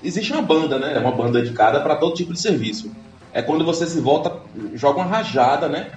existe 0.04 0.32
uma 0.32 0.42
banda, 0.42 0.80
né? 0.80 0.94
É 0.96 1.00
uma 1.00 1.12
banda 1.12 1.42
dedicada 1.42 1.82
para 1.82 1.96
todo 1.98 2.14
tipo 2.16 2.32
de 2.34 2.40
serviço. 2.40 2.90
É 3.34 3.42
quando 3.42 3.66
você 3.66 3.86
se 3.86 4.00
volta, 4.00 4.32
joga 4.76 5.00
uma 5.00 5.06
rajada, 5.08 5.68
né? 5.68 5.88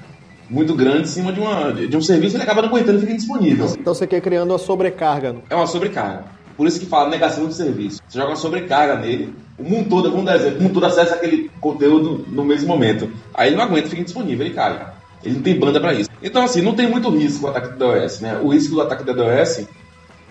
Muito 0.50 0.74
grande 0.74 1.02
em 1.02 1.06
cima 1.06 1.32
de, 1.32 1.40
uma, 1.40 1.72
de 1.72 1.96
um 1.96 2.02
serviço 2.02 2.34
e 2.34 2.36
ele 2.36 2.42
acaba 2.42 2.60
não 2.62 2.68
aguentando 2.68 2.98
e 2.98 3.00
fica 3.00 3.12
indisponível. 3.12 3.66
Então 3.78 3.94
você 3.94 4.06
quer 4.06 4.20
criando 4.20 4.50
uma 4.50 4.58
sobrecarga. 4.58 5.36
É 5.48 5.54
uma 5.54 5.66
sobrecarga. 5.66 6.24
Por 6.56 6.66
isso 6.66 6.78
que 6.78 6.86
fala 6.86 7.08
negação 7.08 7.46
de 7.46 7.54
serviço. 7.54 8.00
Você 8.06 8.18
joga 8.18 8.30
uma 8.30 8.36
sobrecarga 8.36 8.96
nele, 8.96 9.34
o 9.58 9.62
mundo 9.62 9.88
todo, 9.88 10.10
vamos 10.10 10.32
exemplo, 10.32 10.58
o 10.58 10.62
mundo 10.62 10.74
todo 10.74 10.86
acessa 10.86 11.14
aquele 11.14 11.50
conteúdo 11.60 12.24
no 12.28 12.44
mesmo 12.44 12.68
momento. 12.68 13.10
Aí 13.34 13.48
ele 13.48 13.56
não 13.56 13.64
aguenta, 13.64 13.88
fica 13.88 14.00
indisponível, 14.00 14.46
ele 14.46 14.54
cai. 14.54 14.92
Ele 15.24 15.36
não 15.36 15.42
tem 15.42 15.58
banda 15.58 15.80
para 15.80 15.94
isso. 15.94 16.10
Então, 16.22 16.44
assim, 16.44 16.60
não 16.60 16.74
tem 16.74 16.88
muito 16.88 17.08
risco 17.10 17.46
o 17.46 17.48
ataque 17.48 17.68
do 17.68 17.78
DOS, 17.78 18.20
né? 18.20 18.38
O 18.42 18.48
risco 18.48 18.74
do 18.74 18.80
ataque 18.80 19.04
do 19.04 19.14
DOS 19.14 19.66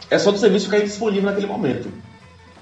é 0.09 0.19
só 0.19 0.31
do 0.31 0.37
serviço 0.37 0.65
ficar 0.65 0.79
indisponível 0.79 1.29
naquele 1.29 1.47
momento. 1.47 1.89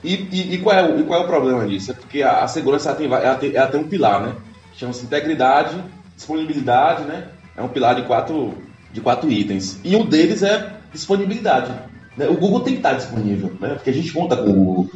E, 0.04 0.14
e, 0.32 0.54
e 0.54 0.58
qual, 0.60 0.76
é 0.76 0.84
o, 0.84 1.00
e 1.00 1.04
qual 1.04 1.22
é 1.22 1.24
o 1.24 1.28
problema 1.28 1.68
disso? 1.68 1.92
É 1.92 1.94
porque 1.94 2.22
a, 2.22 2.44
a 2.44 2.48
segurança 2.48 2.90
ela 2.90 2.98
tem, 2.98 3.08
ela, 3.08 3.36
tem, 3.36 3.56
ela 3.56 3.68
tem 3.68 3.80
um 3.80 3.88
pilar, 3.88 4.22
né? 4.22 4.36
Chama-se 4.76 5.04
integridade, 5.04 5.76
disponibilidade, 6.16 7.04
né? 7.04 7.28
É 7.58 7.62
um 7.62 7.68
pilar 7.68 7.96
de 7.96 8.04
quatro, 8.04 8.54
de 8.94 9.02
quatro 9.02 9.30
itens. 9.30 9.80
E 9.84 9.96
um 9.96 10.06
deles 10.06 10.44
é 10.44 10.74
disponibilidade. 10.94 11.74
Né? 12.18 12.28
O 12.28 12.36
Google 12.36 12.62
tem 12.62 12.74
que 12.74 12.80
estar 12.80 12.94
disponível, 12.94 13.54
né? 13.60 13.76
Porque 13.76 13.90
a 13.90 13.94
gente 13.94 14.12
conta 14.12 14.36
com 14.36 14.50
o 14.50 14.54
Google. 14.54 14.90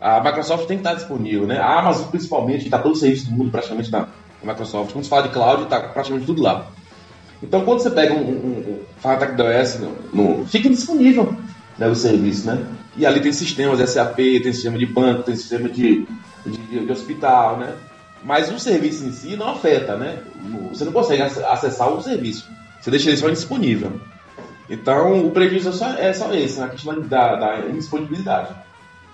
A 0.00 0.20
Microsoft 0.20 0.66
tem 0.66 0.76
que 0.76 0.82
estar 0.82 0.94
disponível, 0.94 1.46
né? 1.46 1.58
A 1.58 1.78
Amazon, 1.80 2.08
principalmente, 2.08 2.64
está 2.64 2.78
todo 2.78 2.92
o 2.92 2.96
serviço 2.96 3.26
do 3.26 3.32
mundo 3.32 3.50
praticamente 3.50 3.90
na 3.90 4.06
Microsoft. 4.42 4.92
Quando 4.92 5.04
se 5.04 5.10
fala 5.10 5.22
de 5.22 5.30
cloud, 5.30 5.64
está 5.64 5.80
praticamente 5.80 6.26
tudo 6.26 6.42
lá. 6.42 6.66
Então, 7.42 7.64
quando 7.64 7.80
você 7.80 7.90
pega 7.90 8.14
um, 8.14 8.18
um, 8.18 8.80
um 9.04 9.08
ataque 9.08 9.36
da 9.36 9.44
OS, 9.44 9.80
no, 9.80 9.96
no, 10.12 10.46
fica 10.46 10.68
disponível 10.68 11.34
né, 11.78 11.86
o 11.86 11.94
serviço, 11.94 12.46
né? 12.46 12.64
E 12.96 13.06
ali 13.06 13.20
tem 13.20 13.32
sistemas 13.32 13.78
SAP, 13.90 14.16
tem 14.16 14.52
sistema 14.52 14.76
de 14.76 14.86
banco, 14.86 15.22
tem 15.22 15.36
sistema 15.36 15.68
de, 15.68 16.06
de, 16.44 16.84
de 16.84 16.92
hospital, 16.92 17.58
né? 17.58 17.74
Mas 18.24 18.52
o 18.52 18.58
serviço 18.58 19.04
em 19.04 19.12
si 19.12 19.36
não 19.36 19.50
afeta, 19.50 19.96
né? 19.96 20.18
Você 20.72 20.84
não 20.84 20.92
consegue 20.92 21.22
acessar 21.22 21.88
o 21.92 22.02
serviço. 22.02 22.48
Você 22.80 22.90
deixa 22.90 23.10
ele 23.10 23.16
só 23.16 23.28
indisponível. 23.28 24.00
Então, 24.68 25.26
o 25.26 25.30
prejuízo 25.30 25.70
é 25.70 25.72
só, 25.72 25.86
é 25.94 26.12
só 26.12 26.32
esse, 26.34 26.58
na 26.58 26.66
né? 26.66 26.72
questão 26.72 27.00
da, 27.00 27.36
da 27.36 27.58
indisponibilidade. 27.68 28.54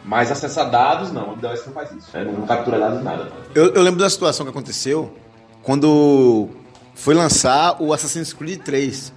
Mas 0.04 0.30
acessar 0.30 0.70
dados, 0.70 1.12
não. 1.12 1.32
O 1.32 1.36
DOS 1.36 1.64
não 1.66 1.72
faz 1.72 1.90
isso. 1.92 2.08
É, 2.12 2.24
não 2.24 2.46
captura 2.46 2.78
dados, 2.78 3.02
nada. 3.02 3.32
Eu, 3.54 3.72
eu, 3.72 3.82
lembro 3.82 4.00
da 4.00 4.10
situação 4.10 4.44
que 4.44 4.50
aconteceu 4.50 5.14
quando 5.62 6.48
foi 6.94 7.14
lançar 7.14 7.80
o 7.80 7.92
Assassin's 7.92 8.32
Creed 8.32 8.60
3. 8.62 9.12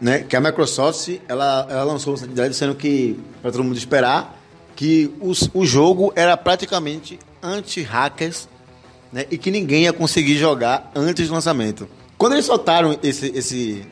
Né? 0.00 0.20
Que 0.20 0.34
a 0.34 0.40
Microsoft 0.40 1.18
ela, 1.28 1.66
ela 1.68 1.84
lançou 1.84 2.14
o 2.14 2.16
dizendo 2.16 2.74
que, 2.74 3.20
para 3.42 3.52
todo 3.52 3.62
mundo 3.62 3.76
esperar, 3.76 4.34
que 4.74 5.14
os, 5.20 5.50
o 5.52 5.66
jogo 5.66 6.10
era 6.16 6.34
praticamente 6.38 7.18
anti-hackers 7.42 8.48
né? 9.12 9.26
e 9.30 9.36
que 9.36 9.50
ninguém 9.50 9.82
ia 9.82 9.92
conseguir 9.92 10.38
jogar 10.38 10.90
antes 10.94 11.28
do 11.28 11.34
lançamento. 11.34 11.86
Quando 12.16 12.32
eles 12.32 12.46
soltaram 12.46 12.98
esse, 13.02 13.26
esse, 13.34 13.86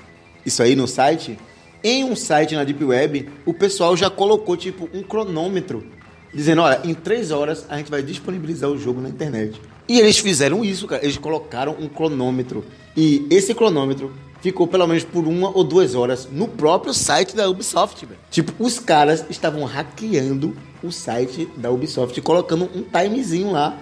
isso 0.46 0.62
aí 0.62 0.74
no 0.74 0.86
site, 0.86 1.38
em 1.82 2.04
um 2.04 2.16
site 2.16 2.54
na 2.54 2.64
Deep 2.64 2.84
Web, 2.84 3.28
o 3.46 3.54
pessoal 3.54 3.96
já 3.96 4.10
colocou 4.10 4.56
tipo 4.56 4.88
um 4.92 5.02
cronômetro, 5.02 5.84
dizendo: 6.32 6.62
olha, 6.62 6.80
em 6.84 6.94
três 6.94 7.30
horas 7.30 7.66
a 7.68 7.76
gente 7.76 7.90
vai 7.90 8.02
disponibilizar 8.02 8.70
o 8.70 8.78
jogo 8.78 9.00
na 9.00 9.08
internet. 9.08 9.60
E 9.88 9.98
eles 9.98 10.18
fizeram 10.18 10.64
isso, 10.64 10.86
cara. 10.86 11.02
Eles 11.02 11.16
colocaram 11.16 11.74
um 11.80 11.88
cronômetro. 11.88 12.64
E 12.96 13.26
esse 13.30 13.54
cronômetro 13.54 14.12
ficou 14.40 14.66
pelo 14.66 14.86
menos 14.86 15.02
por 15.02 15.26
uma 15.26 15.48
ou 15.48 15.64
duas 15.64 15.94
horas 15.94 16.28
no 16.30 16.46
próprio 16.46 16.92
site 16.92 17.34
da 17.34 17.48
Ubisoft. 17.48 18.04
Véio. 18.04 18.20
Tipo, 18.30 18.52
os 18.62 18.78
caras 18.78 19.24
estavam 19.30 19.64
hackeando 19.64 20.54
o 20.82 20.92
site 20.92 21.48
da 21.56 21.70
Ubisoft, 21.70 22.20
colocando 22.20 22.68
um 22.74 22.82
timezinho 22.82 23.50
lá 23.50 23.78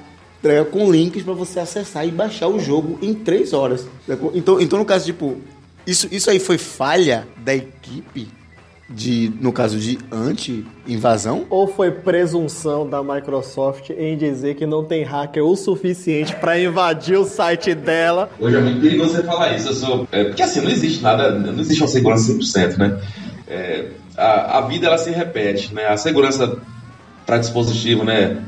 com 0.71 0.93
links 0.93 1.25
para 1.25 1.35
você 1.35 1.59
acessar 1.59 2.07
e 2.07 2.11
baixar 2.13 2.47
o 2.47 2.61
jogo 2.61 2.99
em 3.03 3.13
três 3.13 3.53
horas. 3.53 3.87
Então, 4.33 4.61
então 4.61 4.79
no 4.79 4.85
caso, 4.85 5.07
tipo, 5.07 5.39
isso, 5.87 6.09
isso 6.11 6.31
aí 6.31 6.39
foi 6.39 6.59
falha 6.59 7.27
da 7.39 7.55
equipe 7.55 8.29
de, 8.89 9.33
no 9.41 9.53
caso 9.53 9.79
de 9.79 9.99
anti-invasão? 10.13 11.47
Ou 11.51 11.67
foi 11.67 11.91
presunção 11.91 12.89
da 12.89 13.03
Microsoft 13.03 13.91
em 13.91 14.17
dizer 14.17 14.55
que 14.55 14.67
não 14.67 14.85
tem 14.85 15.03
hacker 15.03 15.45
o 15.45 15.57
suficiente 15.57 16.35
para 16.37 16.59
invadir 16.61 17.19
o 17.19 17.25
site 17.25 17.75
dela? 17.75 18.31
Hoje 18.39 18.57
é 18.57 18.61
muito 18.61 18.81
perigoso 18.81 19.17
você 19.17 19.23
falar 19.23 19.57
isso. 19.57 19.69
Eu 19.69 19.75
sou, 19.75 20.09
é, 20.13 20.25
porque 20.25 20.43
assim, 20.43 20.61
não 20.61 20.71
existe 20.71 21.03
nada, 21.03 21.33
não 21.33 21.61
existe 21.61 21.83
uma 21.83 21.89
segurança 21.89 22.33
100%, 22.33 22.77
né? 22.79 23.01
É, 23.49 23.91
a, 24.17 24.59
a 24.59 24.61
vida 24.63 24.87
ela 24.87 24.99
se 24.99 25.11
repete, 25.11 25.75
né? 25.75 25.87
A 25.87 25.97
segurança 25.97 26.59
para 27.25 27.39
dispositivo, 27.39 28.05
né? 28.05 28.43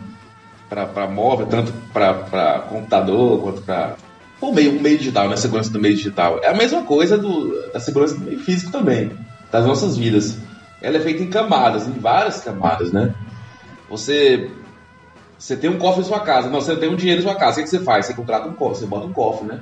Para 0.69 1.09
móvel, 1.09 1.47
tanto 1.47 1.73
para 1.93 2.67
computador 2.69 3.41
quanto 3.41 3.63
para 3.63 3.97
o 4.41 4.53
meio, 4.53 4.81
meio 4.81 4.99
digital, 4.99 5.29
né? 5.29 5.35
A 5.35 5.37
segurança 5.37 5.71
do 5.71 5.81
meio 5.81 5.97
digital. 5.97 6.41
É 6.43 6.49
a 6.49 6.55
mesma 6.55 6.83
coisa 6.83 7.19
do, 7.19 7.71
da 7.73 7.81
segurança 7.81 8.15
do 8.15 8.25
meio 8.25 8.39
físico 8.41 8.71
também, 8.71 9.11
das 9.51 9.67
nossas 9.67 9.97
vidas. 9.97 10.37
Ela 10.81 10.99
é 10.99 11.01
feita 11.01 11.23
em 11.23 11.29
camadas, 11.29 11.87
em 11.89 11.93
várias 11.93 12.41
camadas, 12.41 12.93
né? 12.93 13.15
Você, 13.91 14.51
você 15.37 15.57
tem 15.57 15.69
um 15.69 15.79
cofre 15.79 16.03
em 16.03 16.05
sua 16.05 16.21
casa, 16.21 16.49
não, 16.49 16.61
você 16.61 16.77
tem 16.77 16.89
um 16.89 16.97
dinheiro 16.97 17.21
em 17.21 17.25
sua 17.25 17.35
casa, 17.35 17.61
o 17.61 17.65
que, 17.65 17.69
você 17.69 17.81
faz? 17.81 18.07
Você 18.07 18.15
contrata 18.15 18.49
um 18.49 18.53
cofre, 18.53 18.79
você 18.79 18.87
bota 18.87 19.07
um 19.07 19.13
cofre, 19.13 19.49
né? 19.49 19.61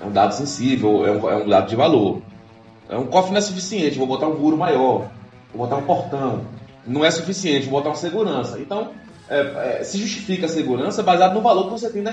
É 0.00 0.04
um 0.04 0.10
dado 0.10 0.34
sensível, 0.34 1.06
é 1.06 1.12
um, 1.12 1.30
é 1.30 1.36
um 1.36 1.48
dado 1.48 1.68
de 1.68 1.76
valor. 1.76 2.20
É 2.88 2.96
um 2.96 3.06
cofre 3.06 3.30
não 3.30 3.38
é 3.38 3.42
suficiente, 3.42 3.98
vou 3.98 4.06
botar 4.06 4.26
um 4.26 4.38
muro 4.38 4.56
maior, 4.56 5.10
vou 5.54 5.66
botar 5.66 5.76
um 5.76 5.82
portão. 5.82 6.44
Não 6.86 7.04
é 7.04 7.10
suficiente, 7.10 7.68
vou 7.68 7.78
botar 7.78 7.90
uma 7.90 7.96
segurança. 7.96 8.58
Então, 8.58 8.90
é, 9.28 9.80
é, 9.80 9.84
se 9.84 9.98
justifica 9.98 10.46
a 10.46 10.48
segurança 10.48 11.02
baseado 11.02 11.34
no 11.34 11.40
valor 11.40 11.64
que 11.64 11.70
você 11.70 11.90
tem 11.90 12.02
da, 12.02 12.12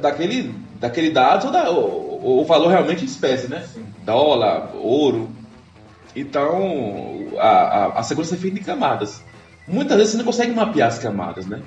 daquele, 0.00 0.54
daquele 0.78 1.10
dado 1.10 1.46
ou, 1.46 1.52
da, 1.52 1.70
o 1.70 2.44
valor 2.44 2.68
realmente 2.68 3.02
em 3.02 3.06
espécie, 3.06 3.48
né? 3.48 3.66
Sim. 3.72 3.84
Dólar, 4.04 4.70
ouro. 4.74 5.30
Então, 6.14 7.28
a, 7.38 7.48
a, 7.48 7.98
a, 8.00 8.02
segurança 8.02 8.34
é 8.34 8.38
feita 8.38 8.58
em 8.58 8.62
camadas. 8.62 9.22
Muitas 9.66 9.96
vezes 9.96 10.12
você 10.12 10.18
não 10.18 10.24
consegue 10.24 10.52
mapear 10.52 10.88
as 10.88 10.98
camadas, 10.98 11.46
né? 11.46 11.62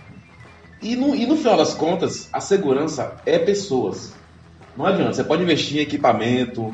E 0.81 0.95
no, 0.95 1.15
e 1.15 1.25
no 1.25 1.37
final 1.37 1.55
das 1.55 1.73
contas, 1.73 2.27
a 2.31 2.41
segurança 2.41 3.15
é 3.25 3.39
pessoas. 3.39 4.13
Não 4.75 4.85
adianta, 4.85 5.13
você 5.13 5.23
pode 5.23 5.43
investir 5.43 5.77
em 5.77 5.81
equipamento, 5.81 6.73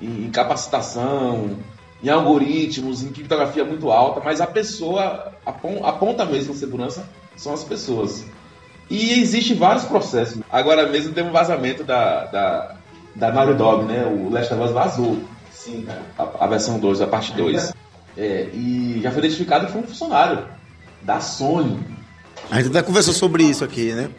em, 0.00 0.24
em 0.24 0.30
capacitação, 0.30 1.58
em 2.02 2.08
algoritmos, 2.08 3.02
em 3.02 3.12
criptografia 3.12 3.64
muito 3.64 3.90
alta, 3.90 4.20
mas 4.24 4.40
a 4.40 4.46
pessoa, 4.46 5.32
a, 5.44 5.50
a 5.50 5.92
ponta 5.92 6.24
mesmo 6.24 6.54
da 6.54 6.58
segurança 6.58 7.06
são 7.36 7.52
as 7.52 7.62
pessoas. 7.62 8.24
E 8.92 9.22
existe 9.22 9.54
vários 9.54 9.84
processos. 9.84 10.42
Agora 10.50 10.86
mesmo 10.86 11.14
tem 11.14 11.24
um 11.24 11.32
vazamento 11.32 11.82
da, 11.82 12.26
da, 12.26 12.74
da 13.14 13.32
Naughty 13.32 13.54
Dog, 13.54 13.84
né? 13.86 14.04
O 14.04 14.28
Last 14.28 14.52
of 14.52 14.62
Us 14.62 14.70
vazou. 14.70 15.18
Sim, 15.50 15.86
cara. 15.86 16.02
A, 16.18 16.44
a 16.44 16.46
versão 16.46 16.78
2, 16.78 17.00
a 17.00 17.06
parte 17.06 17.32
2. 17.32 17.72
É, 18.18 18.48
e 18.52 19.00
já 19.02 19.10
foi 19.10 19.20
identificado 19.20 19.64
que 19.64 19.72
foi 19.72 19.80
um 19.80 19.86
funcionário 19.86 20.46
da 21.00 21.20
Sony. 21.20 21.80
A 22.50 22.56
gente 22.56 22.68
até 22.68 22.82
conversou 22.82 23.14
sobre 23.14 23.44
isso 23.44 23.64
aqui, 23.64 23.92
né? 23.94 24.10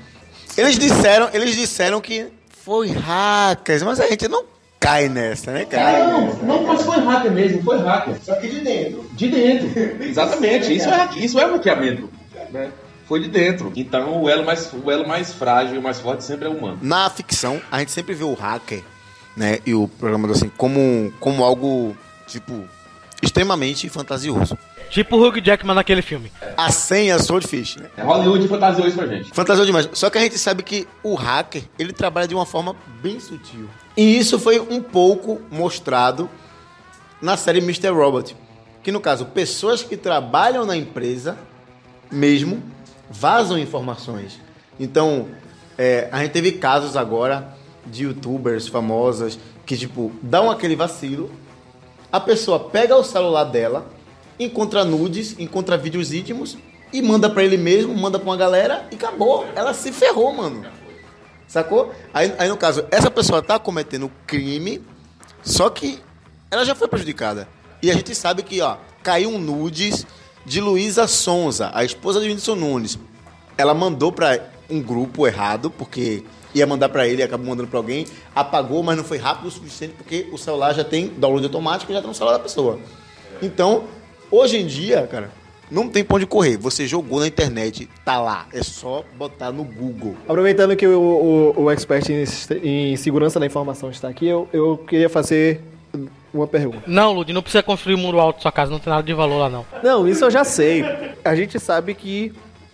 Eles 0.57 0.79
disseram, 0.79 1.29
eles 1.33 1.55
disseram 1.55 2.01
que 2.01 2.25
foi 2.49 2.89
hackers, 2.89 3.83
mas 3.83 3.99
a 3.99 4.07
gente 4.07 4.27
não 4.27 4.43
cai 4.79 5.07
nessa, 5.07 5.51
né, 5.51 5.65
cara? 5.65 6.07
Não, 6.07 6.33
não, 6.37 6.63
mas 6.63 6.81
foi 6.81 6.97
hacker 6.99 7.31
mesmo, 7.31 7.61
foi 7.61 7.77
hacker. 7.77 8.15
Só 8.23 8.33
que 8.37 8.47
de 8.47 8.61
dentro. 8.61 9.05
De 9.11 9.27
dentro. 9.29 10.03
Exatamente. 10.03 10.75
Isso 10.75 10.89
é, 10.89 11.09
isso 11.17 11.39
é 11.39 11.45
hackeamento. 11.45 12.09
Né? 12.51 12.71
Foi 13.07 13.19
de 13.19 13.27
dentro. 13.27 13.71
Então 13.75 14.21
o 14.21 14.29
elo 14.29 14.45
mais, 14.45 14.71
o 14.73 14.89
elo 14.89 15.07
mais 15.07 15.33
frágil 15.33 15.75
e 15.75 15.81
mais 15.81 15.99
forte 15.99 16.23
sempre 16.23 16.45
é 16.47 16.49
o 16.49 16.53
humano. 16.53 16.79
Na 16.81 17.09
ficção, 17.09 17.61
a 17.71 17.79
gente 17.79 17.91
sempre 17.91 18.13
vê 18.13 18.23
o 18.23 18.33
hacker, 18.33 18.83
né, 19.35 19.59
e 19.65 19.73
o 19.73 19.87
programador 19.87 20.35
assim, 20.35 20.51
como, 20.57 21.11
como 21.19 21.43
algo, 21.43 21.95
tipo, 22.27 22.63
extremamente 23.21 23.87
fantasioso. 23.89 24.57
Tipo 24.89 25.17
o 25.17 25.27
Hugh 25.27 25.41
Jackman 25.43 25.73
naquele 25.73 26.03
filme. 26.03 26.31
A 26.55 26.71
senha 26.71 27.17
Swordfish, 27.17 27.77
né? 27.77 27.89
É 27.97 28.03
Hollywood 28.03 28.47
fantasiou 28.47 28.87
isso 28.87 28.95
pra 28.95 29.07
gente. 29.07 29.31
Fantasiou 29.33 29.65
demais. 29.65 29.89
Só 29.93 30.07
que 30.09 30.19
a 30.19 30.21
gente 30.21 30.37
sabe 30.37 30.61
que 30.61 30.87
o 31.01 31.15
hacker, 31.15 31.63
ele 31.79 31.91
trabalha 31.93 32.27
de 32.27 32.35
uma 32.35 32.45
forma 32.45 32.75
bem 33.01 33.19
sutil. 33.19 33.67
E 33.97 34.19
isso 34.19 34.37
foi 34.37 34.59
um 34.59 34.81
pouco 34.81 35.41
mostrado 35.49 36.29
na 37.19 37.35
série 37.35 37.57
Mr. 37.57 37.89
Robot. 37.89 38.35
Que 38.83 38.91
no 38.91 38.99
caso, 38.99 39.25
pessoas 39.25 39.81
que 39.81 39.97
trabalham 39.97 40.63
na 40.63 40.77
empresa 40.77 41.39
mesmo 42.11 42.61
vazam 43.13 43.57
informações. 43.57 44.39
Então, 44.79 45.27
é, 45.77 46.09
a 46.11 46.21
gente 46.21 46.31
teve 46.31 46.53
casos 46.53 46.97
agora 46.97 47.55
de 47.85 48.03
youtubers 48.03 48.67
famosas 48.67 49.37
que, 49.65 49.77
tipo, 49.77 50.11
dão 50.21 50.49
aquele 50.49 50.75
vacilo, 50.75 51.31
a 52.11 52.19
pessoa 52.19 52.59
pega 52.59 52.95
o 52.95 53.03
celular 53.03 53.45
dela, 53.45 53.87
encontra 54.39 54.83
nudes, 54.83 55.37
encontra 55.39 55.77
vídeos 55.77 56.11
íntimos 56.11 56.57
e 56.91 57.01
manda 57.01 57.29
para 57.29 57.43
ele 57.43 57.57
mesmo, 57.57 57.95
manda 57.95 58.19
pra 58.19 58.29
uma 58.29 58.37
galera 58.37 58.87
e 58.91 58.95
acabou. 58.95 59.45
Ela 59.55 59.73
se 59.73 59.91
ferrou, 59.91 60.33
mano. 60.33 60.65
Sacou? 61.47 61.93
Aí, 62.13 62.33
aí 62.37 62.49
no 62.49 62.57
caso, 62.57 62.85
essa 62.89 63.11
pessoa 63.11 63.41
tá 63.41 63.59
cometendo 63.59 64.11
crime, 64.25 64.81
só 65.43 65.69
que 65.69 65.99
ela 66.49 66.65
já 66.65 66.73
foi 66.73 66.87
prejudicada. 66.87 67.47
E 67.81 67.91
a 67.91 67.93
gente 67.93 68.15
sabe 68.15 68.43
que, 68.43 68.61
ó, 68.61 68.77
caiu 69.03 69.29
um 69.29 69.39
nudes 69.39 70.05
de 70.45 70.59
Luísa 70.61 71.07
Sonza, 71.07 71.71
a 71.73 71.83
esposa 71.83 72.19
de 72.19 72.27
Whindersson 72.27 72.55
Nunes. 72.55 72.99
Ela 73.57 73.73
mandou 73.73 74.11
para 74.11 74.49
um 74.69 74.81
grupo 74.81 75.27
errado, 75.27 75.69
porque 75.69 76.23
ia 76.53 76.65
mandar 76.67 76.89
para 76.89 77.07
ele, 77.07 77.23
acabou 77.23 77.47
mandando 77.47 77.67
para 77.67 77.79
alguém, 77.79 78.05
apagou, 78.35 78.83
mas 78.83 78.97
não 78.97 79.03
foi 79.03 79.17
rápido 79.17 79.47
o 79.47 79.51
suficiente 79.51 79.93
porque 79.97 80.27
o 80.31 80.37
celular 80.37 80.73
já 80.73 80.83
tem 80.83 81.07
download 81.07 81.45
automático 81.45 81.91
e 81.91 81.95
já 81.95 82.01
tá 82.01 82.07
no 82.07 82.13
celular 82.13 82.37
da 82.37 82.43
pessoa. 82.43 82.79
Então, 83.41 83.85
hoje 84.31 84.57
em 84.57 84.65
dia, 84.65 85.07
cara, 85.07 85.31
Não 85.71 85.89
tem 85.89 86.03
pra 86.03 86.17
onde 86.17 86.27
correr. 86.27 86.57
Você 86.57 86.85
jogou 86.85 87.19
na 87.19 87.27
internet, 87.27 87.89
tá 88.05 88.19
lá. 88.21 88.47
É 88.53 88.61
só 88.61 89.03
botar 89.17 89.51
no 89.51 89.63
Google. 89.63 90.15
Aproveitando 90.27 90.75
que 90.75 90.85
o, 90.85 91.53
o, 91.55 91.63
o 91.63 91.71
expert 91.71 92.07
em, 92.09 92.91
em 92.91 92.95
segurança 92.95 93.39
da 93.39 93.45
informação 93.45 93.89
está 93.89 94.07
aqui, 94.07 94.27
eu, 94.27 94.47
eu 94.53 94.77
queria 94.77 95.09
fazer 95.09 95.61
uma 96.33 96.47
pergunta. 96.47 96.83
Não, 96.87 97.13
Lud, 97.13 97.31
não 97.31 97.41
precisa 97.41 97.61
construir 97.61 97.95
um 97.95 97.99
muro 97.99 98.19
alto 98.19 98.37
na 98.37 98.41
sua 98.41 98.51
casa, 98.51 98.71
não 98.71 98.79
tem 98.79 98.91
nada 98.91 99.03
de 99.03 99.13
valor 99.13 99.37
lá 99.37 99.49
não. 99.49 99.65
Não, 99.83 100.07
isso 100.07 100.25
eu 100.25 100.31
já 100.31 100.43
sei. 100.43 100.83
A 101.23 101.35
gente 101.35 101.59
sabe 101.59 101.93
que 101.93 102.33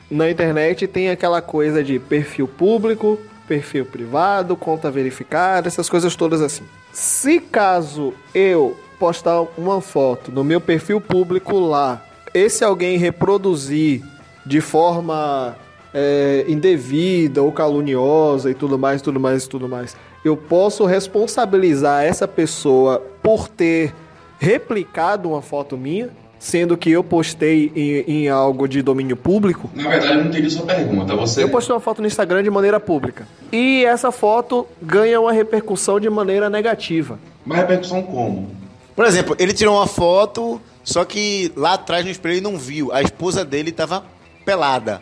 na 0.09 0.29
internet 0.29 0.87
tem 0.87 1.09
aquela 1.09 1.41
coisa 1.41 1.83
de 1.83 1.99
perfil 1.99 2.47
público, 2.47 3.19
perfil 3.47 3.85
privado, 3.85 4.55
conta 4.55 4.89
verificada, 4.89 5.67
essas 5.67 5.89
coisas 5.89 6.15
todas 6.15 6.41
assim. 6.41 6.63
Se 6.91 7.39
caso 7.39 8.13
eu 8.33 8.77
postar 8.99 9.41
uma 9.57 9.81
foto 9.81 10.31
no 10.31 10.43
meu 10.43 10.59
perfil 10.59 10.99
público 10.99 11.59
lá, 11.59 12.03
esse 12.33 12.63
alguém 12.63 12.97
reproduzir 12.97 14.03
de 14.45 14.61
forma 14.61 15.55
é, 15.93 16.45
indevida 16.47 17.41
ou 17.41 17.51
caluniosa 17.51 18.51
e 18.51 18.53
tudo 18.53 18.77
mais, 18.77 19.01
tudo 19.01 19.19
mais, 19.19 19.47
tudo 19.47 19.67
mais, 19.67 19.95
eu 20.23 20.35
posso 20.35 20.85
responsabilizar 20.85 22.03
essa 22.03 22.27
pessoa 22.27 22.99
por 23.21 23.47
ter 23.47 23.93
replicado 24.39 25.29
uma 25.29 25.41
foto 25.41 25.77
minha, 25.77 26.09
sendo 26.37 26.77
que 26.77 26.89
eu 26.89 27.03
postei 27.03 27.71
em, 27.75 28.23
em 28.23 28.29
algo 28.29 28.67
de 28.67 28.81
domínio 28.81 29.17
público. 29.17 29.69
Na 29.75 29.89
verdade, 29.89 30.13
eu 30.13 30.19
não 30.19 30.29
entendi 30.29 30.49
sua 30.49 30.65
pergunta. 30.65 31.15
Você... 31.15 31.43
Eu 31.43 31.49
postei 31.49 31.73
uma 31.73 31.81
foto 31.81 32.01
no 32.01 32.07
Instagram 32.07 32.41
de 32.41 32.49
maneira 32.49 32.79
pública. 32.79 33.27
E 33.51 33.83
essa 33.83 34.11
foto 34.11 34.65
ganha 34.81 35.19
uma 35.19 35.33
repercussão 35.33 35.99
de 35.99 36.09
maneira 36.09 36.49
negativa. 36.49 37.19
Mas 37.45 37.59
repercussão 37.59 38.01
como? 38.03 38.49
Por 38.95 39.05
exemplo, 39.05 39.35
ele 39.39 39.53
tirou 39.53 39.75
uma 39.75 39.87
foto, 39.87 40.61
só 40.83 41.05
que 41.05 41.51
lá 41.55 41.73
atrás 41.73 42.03
no 42.05 42.11
espelho 42.11 42.35
ele 42.35 42.41
não 42.41 42.57
viu. 42.57 42.91
A 42.93 43.01
esposa 43.01 43.43
dele 43.45 43.71
tava 43.71 44.03
pelada. 44.45 45.01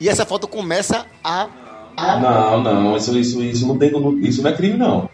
E 0.00 0.08
essa 0.08 0.24
foto 0.24 0.46
começa 0.46 1.06
a. 1.22 1.48
Não, 1.96 2.62
não, 2.62 2.96
isso, 2.96 3.16
isso, 3.18 3.42
isso, 3.42 3.66
não, 3.66 3.78
tem, 3.78 3.90
isso 4.20 4.42
não 4.42 4.50
é 4.50 4.54
crime, 4.54 4.76
não. 4.76 5.08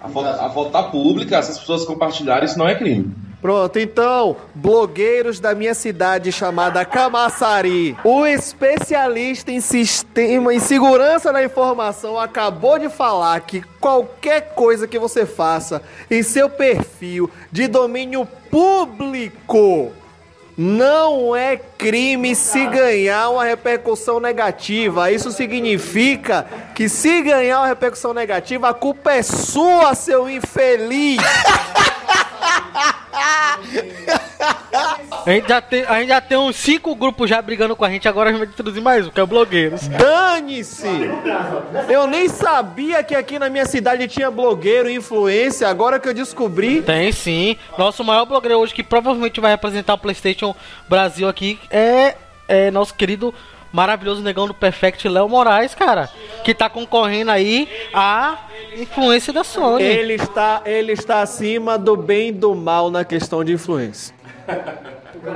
A 0.00 0.08
foto, 0.08 0.26
a 0.26 0.50
foto 0.50 0.70
tá 0.70 0.82
pública, 0.82 1.42
se 1.42 1.50
as 1.50 1.58
pessoas 1.58 1.84
compartilharem, 1.84 2.44
isso 2.44 2.58
não 2.58 2.68
é 2.68 2.74
crime. 2.74 3.12
Pronto, 3.40 3.78
então, 3.78 4.36
blogueiros 4.54 5.40
da 5.40 5.54
minha 5.54 5.72
cidade 5.72 6.30
chamada 6.30 6.84
Camaçari, 6.84 7.96
o 8.04 8.26
especialista 8.26 9.50
em 9.50 9.60
sistema, 9.60 10.52
em 10.52 10.58
segurança 10.58 11.32
da 11.32 11.42
informação, 11.42 12.20
acabou 12.20 12.78
de 12.78 12.90
falar 12.90 13.40
que 13.40 13.62
qualquer 13.80 14.54
coisa 14.54 14.86
que 14.86 14.98
você 14.98 15.24
faça 15.24 15.80
em 16.10 16.22
seu 16.22 16.50
perfil 16.50 17.30
de 17.50 17.66
domínio 17.66 18.28
público 18.50 19.90
não 20.62 21.34
é 21.34 21.56
crime 21.56 22.34
se 22.34 22.66
ganhar 22.66 23.30
uma 23.30 23.44
repercussão 23.44 24.20
negativa. 24.20 25.10
Isso 25.10 25.32
significa 25.32 26.46
que 26.74 26.86
se 26.86 27.22
ganhar 27.22 27.60
uma 27.60 27.66
repercussão 27.66 28.12
negativa, 28.12 28.68
a 28.68 28.74
culpa 28.74 29.10
é 29.10 29.22
sua, 29.22 29.94
seu 29.94 30.28
infeliz. 30.28 31.16
Ainda 35.26 35.60
tem, 35.60 35.84
ainda 35.86 36.20
tem 36.20 36.38
uns 36.38 36.56
cinco 36.56 36.94
grupos 36.94 37.28
já 37.28 37.42
brigando 37.42 37.76
com 37.76 37.84
a 37.84 37.90
gente, 37.90 38.08
agora 38.08 38.30
a 38.30 38.32
gente 38.32 38.40
vai 38.40 38.48
introduzir 38.48 38.82
mais 38.82 39.06
um, 39.06 39.10
que 39.10 39.20
é 39.20 39.22
o 39.22 39.26
Blogueiros. 39.26 39.86
Dane-se! 39.88 40.88
Eu 41.88 42.06
nem 42.06 42.28
sabia 42.28 43.02
que 43.02 43.14
aqui 43.14 43.38
na 43.38 43.50
minha 43.50 43.66
cidade 43.66 44.08
tinha 44.08 44.30
blogueiro 44.30 44.88
e 44.88 44.94
influência, 44.94 45.68
agora 45.68 46.00
que 46.00 46.08
eu 46.08 46.14
descobri. 46.14 46.82
Tem 46.82 47.12
sim. 47.12 47.56
Nosso 47.76 48.02
maior 48.02 48.24
blogueiro 48.24 48.58
hoje, 48.58 48.72
que 48.74 48.82
provavelmente 48.82 49.40
vai 49.40 49.50
representar 49.50 49.94
o 49.94 49.98
PlayStation 49.98 50.54
Brasil 50.88 51.28
aqui, 51.28 51.58
é, 51.70 52.16
é 52.48 52.70
nosso 52.70 52.94
querido 52.94 53.34
maravilhoso 53.72 54.22
negão 54.22 54.46
do 54.46 54.54
Perfect 54.54 55.08
Léo 55.08 55.28
Moraes, 55.28 55.74
cara, 55.74 56.10
que 56.44 56.54
tá 56.54 56.68
concorrendo 56.68 57.30
aí 57.30 57.68
a 57.92 58.38
influência 58.76 59.32
da 59.32 59.44
Sony. 59.44 59.82
Ele 59.82 60.14
está, 60.14 60.62
ele 60.64 60.92
está 60.92 61.22
acima 61.22 61.78
do 61.78 61.96
bem 61.96 62.28
e 62.28 62.32
do 62.32 62.54
mal 62.54 62.90
na 62.90 63.04
questão 63.04 63.44
de 63.44 63.52
influência. 63.52 64.14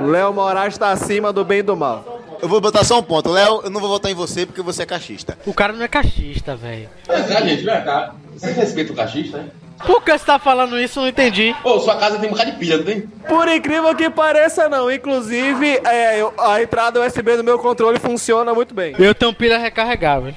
Léo 0.01 0.33
Moraes 0.33 0.73
está 0.73 0.91
acima 0.91 1.31
do 1.31 1.43
bem 1.43 1.59
e 1.59 1.63
do 1.63 1.75
mal. 1.75 2.21
Eu 2.41 2.49
vou 2.49 2.59
botar 2.59 2.83
só 2.83 2.99
um 2.99 3.03
ponto. 3.03 3.29
Léo, 3.29 3.61
eu 3.63 3.69
não 3.69 3.79
vou 3.79 3.89
votar 3.89 4.11
em 4.11 4.15
você 4.15 4.45
porque 4.45 4.61
você 4.61 4.83
é 4.83 4.85
cachista. 4.85 5.37
O 5.45 5.53
cara 5.53 5.73
não 5.73 5.83
é 5.83 5.87
cachista, 5.87 6.55
velho. 6.55 6.89
É, 7.07 7.47
gente, 7.47 7.63
cá. 7.63 8.13
Você 8.35 8.51
respeita 8.51 8.91
o 8.91 8.95
cachista, 8.95 9.37
né? 9.37 9.49
Por 9.85 10.01
que 10.03 10.17
você 10.17 10.25
tá 10.25 10.39
falando 10.39 10.79
isso? 10.79 10.99
Eu 10.99 11.03
não 11.03 11.09
entendi. 11.09 11.55
Ô, 11.63 11.79
sua 11.79 11.95
casa 11.97 12.17
tem 12.17 12.27
um 12.29 12.31
bocado 12.31 12.51
de 12.51 12.57
pilha, 12.57 12.77
não 12.77 12.83
tem? 12.85 13.01
Por 13.01 13.47
incrível 13.47 13.93
que 13.95 14.09
pareça, 14.09 14.69
não. 14.69 14.89
Inclusive, 14.91 15.81
é, 15.85 16.21
eu- 16.21 16.33
a 16.39 16.61
entrada 16.61 17.01
USB 17.05 17.35
do 17.37 17.43
meu 17.43 17.59
controle 17.59 17.99
funciona 17.99 18.53
muito 18.53 18.73
bem. 18.73 18.95
Eu 18.97 19.13
tenho 19.13 19.33
pilha 19.33 19.57
recarregável. 19.57 20.33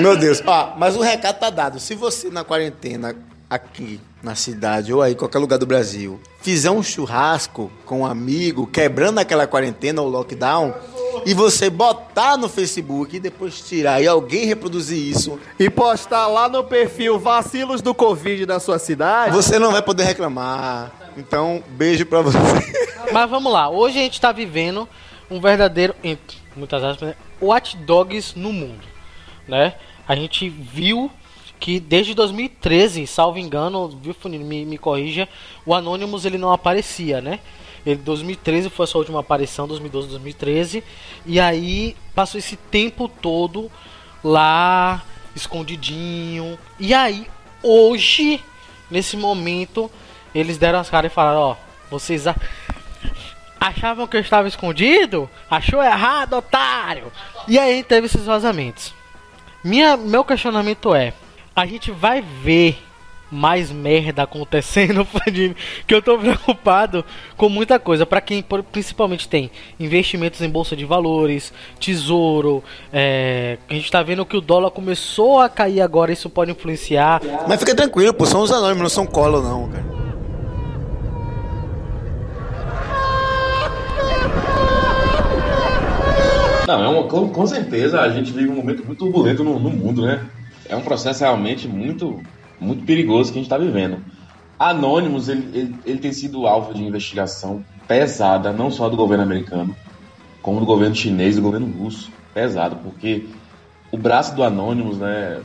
Meu 0.00 0.16
Deus. 0.16 0.42
Ó, 0.46 0.74
mas 0.76 0.96
o 0.96 1.00
recado 1.00 1.38
tá 1.38 1.50
dado. 1.50 1.78
Se 1.80 1.94
você 1.94 2.28
na 2.30 2.44
quarentena 2.44 3.14
aqui 3.48 4.00
na 4.22 4.34
cidade 4.34 4.92
ou 4.92 5.02
aí 5.02 5.12
em 5.12 5.16
qualquer 5.16 5.38
lugar 5.38 5.58
do 5.58 5.66
Brasil 5.66 6.20
fizer 6.42 6.70
um 6.70 6.82
churrasco 6.82 7.70
com 7.86 8.00
um 8.00 8.06
amigo, 8.06 8.66
quebrando 8.66 9.18
aquela 9.18 9.46
quarentena 9.46 10.02
ou 10.02 10.08
lockdown, 10.08 10.74
e 11.24 11.32
você 11.32 11.70
botar 11.70 12.36
no 12.36 12.48
Facebook 12.48 13.16
e 13.16 13.20
depois 13.20 13.60
tirar 13.60 14.02
e 14.02 14.08
alguém 14.08 14.44
reproduzir 14.44 14.98
isso, 14.98 15.38
E 15.58 15.70
postar 15.70 16.26
lá 16.26 16.48
no 16.48 16.64
perfil 16.64 17.18
vacilos 17.18 17.80
do 17.80 17.94
Covid 17.94 18.44
da 18.44 18.58
sua 18.58 18.78
cidade. 18.78 19.34
você 19.34 19.58
não 19.58 19.70
vai 19.70 19.82
poder 19.82 20.02
reclamar. 20.02 20.90
Então, 21.16 21.62
beijo 21.68 22.04
pra 22.04 22.22
você. 22.22 22.38
Mas 23.12 23.30
vamos 23.30 23.52
lá, 23.52 23.70
hoje 23.70 23.98
a 23.98 24.02
gente 24.02 24.20
tá 24.20 24.32
vivendo 24.32 24.88
um 25.30 25.40
verdadeiro, 25.40 25.94
entre 26.02 26.38
muitas 26.56 26.82
aspas, 26.82 27.10
né, 27.10 27.14
watch 27.40 27.76
dogs 27.76 28.34
no 28.34 28.52
mundo, 28.52 28.82
né? 29.46 29.74
A 30.08 30.16
gente 30.16 30.48
viu 30.48 31.10
que 31.62 31.78
desde 31.78 32.12
2013, 32.12 33.06
salvo 33.06 33.38
engano, 33.38 33.88
viu, 34.02 34.12
Funino, 34.12 34.44
me, 34.44 34.64
me 34.64 34.76
corrija, 34.76 35.28
o 35.64 35.72
Anonymous 35.72 36.24
ele 36.24 36.36
não 36.36 36.50
aparecia, 36.52 37.20
né? 37.20 37.38
Ele 37.86 38.00
2013 38.00 38.68
foi 38.68 38.82
a 38.82 38.86
sua 38.88 38.98
última 38.98 39.20
aparição, 39.20 39.68
2012, 39.68 40.08
2013, 40.08 40.82
e 41.24 41.38
aí 41.38 41.94
passou 42.16 42.40
esse 42.40 42.56
tempo 42.56 43.06
todo 43.08 43.70
lá 44.24 45.04
escondidinho. 45.36 46.58
E 46.80 46.92
aí 46.92 47.28
hoje, 47.62 48.40
nesse 48.90 49.16
momento, 49.16 49.88
eles 50.34 50.58
deram 50.58 50.80
as 50.80 50.90
caras 50.90 51.12
e 51.12 51.14
falaram, 51.14 51.40
ó, 51.40 51.56
vocês 51.88 52.26
a- 52.26 52.34
achavam 53.60 54.08
que 54.08 54.16
eu 54.16 54.20
estava 54.20 54.48
escondido? 54.48 55.30
Achou 55.48 55.80
errado, 55.80 56.32
otário! 56.34 57.12
E 57.46 57.56
aí 57.56 57.84
teve 57.84 58.06
esses 58.06 58.24
vazamentos. 58.24 58.92
Minha, 59.62 59.96
meu 59.96 60.24
questionamento 60.24 60.92
é: 60.92 61.14
a 61.54 61.66
gente 61.66 61.90
vai 61.90 62.22
ver 62.22 62.78
mais 63.30 63.70
merda 63.70 64.22
acontecendo, 64.24 65.06
que 65.86 65.94
eu 65.94 66.02
tô 66.02 66.18
preocupado 66.18 67.02
com 67.34 67.48
muita 67.48 67.78
coisa. 67.78 68.04
Pra 68.04 68.20
quem 68.20 68.44
principalmente 68.70 69.26
tem 69.26 69.50
investimentos 69.80 70.42
em 70.42 70.50
bolsa 70.50 70.76
de 70.76 70.84
valores, 70.84 71.52
tesouro, 71.80 72.62
é, 72.92 73.56
a 73.68 73.72
gente 73.72 73.90
tá 73.90 74.02
vendo 74.02 74.26
que 74.26 74.36
o 74.36 74.40
dólar 74.40 74.70
começou 74.70 75.40
a 75.40 75.48
cair 75.48 75.80
agora, 75.80 76.12
isso 76.12 76.28
pode 76.28 76.50
influenciar. 76.50 77.22
Mas 77.48 77.58
fica 77.58 77.74
tranquilo, 77.74 78.12
pô, 78.12 78.26
são 78.26 78.42
os 78.42 78.52
anônimos, 78.52 78.82
não 78.82 78.90
são 78.90 79.06
colo 79.06 79.40
não, 79.40 79.68
cara. 79.70 80.02
Não, 86.66 86.84
é 86.84 86.88
uma, 86.88 87.04
com, 87.04 87.28
com 87.28 87.46
certeza 87.46 88.00
a 88.00 88.10
gente 88.10 88.30
vive 88.30 88.50
um 88.50 88.56
momento 88.56 88.84
muito 88.84 88.98
turbulento 88.98 89.42
no, 89.42 89.58
no 89.58 89.70
mundo, 89.70 90.02
né? 90.02 90.24
É 90.68 90.76
um 90.76 90.82
processo 90.82 91.20
realmente 91.24 91.66
muito, 91.68 92.22
muito 92.60 92.84
perigoso 92.84 93.32
que 93.32 93.38
a 93.38 93.42
gente 93.42 93.46
está 93.52 93.58
vivendo. 93.58 93.98
Anonymous, 94.58 95.28
ele, 95.28 95.48
ele, 95.58 95.74
ele 95.84 95.98
tem 95.98 96.12
sido 96.12 96.46
alvo 96.46 96.72
de 96.72 96.82
investigação 96.84 97.64
pesada, 97.88 98.52
não 98.52 98.70
só 98.70 98.88
do 98.88 98.96
governo 98.96 99.24
americano, 99.24 99.74
como 100.40 100.60
do 100.60 100.66
governo 100.66 100.94
chinês 100.94 101.34
e 101.36 101.40
do 101.40 101.42
governo 101.42 101.66
russo. 101.66 102.10
Pesado, 102.32 102.76
porque 102.76 103.26
o 103.90 103.98
braço 103.98 104.34
do 104.34 104.42
Anonymous, 104.42 104.96
né, 104.98 105.40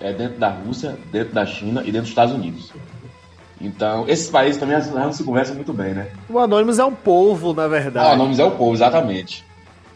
é 0.00 0.12
dentro 0.12 0.38
da 0.38 0.48
Rússia, 0.48 0.96
dentro 1.12 1.34
da 1.34 1.46
China 1.46 1.82
e 1.82 1.86
dentro 1.86 2.00
dos 2.02 2.08
Estados 2.10 2.34
Unidos. 2.34 2.72
Então, 3.60 4.04
esses 4.08 4.28
países 4.30 4.58
também 4.58 4.76
não 4.94 5.12
se 5.12 5.22
conversam 5.24 5.54
muito 5.56 5.72
bem, 5.72 5.92
né? 5.92 6.08
O 6.28 6.38
Anonymous 6.38 6.78
é 6.78 6.84
um 6.84 6.94
povo, 6.94 7.52
na 7.52 7.64
Ah, 7.64 7.68
verdade. 7.68 8.14
o 8.14 8.16
nome 8.18 8.40
é 8.40 8.44
o 8.44 8.52
povo, 8.52 8.72
exatamente. 8.74 9.44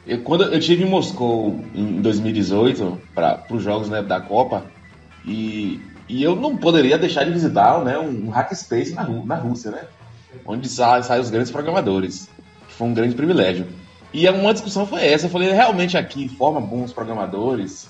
Eu, 0.06 0.22
quando 0.22 0.44
eu 0.44 0.58
estive 0.58 0.82
em 0.84 0.88
Moscou 0.90 1.64
em 1.74 2.00
2018 2.00 3.00
para 3.14 3.44
os 3.50 3.62
jogos 3.62 3.88
né, 3.88 4.02
da 4.02 4.20
Copa 4.20 4.64
e, 5.24 5.80
e 6.08 6.22
eu 6.22 6.34
não 6.34 6.56
poderia 6.56 6.98
deixar 6.98 7.24
de 7.24 7.30
visitar 7.30 7.82
né, 7.84 7.98
um, 7.98 8.28
hackspace 8.30 8.94
na, 8.94 9.04
na 9.08 9.36
Rússia, 9.36 9.70
né? 9.70 9.84
Onde 10.44 10.68
sa- 10.68 11.02
saem 11.02 11.20
os 11.20 11.30
grandes 11.30 11.52
programadores, 11.52 12.28
que 12.66 12.74
foi 12.74 12.88
um 12.88 12.94
grande 12.94 13.14
privilégio. 13.14 13.66
E 14.12 14.28
uma 14.28 14.52
discussão 14.52 14.86
foi 14.86 15.06
essa, 15.06 15.26
eu 15.26 15.30
falei, 15.30 15.52
realmente 15.52 15.96
aqui 15.96 16.28
forma 16.28 16.60
bons 16.60 16.92
programadores? 16.92 17.88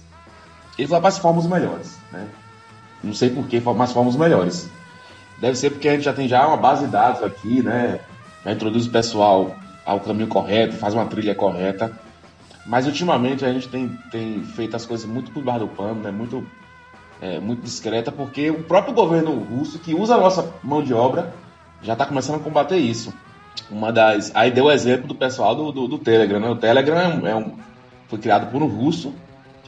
Ele 0.78 0.88
falou, 0.88 1.02
mas 1.02 1.18
forma 1.18 1.40
os 1.40 1.46
melhores, 1.46 1.98
né? 2.12 2.26
Não 3.02 3.14
sei 3.14 3.30
porquê, 3.30 3.60
mas 3.74 3.92
forma 3.92 4.10
os 4.10 4.16
melhores. 4.16 4.68
Deve 5.40 5.56
ser 5.56 5.70
porque 5.70 5.88
a 5.88 5.92
gente 5.94 6.04
já 6.04 6.12
tem 6.12 6.28
já 6.28 6.46
uma 6.46 6.56
base 6.56 6.84
de 6.84 6.92
dados 6.92 7.22
aqui, 7.22 7.62
né? 7.62 8.00
Já 8.44 8.52
introduz 8.52 8.86
o 8.86 8.90
pessoal 8.90 9.56
ao 9.84 9.98
caminho 9.98 10.28
correto, 10.28 10.76
faz 10.76 10.94
uma 10.94 11.06
trilha 11.06 11.34
correta. 11.34 11.90
Mas 12.66 12.86
ultimamente 12.86 13.44
a 13.44 13.52
gente 13.52 13.68
tem, 13.68 13.88
tem 14.10 14.42
feito 14.44 14.76
as 14.76 14.86
coisas 14.86 15.06
muito 15.06 15.30
por 15.32 15.42
baixo 15.42 15.60
do 15.60 15.68
pano, 15.68 16.00
né? 16.00 16.10
muito, 16.12 16.46
é, 17.20 17.40
muito 17.40 17.62
discreta, 17.62 18.12
porque 18.12 18.50
o 18.50 18.62
próprio 18.62 18.94
governo 18.94 19.32
russo, 19.34 19.78
que 19.80 19.94
usa 19.94 20.14
a 20.14 20.18
nossa 20.20 20.52
mão 20.62 20.82
de 20.82 20.94
obra, 20.94 21.34
já 21.82 21.94
está 21.94 22.06
começando 22.06 22.36
a 22.36 22.38
combater 22.38 22.76
isso. 22.76 23.12
Uma 23.70 23.92
das. 23.92 24.30
Aí 24.34 24.50
deu 24.50 24.66
o 24.66 24.70
exemplo 24.70 25.06
do 25.08 25.14
pessoal 25.14 25.54
do, 25.54 25.72
do, 25.72 25.88
do 25.88 25.98
Telegram. 25.98 26.38
Né? 26.40 26.48
O 26.48 26.56
Telegram 26.56 26.98
é 27.00 27.08
um, 27.08 27.26
é 27.26 27.34
um- 27.36 27.52
foi 28.08 28.18
criado 28.18 28.50
por 28.50 28.62
um 28.62 28.66
russo 28.66 29.12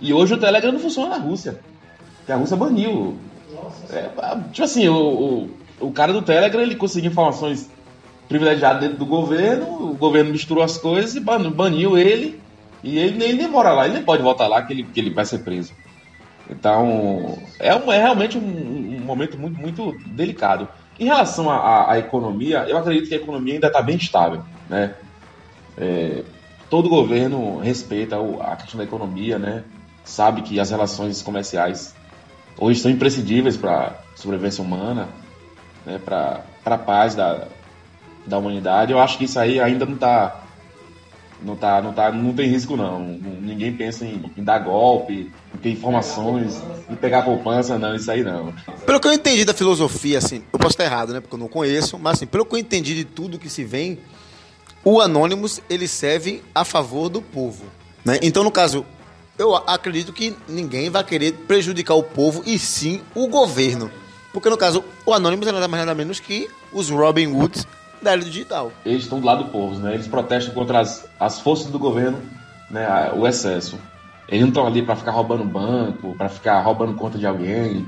e 0.01 0.13
hoje 0.13 0.35
o 0.35 0.39
Telegram 0.39 0.71
não 0.73 0.79
funciona 0.81 1.09
na 1.11 1.23
Rússia. 1.23 1.59
Porque 2.19 2.33
a 2.33 2.37
Rússia 2.37 2.57
baniu. 2.57 3.17
É, 3.91 4.09
tipo 4.53 4.65
assim, 4.65 4.89
o, 4.89 4.97
o, 5.81 5.87
o 5.89 5.93
cara 5.93 6.13
do 6.13 6.23
Telegram 6.23 6.63
ele 6.63 6.77
conseguiu 6.77 7.11
informações 7.11 7.69
privilegiadas 8.29 8.81
dentro 8.81 8.99
do 8.99 9.07
governo, 9.07 9.91
o 9.91 9.95
governo 9.95 10.31
misturou 10.31 10.63
as 10.65 10.79
coisas 10.79 11.15
e 11.15 11.21
ban- 11.21 11.51
baniu 11.51 11.97
ele. 11.99 12.41
E 12.85 12.99
ele 12.99 13.17
nem, 13.17 13.49
mora 13.49 13.73
lá, 13.73 13.87
ele 13.87 13.95
nem 13.95 14.03
pode 14.05 14.23
voltar 14.23 14.47
lá 14.47 14.61
que 14.63 14.75
ele, 14.75 14.83
que 14.85 15.01
ele 15.01 15.09
vai 15.11 15.25
ser 15.25 15.39
preso. 15.39 15.73
Então, 16.51 17.39
é, 17.59 17.75
um- 17.75 17.91
é 17.91 17.99
realmente 17.99 18.37
um, 18.37 18.97
um 18.97 19.01
momento 19.01 19.39
muito, 19.39 19.59
muito 19.59 19.97
delicado. 20.07 20.69
Em 21.01 21.07
relação 21.07 21.51
à- 21.51 21.99
economia, 21.99 22.67
eu 22.69 22.77
acredito 22.77 23.09
que 23.09 23.15
a 23.15 23.17
economia 23.17 23.55
ainda 23.55 23.69
está 23.69 23.81
bem 23.81 23.97
estável. 23.97 24.43
Né? 24.69 24.95
É, 25.79 26.23
todo 26.69 26.89
governo 26.91 27.59
respeita 27.59 28.17
a 28.43 28.57
questão 28.57 28.77
da 28.79 28.85
economia, 28.85 29.39
né? 29.39 29.65
sabe 30.05 30.43
que 30.43 30.61
as 30.61 30.71
relações 30.71 31.23
comerciais 31.23 31.95
hoje 32.59 32.81
são 32.81 32.91
imprescindíveis 32.91 33.57
para 33.57 33.73
a 33.87 33.93
sobrevivência 34.15 34.63
humana, 34.63 35.09
né? 35.87 35.99
para 36.05 36.43
a 36.67 36.79
paz 36.79 37.15
da, 37.15 37.49
da 38.27 38.37
humanidade. 38.37 38.93
Eu 38.93 39.01
acho 39.01 39.17
que 39.17 39.25
isso 39.25 39.41
aí 39.41 39.59
ainda 39.59 39.87
não 39.87 39.95
está 39.95 40.44
não 41.45 41.57
tá, 41.57 41.83
não 41.83 41.93
tá, 41.93 42.11
não 42.11 42.33
tem 42.33 42.49
risco 42.49 42.77
não. 42.77 43.01
Ninguém 43.01 43.73
pensa 43.73 44.05
em, 44.05 44.33
em 44.37 44.43
dar 44.43 44.59
golpe, 44.59 45.31
em 45.55 45.59
ter 45.59 45.71
informações, 45.71 46.63
em 46.89 46.95
pegar 46.95 47.23
poupança, 47.23 47.79
não, 47.79 47.95
isso 47.95 48.11
aí 48.11 48.25
não. 48.25 48.53
Pelo 48.87 48.99
que 48.99 49.07
eu 49.07 49.13
entendi 49.13 49.45
da 49.45 49.53
filosofia, 49.53 50.19
assim, 50.19 50.43
eu 50.53 50.59
posso 50.59 50.73
estar 50.73 50.85
errado, 50.85 51.13
né? 51.13 51.21
Porque 51.21 51.35
eu 51.35 51.39
não 51.39 51.49
conheço, 51.49 51.99
mas 51.99 52.15
assim, 52.15 52.27
pelo 52.27 52.47
que 52.47 52.55
eu 52.55 52.59
entendi 52.59 52.95
de 52.95 53.05
tudo 53.05 53.39
que 53.39 53.51
se 53.51 53.63
vem, 53.63 53.99
o 54.83 55.01
Anonymous, 55.01 55.61
ele 55.69 55.87
serve 55.87 56.43
a 56.55 56.65
favor 56.65 57.09
do 57.09 57.21
povo, 57.21 57.65
né? 58.05 58.19
Então, 58.23 58.43
no 58.43 58.51
caso, 58.51 58.85
eu 59.39 59.55
acredito 59.55 60.13
que 60.13 60.35
ninguém 60.49 60.91
vai 60.91 61.05
querer 61.05 61.33
prejudicar 61.47 61.95
o 61.95 62.03
povo 62.03 62.43
e 62.47 62.59
sim 62.59 63.03
o 63.15 63.29
governo. 63.29 63.91
Porque, 64.33 64.49
no 64.51 64.57
caso, 64.57 64.85
o 65.07 65.13
Anonymous 65.13 65.49
é 65.49 65.53
nada 65.53 65.69
mais 65.69 65.85
nada 65.85 65.95
menos 65.95 66.21
que 66.21 66.49
os 66.73 66.91
Robin 66.91 67.29
Hoods 67.29 67.67
da 68.05 68.13
era 68.13 68.21
digital. 68.21 68.71
Eles 68.85 69.03
estão 69.03 69.19
do 69.19 69.27
lado 69.27 69.45
do 69.45 69.51
povo, 69.51 69.79
né? 69.81 69.95
Eles 69.95 70.07
protestam 70.07 70.55
contra 70.55 70.81
as, 70.81 71.09
as 71.19 71.41
forças 71.41 71.71
do 71.71 71.79
governo, 71.79 72.19
né? 72.71 73.11
O 73.17 73.27
excesso. 73.27 73.79
Eles 74.29 74.43
não 74.43 74.49
estão 74.49 74.67
ali 74.67 74.83
para 74.83 74.97
ficar 74.97 75.11
roubando 75.11 75.45
banco, 75.45 76.15
para 76.17 76.29
ficar 76.29 76.61
roubando 76.61 76.95
conta 76.95 77.19
de 77.19 77.27
alguém. 77.27 77.87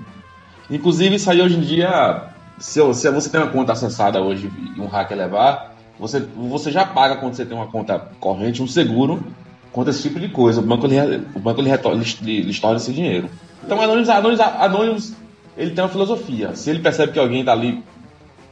Inclusive, 0.71 1.17
isso 1.17 1.31
aí 1.31 1.41
hoje 1.41 1.57
em 1.57 1.61
dia, 1.61 2.25
se, 2.59 2.81
se 2.95 3.11
você 3.11 3.31
tem 3.31 3.41
uma 3.41 3.51
conta 3.51 3.73
acessada 3.73 4.21
hoje 4.21 4.51
e 4.77 4.81
um 4.81 4.87
hacker 4.87 5.17
levar, 5.17 5.75
você, 5.99 6.21
você 6.21 6.71
já 6.71 6.85
paga 6.85 7.17
quando 7.17 7.35
você 7.35 7.47
tem 7.47 7.57
uma 7.57 7.69
conta 7.69 7.99
corrente, 8.21 8.63
um 8.63 8.67
seguro, 8.67 9.25
contra 9.73 9.91
esse 9.91 10.03
tipo 10.03 10.21
de 10.21 10.29
coisa. 10.29 10.61
O 10.61 10.65
banco, 10.65 10.87
ele, 10.87 11.27
o 11.35 11.39
banco 11.39 11.61
ele, 11.61 11.71
retorna, 11.71 12.03
ele, 12.23 12.51
estoura 12.51 12.77
esse 12.77 12.93
dinheiro. 12.93 13.31
Então, 13.65 13.81
Anonymous, 13.81 14.09
Anonymous, 14.09 14.41
Anonymous, 14.41 15.15
ele 15.57 15.71
tem 15.71 15.83
uma 15.83 15.91
filosofia. 15.91 16.55
Se 16.55 16.71
ele 16.71 16.81
percebe 16.81 17.13
que 17.13 17.19
alguém 17.19 17.45
tá 17.45 17.53
ali 17.53 17.83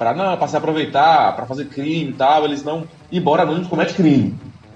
para 0.05 0.13
não, 0.13 0.37
para 0.37 0.49
se 0.49 0.57
aproveitar, 0.57 1.35
para 1.35 1.47
fazer 1.47 1.65
crime 1.67 2.11
e 2.11 2.13
tal, 2.13 2.45
eles 2.45 2.63
não, 2.63 2.85
embora 3.11 3.43
Anonymous 3.43 3.69
comete 3.69 3.95
crime, 3.95 4.35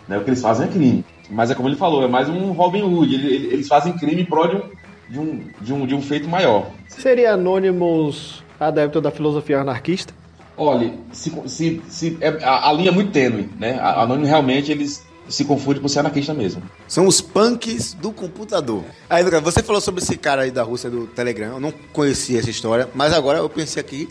né? 0.08 0.16
O 0.16 0.24
que 0.24 0.30
eles 0.30 0.40
fazem 0.40 0.66
é 0.66 0.70
crime. 0.70 1.04
Mas 1.28 1.50
é 1.50 1.54
como 1.54 1.68
ele 1.68 1.76
falou, 1.76 2.02
é 2.02 2.08
mais 2.08 2.30
um 2.30 2.52
Robin 2.52 2.80
Hood. 2.82 3.14
Ele- 3.14 3.34
ele- 3.34 3.46
Eles 3.52 3.68
fazem 3.68 3.92
crime 3.92 4.22
em 4.22 4.24
prol 4.24 4.48
de 4.48 4.56
um, 4.56 4.62
de 5.10 5.18
um, 5.20 5.40
de 5.60 5.72
um, 5.74 5.86
de 5.86 5.94
um 5.94 6.00
feito 6.00 6.26
maior. 6.26 6.70
Seria 6.88 7.34
Anonymous 7.34 8.42
adepto 8.58 9.02
da 9.02 9.10
filosofia 9.10 9.60
anarquista? 9.60 10.14
Olha, 10.56 10.94
se, 11.12 11.30
se, 11.46 11.82
se, 11.88 12.16
é- 12.22 12.42
a, 12.42 12.70
a 12.70 12.72
linha 12.72 12.88
é 12.88 12.92
muito 12.92 13.10
tênue, 13.12 13.50
né? 13.60 13.78
A, 13.78 14.04
Anonymous 14.04 14.30
realmente 14.30 14.72
eles 14.72 15.04
se 15.28 15.44
confundem 15.44 15.82
por 15.82 15.90
ser 15.90 15.98
anarquista 16.00 16.32
mesmo. 16.32 16.62
São 16.88 17.06
os 17.06 17.20
punks 17.20 17.92
do 17.92 18.12
computador. 18.12 18.82
Aí, 19.10 19.22
Lucas, 19.22 19.42
você 19.42 19.62
falou 19.62 19.82
sobre 19.82 20.00
esse 20.02 20.16
cara 20.16 20.40
aí 20.44 20.50
da 20.50 20.62
Rússia 20.62 20.88
do 20.88 21.06
Telegram. 21.06 21.48
Eu 21.52 21.60
não 21.60 21.70
conhecia 21.92 22.38
essa 22.38 22.48
história, 22.48 22.88
mas 22.94 23.12
agora 23.12 23.36
eu 23.40 23.48
pensei 23.50 23.78
aqui 23.78 24.08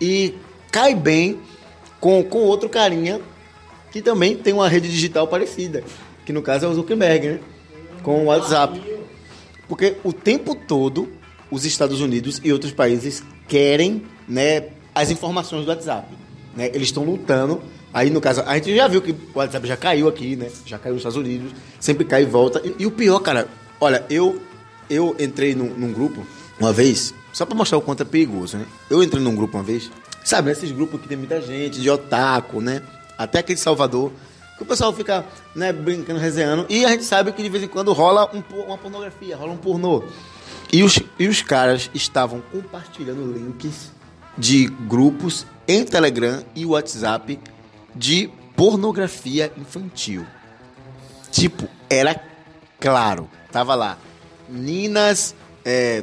e 0.00 0.34
cai 0.72 0.94
bem 0.94 1.38
com, 2.00 2.24
com 2.24 2.38
outro 2.38 2.68
carinha 2.68 3.20
que 3.92 4.00
também 4.00 4.34
tem 4.34 4.54
uma 4.54 4.68
rede 4.68 4.88
digital 4.90 5.28
parecida, 5.28 5.84
que 6.24 6.32
no 6.32 6.40
caso 6.40 6.64
é 6.64 6.68
o 6.68 6.74
Zuckerberg, 6.74 7.28
né? 7.28 7.40
Com 8.02 8.22
o 8.22 8.24
WhatsApp. 8.24 8.82
Porque 9.68 9.96
o 10.02 10.12
tempo 10.12 10.54
todo 10.54 11.08
os 11.50 11.66
Estados 11.66 12.00
Unidos 12.00 12.40
e 12.42 12.50
outros 12.50 12.72
países 12.72 13.22
querem, 13.46 14.02
né, 14.26 14.68
as 14.94 15.10
informações 15.10 15.66
do 15.66 15.68
WhatsApp, 15.68 16.08
né? 16.56 16.68
Eles 16.68 16.88
estão 16.88 17.04
lutando. 17.04 17.62
Aí 17.92 18.08
no 18.08 18.22
caso, 18.22 18.42
a 18.46 18.54
gente 18.54 18.74
já 18.74 18.88
viu 18.88 19.02
que 19.02 19.12
o 19.12 19.16
WhatsApp 19.34 19.68
já 19.68 19.76
caiu 19.76 20.08
aqui, 20.08 20.34
né? 20.34 20.50
Já 20.64 20.78
caiu 20.78 20.94
nos 20.94 21.00
Estados 21.00 21.18
Unidos, 21.18 21.52
sempre 21.78 22.06
cai 22.06 22.22
e 22.22 22.26
volta. 22.26 22.62
E, 22.64 22.74
e 22.78 22.86
o 22.86 22.90
pior, 22.90 23.20
cara, 23.20 23.46
olha, 23.78 24.04
eu 24.08 24.40
eu 24.88 25.14
entrei 25.18 25.54
num, 25.54 25.68
num 25.68 25.92
grupo 25.92 26.26
uma 26.58 26.72
vez, 26.72 27.14
só 27.32 27.46
pra 27.46 27.56
mostrar 27.56 27.78
o 27.78 27.82
quanto 27.82 28.02
é 28.02 28.06
perigoso, 28.06 28.56
né? 28.56 28.66
Eu 28.90 29.02
entrei 29.02 29.22
num 29.22 29.34
grupo 29.34 29.56
uma 29.56 29.62
vez, 29.62 29.90
sabe, 30.24 30.48
nesses 30.48 30.70
grupos 30.70 31.00
que 31.00 31.08
tem 31.08 31.16
muita 31.16 31.40
gente, 31.40 31.80
de 31.80 31.90
otaku, 31.90 32.60
né? 32.60 32.82
Até 33.16 33.40
aqui 33.40 33.54
de 33.54 33.60
Salvador, 33.60 34.12
que 34.56 34.62
o 34.62 34.66
pessoal 34.66 34.92
fica, 34.92 35.24
né, 35.54 35.72
brincando, 35.72 36.18
resenhando, 36.18 36.66
e 36.68 36.84
a 36.84 36.88
gente 36.88 37.04
sabe 37.04 37.32
que 37.32 37.42
de 37.42 37.48
vez 37.48 37.62
em 37.64 37.68
quando 37.68 37.92
rola 37.92 38.30
um 38.34 38.42
uma 38.62 38.78
pornografia, 38.78 39.36
rola 39.36 39.52
um 39.52 39.56
pornô. 39.56 40.04
E 40.72 40.82
os, 40.82 40.98
e 41.18 41.28
os 41.28 41.42
caras 41.42 41.90
estavam 41.92 42.40
compartilhando 42.40 43.30
links 43.32 43.92
de 44.38 44.66
grupos 44.66 45.46
em 45.68 45.84
Telegram 45.84 46.42
e 46.54 46.64
WhatsApp 46.64 47.38
de 47.94 48.30
pornografia 48.56 49.52
infantil. 49.56 50.26
Tipo, 51.30 51.68
era 51.90 52.18
claro. 52.80 53.28
Tava 53.50 53.74
lá. 53.74 53.98
Meninas 54.48 55.34
é, 55.64 56.02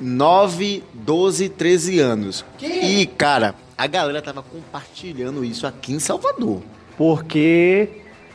9, 0.00 0.82
12, 0.94 1.48
13 1.50 1.98
anos. 2.00 2.44
E, 2.60 3.06
cara, 3.06 3.54
a 3.76 3.86
galera 3.86 4.22
tava 4.22 4.42
compartilhando 4.42 5.44
isso 5.44 5.66
aqui 5.66 5.92
em 5.92 5.98
Salvador. 5.98 6.62
Porque 6.96 7.88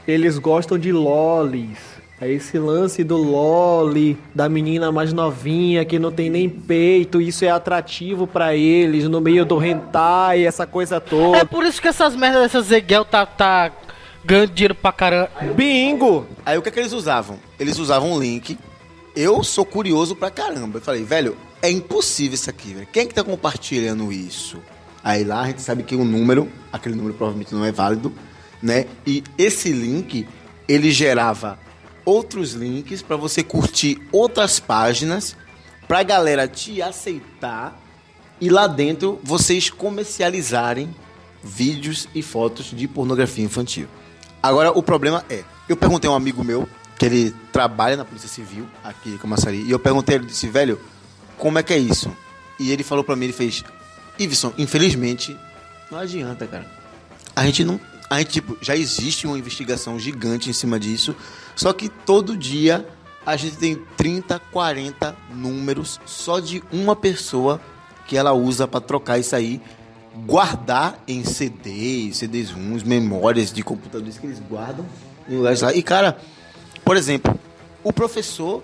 eles 0.07 0.37
gostam 0.37 0.77
de 0.77 0.91
lolis. 0.91 1.77
É 2.21 2.31
esse 2.31 2.57
lance 2.57 3.03
do 3.03 3.17
loli, 3.17 4.17
da 4.33 4.47
menina 4.47 4.89
mais 4.89 5.11
novinha 5.11 5.83
que 5.83 5.99
não 5.99 6.11
tem 6.13 6.29
nem 6.29 6.47
peito, 6.47 7.19
isso 7.19 7.43
é 7.43 7.49
atrativo 7.49 8.25
pra 8.25 8.55
eles 8.55 9.03
no 9.09 9.19
meio 9.19 9.43
do 9.45 9.61
hentai, 9.61 10.45
essa 10.45 10.65
coisa 10.65 10.95
É 10.95 10.99
toda. 11.01 11.45
por 11.45 11.65
isso 11.65 11.81
que 11.81 11.89
essas 11.89 12.15
merdas 12.15 12.43
dessas 12.43 12.67
Zegel 12.67 13.03
tá, 13.03 13.25
tá 13.25 13.69
ganhando 14.23 14.51
dinheiro 14.53 14.75
pra 14.75 14.93
caramba. 14.93 15.29
Bingo! 15.57 16.25
Aí 16.45 16.57
o 16.57 16.61
que 16.61 16.69
é 16.69 16.71
que 16.71 16.79
eles 16.79 16.93
usavam? 16.93 17.37
Eles 17.59 17.77
usavam 17.79 18.13
um 18.13 18.19
link. 18.21 18.57
Eu 19.13 19.43
sou 19.43 19.65
curioso 19.65 20.15
pra 20.15 20.31
caramba. 20.31 20.77
Eu 20.77 20.81
falei, 20.81 21.03
velho, 21.03 21.35
é 21.61 21.69
impossível 21.69 22.35
isso 22.35 22.49
aqui, 22.49 22.73
velho. 22.73 22.87
Quem 22.91 23.03
é 23.03 23.05
que 23.05 23.13
tá 23.13 23.23
compartilhando 23.23 24.11
isso? 24.11 24.61
Aí 25.03 25.23
lá 25.23 25.41
a 25.41 25.47
gente 25.47 25.61
sabe 25.61 25.83
que 25.83 25.95
o 25.95 26.03
número, 26.03 26.51
aquele 26.71 26.95
número 26.95 27.13
provavelmente 27.13 27.53
não 27.53 27.63
é 27.63 27.71
válido, 27.71 28.11
né? 28.61 28.85
E 29.05 29.23
esse 29.37 29.71
link, 29.71 30.27
ele 30.67 30.91
gerava 30.91 31.59
outros 32.03 32.53
links 32.53 33.01
pra 33.01 33.15
você 33.15 33.43
curtir 33.43 34.01
outras 34.11 34.59
páginas, 34.59 35.35
pra 35.87 36.03
galera 36.03 36.47
te 36.47 36.81
aceitar 36.81 37.79
e 38.39 38.49
lá 38.49 38.67
dentro 38.67 39.19
vocês 39.23 39.69
comercializarem 39.69 40.93
vídeos 41.43 42.07
e 42.13 42.21
fotos 42.21 42.71
de 42.71 42.87
pornografia 42.87 43.45
infantil. 43.45 43.87
Agora, 44.41 44.71
o 44.71 44.83
problema 44.83 45.23
é, 45.29 45.43
eu 45.69 45.77
perguntei 45.77 46.09
a 46.09 46.13
um 46.13 46.15
amigo 46.15 46.43
meu, 46.43 46.67
que 46.97 47.05
ele 47.05 47.35
trabalha 47.51 47.97
na 47.97 48.05
Polícia 48.05 48.29
Civil, 48.29 48.67
aqui 48.83 49.09
em 49.09 49.17
Camaçari, 49.17 49.61
e 49.61 49.71
eu 49.71 49.79
perguntei, 49.79 50.15
ele 50.15 50.25
disse, 50.25 50.47
velho, 50.47 50.79
como 51.37 51.59
é 51.59 51.63
que 51.63 51.73
é 51.73 51.77
isso? 51.77 52.15
E 52.59 52.71
ele 52.71 52.83
falou 52.83 53.03
pra 53.03 53.15
mim, 53.15 53.25
ele 53.25 53.33
fez, 53.33 53.63
Iveson, 54.17 54.53
infelizmente, 54.57 55.37
não 55.91 55.99
adianta, 55.99 56.47
cara. 56.47 56.65
A 57.35 57.45
gente 57.45 57.63
não, 57.63 57.79
a 58.09 58.19
gente, 58.19 58.31
tipo, 58.31 58.57
já 58.61 58.75
existe 58.75 59.27
uma 59.27 59.37
investigação 59.37 59.99
gigante 59.99 60.49
em 60.49 60.53
cima 60.53 60.79
disso, 60.79 61.15
só 61.55 61.73
que 61.73 61.89
todo 61.89 62.37
dia 62.37 62.87
a 63.25 63.35
gente 63.35 63.57
tem 63.57 63.75
30, 63.97 64.39
40 64.51 65.15
números 65.31 65.99
só 66.05 66.39
de 66.39 66.63
uma 66.71 66.95
pessoa 66.95 67.59
que 68.07 68.15
ela 68.15 68.33
usa 68.33 68.67
pra 68.67 68.79
trocar 68.79 69.17
isso 69.17 69.35
aí, 69.35 69.59
guardar 70.25 71.03
em 71.07 71.23
CDs, 71.23 72.17
CDs 72.17 72.51
ROMs, 72.51 72.83
memórias 72.85 73.51
de 73.51 73.63
computadores 73.63 74.17
que 74.17 74.27
eles 74.27 74.39
guardam 74.39 74.85
em 75.27 75.35
lugares 75.37 75.61
lá. 75.61 75.73
E 75.73 75.81
cara, 75.81 76.17
por 76.83 76.95
exemplo, 76.95 77.37
o 77.83 77.91
professor, 77.91 78.63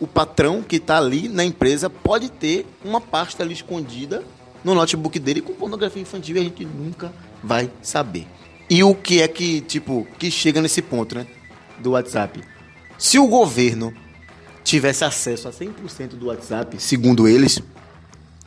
o 0.00 0.06
patrão 0.06 0.62
que 0.62 0.80
tá 0.80 0.96
ali 0.96 1.28
na 1.28 1.44
empresa 1.44 1.90
pode 1.90 2.30
ter 2.30 2.66
uma 2.82 3.00
pasta 3.00 3.42
ali 3.42 3.52
escondida 3.52 4.24
no 4.64 4.74
notebook 4.74 5.18
dele 5.18 5.42
com 5.42 5.52
pornografia 5.52 6.02
infantil 6.02 6.36
e 6.36 6.40
a 6.40 6.42
gente 6.42 6.64
nunca 6.64 7.12
vai 7.42 7.70
saber. 7.82 8.26
E 8.68 8.82
o 8.82 8.94
que 8.94 9.20
é 9.20 9.28
que, 9.28 9.60
tipo, 9.60 10.06
que 10.18 10.30
chega 10.30 10.62
nesse 10.62 10.80
ponto, 10.80 11.14
né? 11.14 11.26
Do 11.78 11.90
WhatsApp. 11.90 12.42
Se 12.96 13.18
o 13.18 13.26
governo 13.26 13.92
tivesse 14.62 15.04
acesso 15.04 15.48
a 15.48 15.50
100% 15.50 16.10
do 16.10 16.26
WhatsApp, 16.26 16.80
segundo 16.80 17.26
eles, 17.26 17.60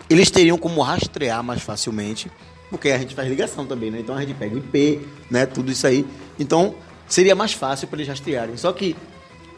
eles 0.09 0.31
teriam 0.31 0.57
como 0.57 0.81
rastrear 0.81 1.43
mais 1.43 1.61
facilmente, 1.61 2.31
porque 2.69 2.89
a 2.89 2.97
gente 2.97 3.13
faz 3.13 3.27
ligação 3.27 3.65
também, 3.65 3.91
né? 3.91 3.99
Então 3.99 4.15
a 4.15 4.21
gente 4.21 4.33
pega 4.33 4.55
o 4.55 4.57
IP, 4.57 5.01
né? 5.29 5.45
Tudo 5.45 5.71
isso 5.71 5.85
aí. 5.85 6.05
Então 6.39 6.75
seria 7.07 7.35
mais 7.35 7.53
fácil 7.53 7.87
para 7.87 7.97
eles 7.97 8.07
rastrearem. 8.07 8.55
Só 8.57 8.71
que 8.71 8.95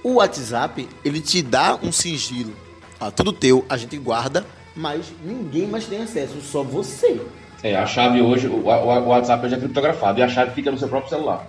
o 0.07 0.15
WhatsApp, 0.15 0.87
ele 1.03 1.19
te 1.19 1.41
dá 1.41 1.75
um 1.81 1.91
sigilo. 1.91 2.53
Ah, 2.99 3.09
tudo 3.09 3.33
teu, 3.33 3.65
a 3.67 3.75
gente 3.75 3.97
guarda, 3.97 4.45
mas 4.75 5.11
ninguém 5.23 5.67
mais 5.67 5.85
tem 5.85 6.01
acesso, 6.03 6.39
só 6.41 6.61
você. 6.63 7.19
É, 7.63 7.75
a 7.75 7.85
chave 7.87 8.21
hoje, 8.21 8.47
o, 8.47 8.67
o- 8.67 8.69
o 8.69 9.07
WhatsApp 9.07 9.43
hoje 9.45 9.55
é 9.55 9.57
criptografado 9.57 10.19
e 10.19 10.23
a 10.23 10.27
chave 10.29 10.51
fica 10.51 10.69
no 10.71 10.77
seu 10.77 10.87
próprio 10.87 11.09
celular. 11.09 11.47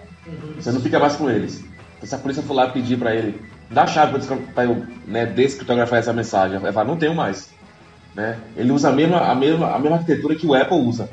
Você 0.59 0.73
não 0.73 0.81
fica 0.81 0.99
mais 0.99 1.15
com 1.17 1.29
eles. 1.31 1.63
Então, 1.97 2.09
se 2.09 2.15
a 2.15 2.19
polícia 2.19 2.43
for 2.43 2.55
lá 2.55 2.69
pedir 2.69 2.99
pra 2.99 3.15
ele, 3.15 3.41
dá 3.71 3.83
a 3.83 3.87
chave 3.87 4.19
pra 4.55 4.65
eu 4.65 4.87
né, 5.07 5.27
descriptografar 5.27 5.99
essa 5.99 6.13
mensagem, 6.13 6.57
ele 6.61 6.73
fala, 6.73 6.89
não 6.89 6.97
tenho 6.97 7.15
mais. 7.15 7.51
Né? 8.15 8.39
Ele 8.57 8.73
usa 8.73 8.89
a 8.89 8.93
mesma, 8.93 9.19
a, 9.21 9.35
mesma, 9.35 9.75
a 9.75 9.79
mesma 9.79 9.99
arquitetura 9.99 10.35
que 10.35 10.47
o 10.47 10.55
Apple 10.55 10.79
usa. 10.79 11.11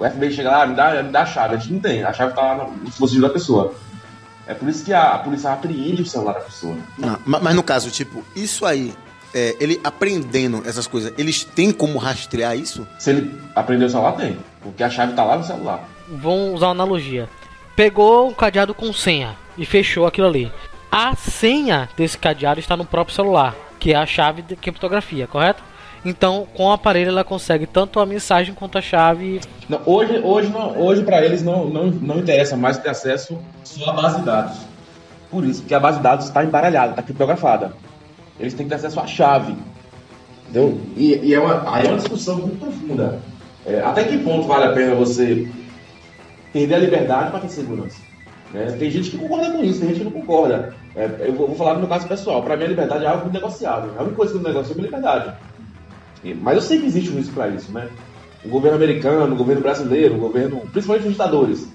O 0.00 0.04
FBI 0.10 0.32
chega 0.32 0.50
lá, 0.50 0.66
me 0.66 0.74
dá, 0.74 1.02
me 1.02 1.10
dá 1.10 1.22
a 1.22 1.26
chave. 1.26 1.54
A 1.54 1.58
gente 1.58 1.72
não 1.74 1.80
tem, 1.80 2.02
a 2.02 2.12
chave 2.12 2.32
tá 2.34 2.40
lá 2.40 2.64
no 2.64 2.72
no 2.78 2.84
dispositivo 2.86 3.26
da 3.26 3.32
pessoa. 3.32 3.74
É 4.46 4.54
por 4.54 4.68
isso 4.68 4.84
que 4.84 4.92
a, 4.92 5.14
a 5.14 5.18
polícia 5.18 5.50
apreende 5.52 6.02
o 6.02 6.06
celular 6.06 6.34
da 6.34 6.40
pessoa. 6.40 6.76
Não, 6.98 7.18
ma- 7.24 7.40
mas 7.40 7.54
no 7.54 7.62
caso, 7.62 7.90
tipo, 7.90 8.22
isso 8.36 8.66
aí, 8.66 8.92
é, 9.34 9.56
ele 9.58 9.80
aprendendo 9.82 10.62
essas 10.66 10.86
coisas, 10.86 11.12
eles 11.16 11.44
têm 11.44 11.72
como 11.72 11.98
rastrear 11.98 12.56
isso? 12.56 12.86
Se 12.98 13.10
ele 13.10 13.34
aprender 13.54 13.86
o 13.86 13.90
celular, 13.90 14.12
tem. 14.12 14.38
Porque 14.62 14.82
a 14.82 14.90
chave 14.90 15.14
tá 15.14 15.24
lá 15.24 15.36
no 15.38 15.44
celular. 15.44 15.88
Vamos 16.08 16.54
usar 16.56 16.66
uma 16.66 16.72
analogia. 16.72 17.28
Pegou 17.74 18.28
um 18.28 18.34
cadeado 18.34 18.74
com 18.74 18.92
senha 18.92 19.34
e 19.56 19.64
fechou 19.64 20.06
aquilo 20.06 20.26
ali. 20.26 20.52
A 20.92 21.16
senha 21.16 21.88
desse 21.96 22.16
cadeado 22.16 22.60
está 22.60 22.76
no 22.76 22.84
próprio 22.84 23.16
celular, 23.16 23.54
que 23.80 23.92
é 23.92 23.96
a 23.96 24.06
chave 24.06 24.42
de 24.42 24.54
criptografia, 24.56 25.26
correto? 25.26 25.62
Então, 26.04 26.46
com 26.54 26.66
o 26.66 26.72
aparelho 26.72 27.08
ela 27.08 27.24
consegue 27.24 27.66
tanto 27.66 27.98
a 27.98 28.06
mensagem 28.06 28.54
quanto 28.54 28.76
a 28.76 28.82
chave. 28.82 29.40
Não, 29.68 29.80
hoje, 29.86 30.20
hoje, 30.22 30.50
não, 30.50 30.78
hoje 30.78 31.02
para 31.02 31.24
eles 31.24 31.42
não, 31.42 31.68
não, 31.68 31.86
não 31.86 32.18
interessa 32.18 32.56
mais 32.56 32.76
ter 32.76 32.90
acesso 32.90 33.38
só 33.62 33.90
à 33.90 33.92
base 33.94 34.18
de 34.18 34.24
dados. 34.24 34.58
Por 35.30 35.44
isso, 35.44 35.62
porque 35.62 35.74
a 35.74 35.80
base 35.80 35.98
de 35.98 36.04
dados 36.04 36.26
está 36.26 36.44
embaralhada, 36.44 36.90
está 36.90 37.02
criptografada. 37.02 37.72
Eles 38.38 38.52
têm 38.52 38.66
que 38.66 38.70
ter 38.70 38.76
acesso 38.76 39.00
à 39.00 39.06
chave. 39.06 39.56
Entendeu? 40.42 40.78
E, 40.96 41.14
e 41.22 41.34
é, 41.34 41.40
uma, 41.40 41.74
aí 41.74 41.86
é 41.86 41.88
uma 41.88 41.98
discussão 41.98 42.36
muito 42.36 42.60
profunda. 42.60 43.20
É, 43.64 43.80
até 43.80 44.04
que 44.04 44.18
ponto 44.18 44.46
vale 44.46 44.64
a 44.64 44.72
pena 44.72 44.94
você 44.94 45.48
perder 46.52 46.74
a 46.74 46.78
liberdade 46.78 47.30
para 47.30 47.40
ter 47.40 47.48
segurança? 47.48 47.96
né? 48.54 48.76
Tem 48.78 48.88
gente 48.88 49.10
que 49.10 49.18
concorda 49.18 49.50
com 49.50 49.64
isso, 49.64 49.80
tem 49.80 49.88
gente 49.88 49.98
que 49.98 50.04
não 50.04 50.12
concorda. 50.12 50.74
É, 50.94 51.10
eu 51.26 51.32
vou, 51.32 51.48
vou 51.48 51.56
falar 51.56 51.74
no 51.74 51.80
meu 51.80 51.88
caso 51.88 52.06
pessoal. 52.06 52.42
Para 52.42 52.56
mim, 52.56 52.64
a 52.64 52.68
liberdade 52.68 53.04
é 53.04 53.08
algo 53.08 53.28
negociável. 53.28 53.90
A 53.98 54.02
única 54.02 54.16
coisa 54.16 54.32
que 54.32 54.38
eu 54.38 54.42
negocio 54.42 54.70
é 54.70 54.72
a 54.72 54.76
minha 54.76 54.86
liberdade. 54.86 55.34
Mas 56.32 56.54
eu 56.56 56.62
sei 56.62 56.80
que 56.80 56.86
existe 56.86 57.10
um 57.10 57.16
risco 57.16 57.34
para 57.34 57.48
isso, 57.48 57.70
né? 57.72 57.88
O 58.44 58.48
governo 58.48 58.76
americano, 58.76 59.34
o 59.34 59.36
governo 59.36 59.62
brasileiro, 59.62 60.14
o 60.14 60.18
governo, 60.18 60.60
principalmente 60.72 61.06
os 61.06 61.12
ditadores. 61.12 61.66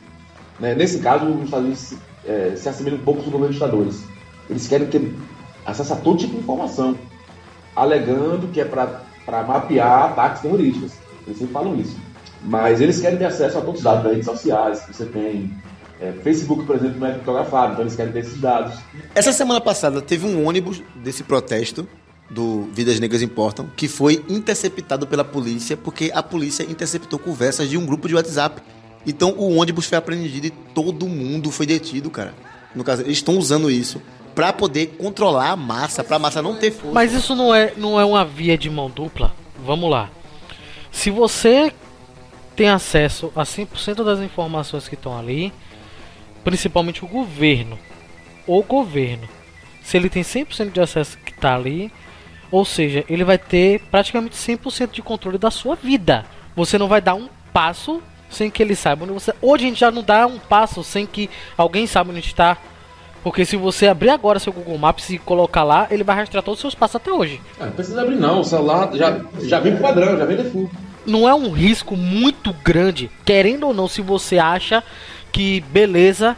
Né? 0.60 0.76
Nesse 0.76 1.00
caso, 1.00 1.26
os 1.26 1.44
Estados 1.44 1.66
Unidos 1.66 1.80
se, 1.80 1.98
é, 2.26 2.54
se 2.56 2.70
assemelham 2.70 3.00
um 3.00 3.04
pouco 3.04 3.22
dos 3.22 3.32
governos 3.32 3.56
ditadores. 3.56 4.04
Eles 4.50 4.68
querem 4.68 4.88
ter 4.88 5.14
acesso 5.66 5.94
a 5.94 5.96
todo 5.96 6.18
tipo 6.18 6.34
de 6.34 6.40
informação, 6.40 6.96
alegando 7.76 8.48
que 8.48 8.62
é 8.62 8.66
para 8.66 9.44
mapear 9.44 10.12
ataques 10.12 10.42
terroristas. 10.42 10.94
Eles 11.26 11.38
sempre 11.38 11.54
falam 11.54 11.76
isso. 11.80 11.96
Mas 12.44 12.82
eles 12.82 13.00
querem 13.00 13.18
ter 13.18 13.26
acesso 13.26 13.58
a 13.58 13.62
todos 13.62 13.80
os 13.80 13.84
dados 13.84 14.04
das 14.04 14.12
redes 14.14 14.26
sociais 14.26 14.80
que 14.82 14.94
você 14.94 15.06
tem. 15.06 15.52
É, 16.02 16.14
Facebook, 16.24 16.66
por 16.66 16.76
exemplo, 16.78 17.00
não 17.00 17.08
é 17.08 17.12
criptografado, 17.12 17.74
então 17.74 17.84
eles 17.84 17.96
querem 17.96 18.14
ter 18.14 18.20
esses 18.20 18.40
dados. 18.40 18.74
Essa 19.14 19.34
semana 19.34 19.60
passada 19.60 20.02
teve 20.02 20.26
um 20.26 20.48
ônibus 20.48 20.82
desse 20.96 21.24
protesto 21.24 21.86
do 22.30 22.70
Vidas 22.74 23.00
Negras 23.00 23.22
Importam 23.22 23.70
que 23.76 23.88
foi 23.88 24.24
interceptado 24.30 25.08
pela 25.08 25.24
polícia 25.24 25.76
porque 25.76 26.12
a 26.14 26.22
polícia 26.22 26.64
interceptou 26.64 27.18
conversas 27.18 27.70
de 27.70 27.78
um 27.78 27.86
grupo 27.86 28.08
de 28.08 28.16
WhatsApp. 28.16 28.62
Então 29.06 29.32
o 29.32 29.56
ônibus 29.56 29.86
foi 29.86 29.98
apreendido 29.98 30.48
e 30.48 30.50
todo 30.50 31.08
mundo 31.08 31.50
foi 31.52 31.66
detido, 31.66 32.10
cara. 32.10 32.34
No 32.76 32.84
caso, 32.84 33.02
eles 33.02 33.18
estão 33.18 33.38
usando 33.38 33.72
isso 33.72 34.02
pra 34.36 34.54
poder 34.54 34.96
controlar 34.98 35.50
a 35.50 35.56
massa, 35.56 36.04
pra 36.04 36.20
massa 36.20 36.42
não 36.42 36.56
ter 36.56 36.72
força. 36.72 36.94
Mas 36.94 37.14
isso 37.14 37.36
não 37.36 37.54
é, 37.54 37.74
não 37.76 38.00
é 38.00 38.06
uma 38.06 38.24
via 38.24 38.58
de 38.58 38.70
mão 38.70 38.90
dupla? 38.90 39.34
Vamos 39.66 39.90
lá. 39.90 40.10
Se 40.92 41.10
você 41.10 41.74
tem 42.56 42.70
acesso 42.70 43.32
a 43.36 43.44
100% 43.44 44.04
das 44.04 44.20
informações 44.20 44.88
que 44.88 44.96
estão 44.96 45.18
ali, 45.18 45.52
principalmente 46.44 47.04
o 47.04 47.08
governo, 47.08 47.78
o 48.46 48.62
governo, 48.62 49.28
se 49.84 49.98
ele 49.98 50.10
tem 50.10 50.24
100% 50.24 50.72
de 50.72 50.80
acesso 50.80 51.18
que 51.18 51.32
está 51.32 51.56
ali, 51.56 51.92
ou 52.52 52.66
seja, 52.66 53.04
ele 53.10 53.24
vai 53.24 53.38
ter 53.38 53.82
praticamente 53.92 54.36
100% 54.36 54.92
de 54.92 55.02
controle 55.02 55.38
da 55.38 55.52
sua 55.52 55.76
vida. 55.76 56.26
Você 56.56 56.78
não 56.78 56.88
vai 56.88 57.02
dar 57.02 57.16
um 57.16 57.28
passo 57.54 58.02
sem 58.30 58.50
que 58.50 58.62
ele 58.62 58.76
saiba 58.76 59.04
onde 59.04 59.14
você. 59.14 59.34
Hoje 59.42 59.66
a 59.66 59.68
gente 59.70 59.80
já 59.80 59.92
não 59.92 60.04
dá 60.04 60.26
um 60.28 60.38
passo 60.40 60.84
sem 60.84 61.06
que 61.06 61.30
alguém 61.58 61.88
saiba 61.88 62.12
onde 62.12 62.20
está. 62.20 62.58
Porque 63.24 63.44
se 63.44 63.58
você 63.58 63.88
abrir 63.88 64.10
agora 64.12 64.40
seu 64.40 64.54
Google 64.54 64.78
Maps 64.78 65.10
e 65.10 65.18
colocar 65.18 65.64
lá, 65.64 65.88
ele 65.92 66.04
vai 66.06 66.16
rastrear 66.16 66.44
todos 66.44 66.58
os 66.60 66.62
seus 66.62 66.76
passos 66.76 66.96
até 66.96 67.12
hoje. 67.12 67.42
Ah, 67.60 67.66
não 67.66 67.74
precisa 67.74 68.02
abrir 68.02 68.16
não, 68.16 68.40
o 68.40 68.44
celular 68.46 68.90
já, 68.94 69.20
já 69.42 69.60
vem 69.60 69.76
padrão, 69.78 70.18
já 70.18 70.26
vem 70.26 70.38
default. 70.38 70.72
Não 71.06 71.28
é 71.28 71.34
um 71.34 71.52
risco 71.52 71.98
muito 71.98 72.54
grande, 72.64 73.10
querendo 73.26 73.68
ou 73.68 73.74
não, 73.74 73.88
se 73.88 74.02
você 74.02 74.38
acha 74.38 74.82
que 75.34 75.60
beleza, 75.62 76.38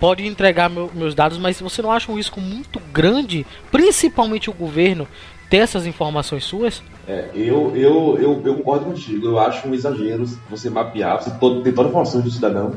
pode 0.00 0.26
entregar 0.26 0.70
meu- 0.70 0.90
meus 0.94 1.14
dados, 1.14 1.36
mas 1.38 1.56
se 1.58 1.62
você 1.62 1.82
não 1.82 1.90
acha 1.92 2.10
um 2.10 2.16
risco 2.16 2.40
muito 2.40 2.80
grande, 2.92 3.44
principalmente 3.70 4.48
o 4.48 4.54
governo, 4.54 5.06
ter 5.48 5.58
essas 5.58 5.86
informações 5.86 6.44
suas, 6.44 6.82
É, 7.08 7.30
eu, 7.34 7.72
eu, 7.76 8.18
eu, 8.20 8.42
eu 8.44 8.54
concordo 8.56 8.86
contigo. 8.86 9.26
Eu 9.26 9.38
acho 9.38 9.68
um 9.68 9.74
exagero 9.74 10.24
você 10.50 10.68
mapear, 10.68 11.22
você 11.22 11.30
todo, 11.38 11.62
ter 11.62 11.72
toda 11.72 11.88
a 11.88 11.90
informação 11.90 12.20
do 12.20 12.30
cidadão, 12.30 12.74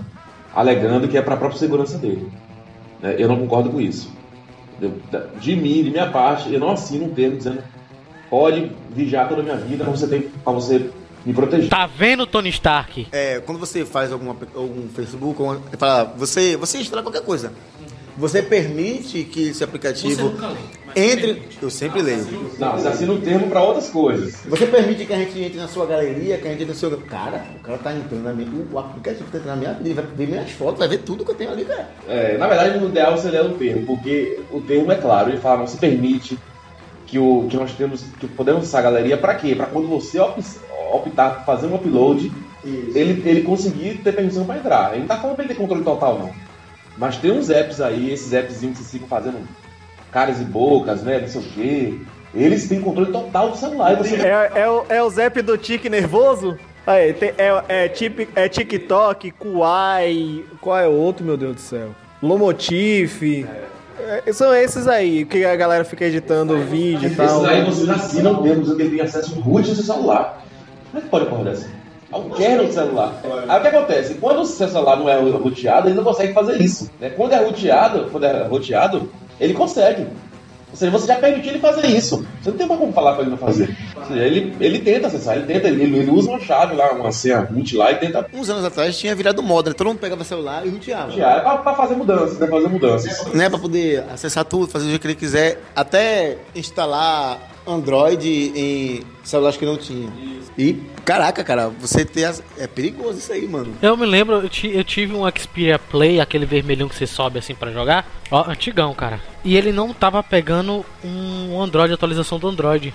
alegando 0.54 1.08
que 1.08 1.18
é 1.18 1.22
para 1.22 1.34
a 1.34 1.38
própria 1.38 1.60
segurança 1.60 1.98
dele. 1.98 2.30
Né, 3.02 3.16
Eu 3.18 3.28
não 3.28 3.38
concordo 3.38 3.70
com 3.72 3.82
isso. 3.82 4.12
Eu- 4.82 4.94
de 5.40 5.56
mim, 5.56 5.84
de 5.84 5.90
minha 5.90 6.10
parte, 6.10 6.54
eu 6.54 6.60
não 6.60 6.70
assino 6.72 7.06
um 7.06 7.10
termo 7.14 7.38
dizendo 7.38 7.64
pode 8.30 8.72
vigiar 8.92 9.28
toda 9.28 9.42
a 9.42 9.44
minha 9.44 9.58
vida 9.58 9.84
para 9.84 9.92
você, 9.92 10.08
ter- 10.08 10.32
pra 10.44 10.54
você 10.54 10.92
me 11.26 11.34
proteger. 11.34 11.68
tá 11.70 11.88
vendo, 11.88 12.26
Tony 12.28 12.50
Stark? 12.50 13.08
É, 13.12 13.40
quando 13.40 13.58
você 13.58 13.84
faz 13.84 14.12
alguma, 14.12 14.38
algum 14.56 14.88
Facebook, 14.90 15.42
fala, 15.78 16.14
você, 16.16 16.56
você 16.56 16.78
instala 16.78 17.02
qualquer 17.02 17.24
coisa. 17.24 17.52
Você 18.20 18.42
permite 18.42 19.24
que 19.24 19.50
esse 19.50 19.64
aplicativo 19.64 20.34
entre. 20.96 21.42
Eu 21.62 21.70
sempre 21.70 22.02
leio. 22.02 22.26
Não, 22.60 22.74
você 22.78 22.88
assina 22.90 23.14
um 23.14 23.22
termo 23.22 23.48
para 23.48 23.64
outras 23.64 23.90
coisas. 23.90 24.36
Você 24.46 24.66
permite 24.66 25.06
que 25.06 25.14
a 25.14 25.18
gente 25.18 25.40
entre 25.42 25.58
na 25.58 25.68
sua 25.68 25.86
galeria, 25.86 26.38
que 26.38 26.46
a 26.48 26.52
gente 26.52 26.64
entre 26.64 26.74
no 26.74 26.80
seu. 26.80 26.92
Cara, 26.98 27.46
o 27.56 27.60
cara 27.64 27.78
tá 27.78 27.94
entrando 27.94 28.24
na 28.24 28.34
minha. 28.34 28.50
O 28.72 28.78
aplicativo 28.78 29.24
tá 29.32 29.38
entrando 29.38 29.56
na 29.56 29.56
minha 29.56 29.74
vida, 29.74 29.88
ele 29.90 29.94
vai 29.94 30.06
ver 30.06 30.28
minhas 30.28 30.52
fotos, 30.52 30.80
vai 30.80 30.88
ver 30.90 30.98
tudo 31.00 31.24
que 31.24 31.32
eu 31.32 31.36
tenho 31.36 31.52
ali, 31.52 31.64
cara. 31.64 31.90
É, 32.08 32.38
na 32.38 32.48
verdade, 32.48 32.78
o 32.84 32.88
ideal 32.90 33.18
você 33.18 33.30
ler 33.30 33.46
o 33.46 33.54
termo, 33.54 33.86
porque 33.86 34.40
o 34.52 34.60
termo 34.62 34.92
é 34.92 34.96
claro, 34.96 35.30
ele 35.30 35.38
fala, 35.40 35.60
não 35.60 35.68
se 35.68 35.78
permite 35.78 36.38
que, 37.08 37.18
o, 37.18 37.48
que 37.50 37.56
nós 37.56 37.72
temos, 37.74 38.04
que 38.20 38.28
podemos 38.28 38.64
usar 38.68 38.80
a 38.80 38.84
galeria 38.84 39.18
para 39.18 39.36
quê? 39.36 39.56
Para 39.56 39.68
quando 39.68 39.88
você 39.88 40.20
op- 40.20 40.44
optar 40.94 41.38
por 41.38 41.46
fazer 41.46 41.68
um 41.68 41.76
upload, 41.76 42.32
ele, 42.66 43.24
ele 43.28 43.42
conseguir 43.44 44.00
ter 44.04 44.12
permissão 44.14 44.44
para 44.46 44.58
entrar. 44.58 44.92
Ele 44.92 45.02
não 45.02 45.08
tá 45.08 45.18
falando 45.18 45.36
pra 45.38 45.46
ele 45.46 45.54
ter 45.54 45.60
controle 45.60 45.84
total, 45.84 46.20
não. 46.20 46.49
Mas 47.00 47.18
tem 47.18 47.32
uns 47.32 47.50
apps 47.50 47.80
aí, 47.80 48.12
esses 48.12 48.34
appzinhos 48.34 48.78
que 48.78 48.84
vocês 48.84 48.92
ficam 48.92 49.08
fazendo 49.08 49.38
caras 50.12 50.42
e 50.42 50.44
bocas, 50.44 51.02
né, 51.02 51.20
não 51.20 51.28
sei 51.28 51.42
o 51.42 51.44
quê. 51.46 51.94
Eles 52.36 52.68
têm 52.68 52.82
controle 52.82 53.12
total 53.12 53.52
do 53.52 53.58
celular. 53.58 53.96
Você 53.96 54.16
É, 54.16 54.52
é, 54.54 54.70
o, 54.70 54.84
é 54.90 55.02
o 55.02 55.10
Zep 55.10 55.42
do 55.42 55.58
tique 55.58 55.90
nervoso? 55.90 56.58
Aí, 56.86 57.14
tem- 57.14 57.34
é, 57.38 57.64
é, 57.70 57.88
tip, 57.88 58.28
é 58.36 58.50
TikTok, 58.50 59.32
Kuai. 59.32 60.44
Qual 60.60 60.78
é 60.78 60.88
o 60.88 60.92
outro, 60.92 61.26
meu 61.26 61.38
Deus 61.38 61.56
do 61.56 61.62
céu? 61.62 61.90
Lomotif. 62.22 63.46
É, 64.26 64.32
são 64.34 64.54
esses 64.54 64.88
aí, 64.88 65.26
que 65.26 65.46
a 65.46 65.56
galera 65.56 65.84
fica 65.86 66.06
editando 66.06 66.58
vídeo 66.60 67.10
e 67.12 67.16
tal. 67.16 67.26
Esses 67.26 67.46
aí 67.50 67.66
vocês 67.66 67.90
assinam 67.90 68.34
o 68.42 68.44
que 68.76 68.82
ele 68.82 68.98
tem 68.98 69.02
acesso 69.02 69.40
root 69.40 69.70
no 69.70 69.76
seu 69.76 69.84
celular. 69.84 70.44
Como 70.92 71.00
é 71.00 71.02
que 71.02 71.10
pode 71.10 71.26
acordar 71.26 71.52
assim? 71.52 71.70
Qualquer 72.10 72.58
no 72.58 72.72
celular. 72.72 73.14
Aí 73.48 73.60
o 73.60 73.62
que 73.62 73.68
acontece? 73.68 74.14
Quando 74.16 74.42
o 74.42 74.46
seu 74.46 74.68
celular 74.68 74.98
não 74.98 75.08
é 75.10 75.20
roteado, 75.20 75.88
ele 75.88 75.96
não 75.96 76.04
consegue 76.04 76.34
fazer 76.34 76.60
isso. 76.62 76.90
né? 77.00 77.10
Quando 77.12 77.34
é 77.34 77.38
roteado, 77.44 78.10
quando 78.12 78.24
é 78.26 78.44
roteado, 78.48 79.10
ele 79.40 79.54
consegue. 79.54 80.08
Ou 80.72 80.76
seja, 80.78 80.92
você 80.92 81.08
já 81.08 81.16
permitiu 81.16 81.52
ele 81.52 81.60
fazer 81.60 81.88
isso. 81.88 82.24
Você 82.44 82.52
não 82.52 82.58
tem 82.58 82.68
mais 82.68 82.80
como 82.80 82.94
falar 82.94 83.14
pra 83.14 83.22
ele 83.24 83.32
não 83.32 83.38
fazer. 83.40 83.76
Ou 83.96 84.06
seja, 84.06 84.20
ele, 84.24 84.56
ele 84.60 84.78
tenta 84.80 85.08
acessar, 85.08 85.36
ele 85.36 85.48
tenta, 85.48 85.68
ele, 85.68 85.82
ele 85.84 86.12
usa 86.12 86.30
uma 86.30 86.40
chave 86.40 86.76
lá, 86.76 86.92
uma 86.92 87.12
senha 87.12 87.40
root 87.40 87.76
lá 87.76 87.92
e 87.92 87.96
tenta 87.96 88.28
Uns 88.32 88.50
anos 88.52 88.64
atrás 88.64 88.96
tinha 88.98 89.16
virado 89.16 89.42
moda, 89.42 89.72
né? 89.72 89.76
todo 89.76 89.88
mundo 89.88 89.98
pegava 90.00 90.24
celular 90.24 90.64
e 90.66 90.70
roteava. 90.70 91.08
rotear. 91.10 91.38
É 91.38 91.42
pra, 91.42 91.58
pra 91.58 91.74
fazer 91.74 91.96
mudanças, 91.96 92.38
né? 92.38 92.46
Fazer 92.48 92.68
mudanças. 92.68 93.34
Né, 93.34 93.50
pra 93.50 93.58
poder 93.58 94.04
acessar 94.14 94.46
tudo, 94.46 94.68
fazer 94.68 94.94
o 94.94 95.00
que 95.00 95.08
ele 95.08 95.16
quiser, 95.16 95.60
até 95.76 96.38
instalar 96.56 97.40
Android 97.68 98.52
em 98.56 99.04
celulares 99.24 99.58
que 99.58 99.66
não 99.66 99.76
tinha. 99.78 100.08
E, 100.20 100.39
caraca, 101.06 101.44
cara, 101.44 101.70
você 101.70 102.04
ter 102.06 102.26
as... 102.26 102.44
É 102.58 102.68
perigoso 102.68 103.20
isso 103.20 103.32
aí, 103.32 103.48
mano. 103.48 103.76
Eu 103.82 103.96
me 103.96 104.06
lembro, 104.06 104.36
eu, 104.36 104.50
eu 104.72 104.84
tive 104.84 105.14
um 105.14 105.30
Xperia 105.30 105.80
Play, 105.80 106.20
aquele 106.20 106.46
vermelhão 106.46 106.90
que 106.90 106.96
você 106.96 107.08
sobe 107.08 107.40
assim 107.40 107.56
pra 107.56 107.72
jogar. 107.72 108.06
Ó, 108.32 108.50
antigão, 108.50 108.94
cara. 108.94 109.22
E 109.44 109.56
ele 109.56 109.72
não 109.72 109.94
tava 109.94 110.22
pegando 110.22 110.86
um 111.04 111.62
Android, 111.62 111.94
atualização 111.94 112.40
do 112.40 112.48
Android. 112.48 112.94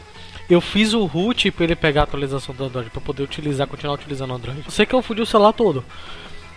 Eu 0.49 0.61
fiz 0.61 0.93
o 0.93 1.05
root 1.05 1.51
pra 1.51 1.65
ele 1.65 1.75
pegar 1.75 2.03
a 2.03 2.05
atualização 2.05 2.55
do 2.55 2.65
Android, 2.65 2.91
pra 2.91 3.01
poder 3.01 3.23
utilizar, 3.23 3.67
continuar 3.67 3.95
utilizando 3.95 4.31
o 4.31 4.35
Android. 4.35 4.65
Sei 4.69 4.85
que 4.85 4.95
eu 4.95 5.03
fudi 5.03 5.23
o 5.23 5.27
celular 5.27 5.53
todo. 5.53 5.85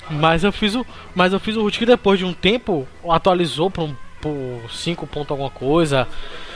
Mas 0.09 0.43
eu 0.43 0.51
fiz 0.51 0.75
o, 0.75 0.85
mas 1.15 1.33
eu 1.33 1.39
fiz 1.39 1.55
o 1.55 1.61
root 1.61 1.79
que 1.79 1.85
depois 1.85 2.19
de 2.19 2.25
um 2.25 2.33
tempo 2.33 2.87
atualizou 3.09 3.69
para 3.69 3.83
um 3.83 3.95
por 4.21 4.71
5 4.71 5.05
ponto 5.07 5.31
alguma 5.31 5.49
coisa, 5.49 6.07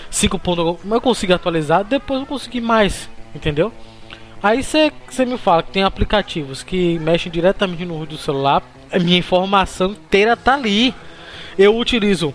5 0.09 0.39
ponto 0.39 0.79
mas 0.83 0.93
eu 0.93 1.01
consegui 1.01 1.33
atualizar, 1.33 1.83
depois 1.83 2.21
eu 2.21 2.25
consegui 2.25 2.59
mais, 2.59 3.09
entendeu? 3.35 3.71
Aí 4.43 4.63
você 4.63 4.91
me 5.25 5.37
fala 5.37 5.61
que 5.61 5.71
tem 5.71 5.83
aplicativos 5.83 6.63
que 6.63 6.97
mexem 6.99 7.31
diretamente 7.31 7.85
no 7.85 8.05
do 8.05 8.17
celular, 8.17 8.63
a 8.91 8.97
minha 8.97 9.17
informação 9.17 9.91
inteira 9.91 10.35
tá 10.35 10.55
ali. 10.55 10.95
Eu 11.57 11.77
utilizo 11.77 12.33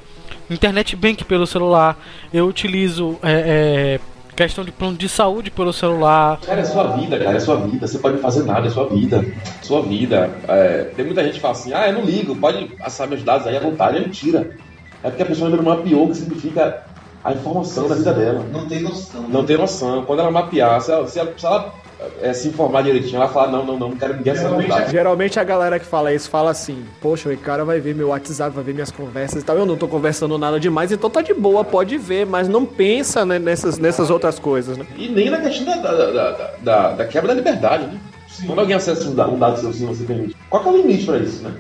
internet 0.49 0.95
bank 0.95 1.25
pelo 1.25 1.47
celular, 1.47 1.99
eu 2.33 2.47
utilizo 2.47 3.19
é, 3.23 3.99
é, 3.99 4.01
questão 4.37 4.65
de 4.65 4.71
plano 4.71 4.97
de 4.97 5.09
saúde 5.09 5.51
pelo 5.51 5.73
celular, 5.73 6.39
Cara, 6.41 6.61
é 6.61 6.65
sua 6.65 6.97
vida, 6.97 7.19
cara, 7.19 7.37
é 7.37 7.41
sua 7.41 7.57
vida. 7.57 7.87
Você 7.87 7.99
pode 7.99 8.19
fazer 8.19 8.45
nada, 8.45 8.69
é 8.69 8.71
sua 8.71 8.89
vida. 8.89 9.25
Sua 9.63 9.83
vida. 9.83 10.31
É, 10.47 10.85
tem 10.95 11.05
muita 11.05 11.25
gente 11.25 11.35
que 11.35 11.41
fala 11.41 11.55
assim, 11.55 11.73
ah, 11.73 11.89
eu 11.89 11.95
não 11.95 12.05
ligo, 12.05 12.37
pode 12.37 12.67
passar 12.77 13.09
meus 13.09 13.25
dados 13.25 13.47
aí 13.47 13.57
à 13.57 13.61
vontade. 13.61 13.97
É 13.97 14.01
mentira. 14.01 14.57
É 15.03 15.09
porque 15.09 15.23
a 15.23 15.27
pessoa 15.27 15.49
ainda 15.49 15.61
não 15.61 15.77
mapeou 15.77 16.07
que 16.09 16.15
significa 16.15 16.85
a 17.25 17.33
informação 17.33 17.89
da 17.89 17.97
vida 17.97 18.13
dela. 18.13 18.47
Não 18.53 18.69
tem 18.69 18.81
noção. 18.81 19.23
Não 19.23 19.45
tem 19.45 19.57
noção. 19.57 20.05
Quando 20.05 20.21
ela 20.21 20.31
mapear, 20.31 20.81
se 20.81 20.93
ela 20.93 21.09
se, 21.09 21.19
ela, 21.19 21.33
se, 21.37 21.45
ela, 21.45 21.75
é, 22.21 22.33
se 22.33 22.49
informar 22.49 22.83
direitinho, 22.83 23.17
ela 23.17 23.29
fala, 23.29 23.51
não, 23.53 23.65
não, 23.65 23.79
não, 23.79 23.89
não 23.91 23.97
quero 23.97 24.17
ninguém 24.17 24.35
meus 24.35 24.67
dados. 24.69 24.91
Geralmente 24.91 25.41
a 25.41 25.45
galera 25.45 25.79
que 25.79 25.87
fala 25.87 26.13
isso 26.13 26.29
fala 26.29 26.51
assim: 26.51 26.85
Poxa, 27.01 27.31
o 27.31 27.37
cara 27.39 27.65
vai 27.65 27.81
ver 27.81 27.95
meu 27.95 28.09
WhatsApp, 28.09 28.55
vai 28.55 28.63
ver 28.65 28.75
minhas 28.75 28.91
conversas 28.91 29.43
e 29.43 29.45
tal. 29.45 29.57
Eu 29.57 29.65
não 29.67 29.77
tô 29.77 29.89
conversando 29.89 30.37
nada 30.37 30.61
demais, 30.61 30.93
então 30.93 31.09
tá 31.09 31.23
de 31.23 31.33
boa, 31.33 31.65
pode 31.65 31.97
ver, 31.97 32.27
mas 32.27 32.49
não 32.49 32.67
pensa 32.67 33.25
né, 33.25 33.39
nessas, 33.39 33.79
nessas 33.79 34.11
outras 34.11 34.39
coisas, 34.39 34.77
né? 34.77 34.87
E 34.97 35.09
nem 35.09 35.31
na 35.31 35.41
questão 35.41 35.65
da, 35.67 35.93
da, 35.93 36.11
da, 36.11 36.51
da, 36.63 36.91
da 36.93 37.07
quebra 37.07 37.29
da 37.29 37.35
liberdade, 37.35 37.87
né? 37.87 37.99
Quando 38.45 38.59
alguém 38.59 38.77
acessa 38.77 39.09
um 39.09 39.15
da- 39.15 39.27
dado 39.27 39.59
seu 39.61 39.73
sem 39.73 39.87
você 39.87 40.05
permite. 40.05 40.37
Qual 40.51 40.63
que 40.63 40.69
é 40.69 40.73
o 40.73 40.77
limite 40.77 41.07
pra 41.07 41.17
isso, 41.19 41.43
né? 41.43 41.53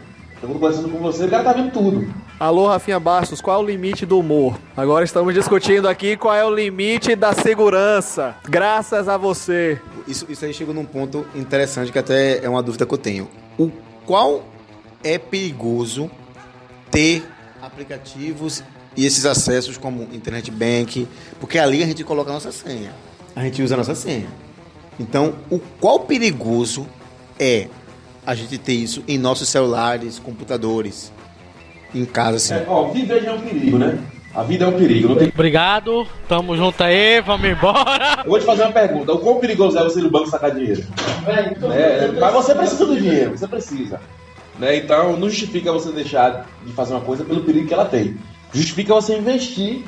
Eu 0.43 0.49
tô 0.49 0.55
conversando 0.55 0.91
com 0.91 0.99
você, 0.99 1.24
o 1.24 1.30
cara 1.30 1.45
tá 1.45 1.53
vendo 1.55 1.70
tudo. 1.72 2.07
Alô, 2.39 2.68
Rafinha 2.68 3.01
Bastos, 3.01 3.41
qual 3.41 3.59
é 3.59 3.64
o 3.64 3.66
limite 3.66 4.05
do 4.05 4.18
humor? 4.18 4.61
Agora 4.76 5.03
estamos 5.07 5.32
discutindo 5.32 5.89
aqui 5.89 6.18
qual 6.18 6.34
é 6.34 6.45
o 6.45 6.55
limite 6.55 7.16
da 7.16 7.32
segurança. 7.32 8.37
Graças 8.47 9.09
a 9.09 9.16
você. 9.16 9.80
Isso, 10.07 10.26
isso 10.28 10.45
aí 10.45 10.53
chegou 10.53 10.74
num 10.74 10.84
ponto 10.84 11.26
interessante 11.34 11.91
que 11.91 11.99
até 11.99 12.45
é 12.45 12.49
uma 12.49 12.62
dúvida 12.62 12.84
que 12.84 12.93
eu 12.93 12.99
tenho. 12.99 13.26
O 13.57 13.72
qual 14.05 14.45
é 15.03 15.16
perigoso 15.16 16.11
ter 16.91 17.26
aplicativos 17.62 18.62
e 18.95 19.07
esses 19.07 19.24
acessos 19.24 19.78
como 19.78 20.03
internet 20.12 20.51
bank, 20.51 21.09
porque 21.41 21.59
ali 21.59 21.82
a 21.82 21.87
gente 21.87 22.05
coloca 22.05 22.30
a 22.30 22.34
nossa 22.34 22.53
senha. 22.53 22.95
A 23.34 23.45
gente 23.45 23.62
usa 23.62 23.72
a 23.72 23.78
nossa 23.78 23.95
senha. 23.95 24.28
Então, 25.01 25.37
o 25.49 25.59
qual 25.80 26.01
perigoso 26.01 26.87
é 27.41 27.68
a 28.26 28.34
gente 28.34 28.59
ter 28.59 28.74
isso 28.74 29.03
em 29.09 29.16
nossos 29.16 29.49
celulares, 29.49 30.18
computadores, 30.18 31.11
em 32.01 32.05
casa 32.05 32.36
assim? 32.36 32.55
É, 32.55 32.64
ó, 32.68 32.84
viver 32.88 33.22
já 33.22 33.30
é 33.30 33.34
um 33.34 33.40
perigo, 33.40 33.78
né? 33.78 33.99
A 34.34 34.42
vida 34.42 34.66
é 34.66 34.68
um 34.68 34.72
perigo. 34.72 35.09
Não 35.09 35.16
tem... 35.16 35.28
Obrigado, 35.28 36.07
tamo 36.28 36.55
junto 36.57 36.84
aí, 36.84 37.22
vamos 37.22 37.49
embora. 37.49 38.18
Eu 38.24 38.30
vou 38.30 38.38
te 38.38 38.44
fazer 38.44 38.64
uma 38.64 38.72
pergunta. 38.72 39.12
O 39.14 39.18
quão 39.18 39.38
perigoso 39.40 39.78
é 39.78 39.82
você 39.82 39.99
ir 39.99 40.03
no 40.03 40.11
banco 40.11 40.28
sacar 40.28 40.51
dinheiro? 40.51 40.84
É, 41.74 42.09
mas 42.20 42.32
você 42.34 42.55
precisa 42.55 42.84
do 42.84 42.97
dinheiro, 43.01 43.30
você 43.36 43.49
precisa. 43.49 44.01
Né? 44.59 44.76
Então, 44.76 45.16
não 45.16 45.28
justifica 45.28 45.72
você 45.72 45.90
deixar 45.90 46.47
de 46.64 46.72
fazer 46.72 46.92
uma 46.94 47.01
coisa 47.01 47.24
pelo 47.24 47.40
perigo 47.42 47.66
que 47.66 47.74
ela 47.74 47.86
tem. 47.86 48.16
Justifica 48.53 48.94
você 48.94 49.16
investir 49.16 49.82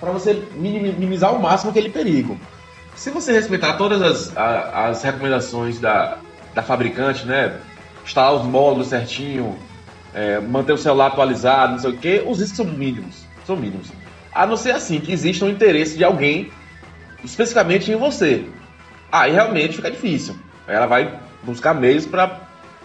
para 0.00 0.10
você 0.10 0.42
minimi- 0.56 0.92
minimizar 0.92 1.30
ao 1.30 1.38
máximo 1.38 1.70
aquele 1.70 1.88
perigo. 1.88 2.36
Se 2.96 3.10
você 3.10 3.32
respeitar 3.32 3.74
todas 3.74 4.02
as, 4.02 4.36
a- 4.36 4.86
as 4.88 5.02
recomendações 5.02 5.78
da, 5.80 6.18
da 6.54 6.62
fabricante, 6.62 7.24
né? 7.26 7.54
Instalar 8.04 8.34
os 8.34 8.44
módulos 8.44 8.88
certinho, 8.88 9.56
é, 10.14 10.38
manter 10.40 10.72
o 10.72 10.78
celular 10.78 11.08
atualizado, 11.08 11.72
não 11.72 11.78
sei 11.78 11.90
o 11.90 11.96
que, 11.96 12.22
os 12.26 12.38
riscos 12.40 12.56
são 12.56 12.66
mínimos. 12.66 13.24
São 13.46 13.56
mínimos. 13.56 13.88
A 14.32 14.46
não 14.46 14.56
ser 14.56 14.72
assim 14.72 15.00
que 15.00 15.12
exista 15.12 15.44
um 15.44 15.50
interesse 15.50 15.96
de 15.96 16.04
alguém 16.04 16.50
especificamente 17.22 17.90
em 17.90 17.96
você. 17.96 18.44
Aí 19.10 19.32
realmente 19.32 19.76
fica 19.76 19.90
difícil. 19.90 20.36
Ela 20.66 20.86
vai 20.86 21.18
buscar 21.42 21.74
meios 21.74 22.06
para 22.06 22.40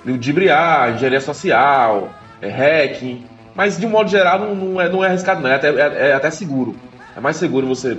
ludibriar, 0.05 0.93
engenharia 0.95 1.21
social, 1.21 2.09
é, 2.41 2.49
hacking. 2.49 3.25
Mas 3.55 3.77
de 3.77 3.85
um 3.85 3.89
modo 3.89 4.09
geral 4.09 4.39
não, 4.39 4.55
não 4.55 4.81
é, 4.81 4.89
não 4.89 5.03
é 5.03 5.07
arriscado, 5.07 5.41
não. 5.41 5.49
É 5.49 5.55
até, 5.55 5.69
é- 5.69 6.09
é 6.09 6.13
até 6.13 6.29
seguro. 6.29 6.75
É 7.15 7.19
mais 7.19 7.37
seguro 7.37 7.67
você, 7.67 7.97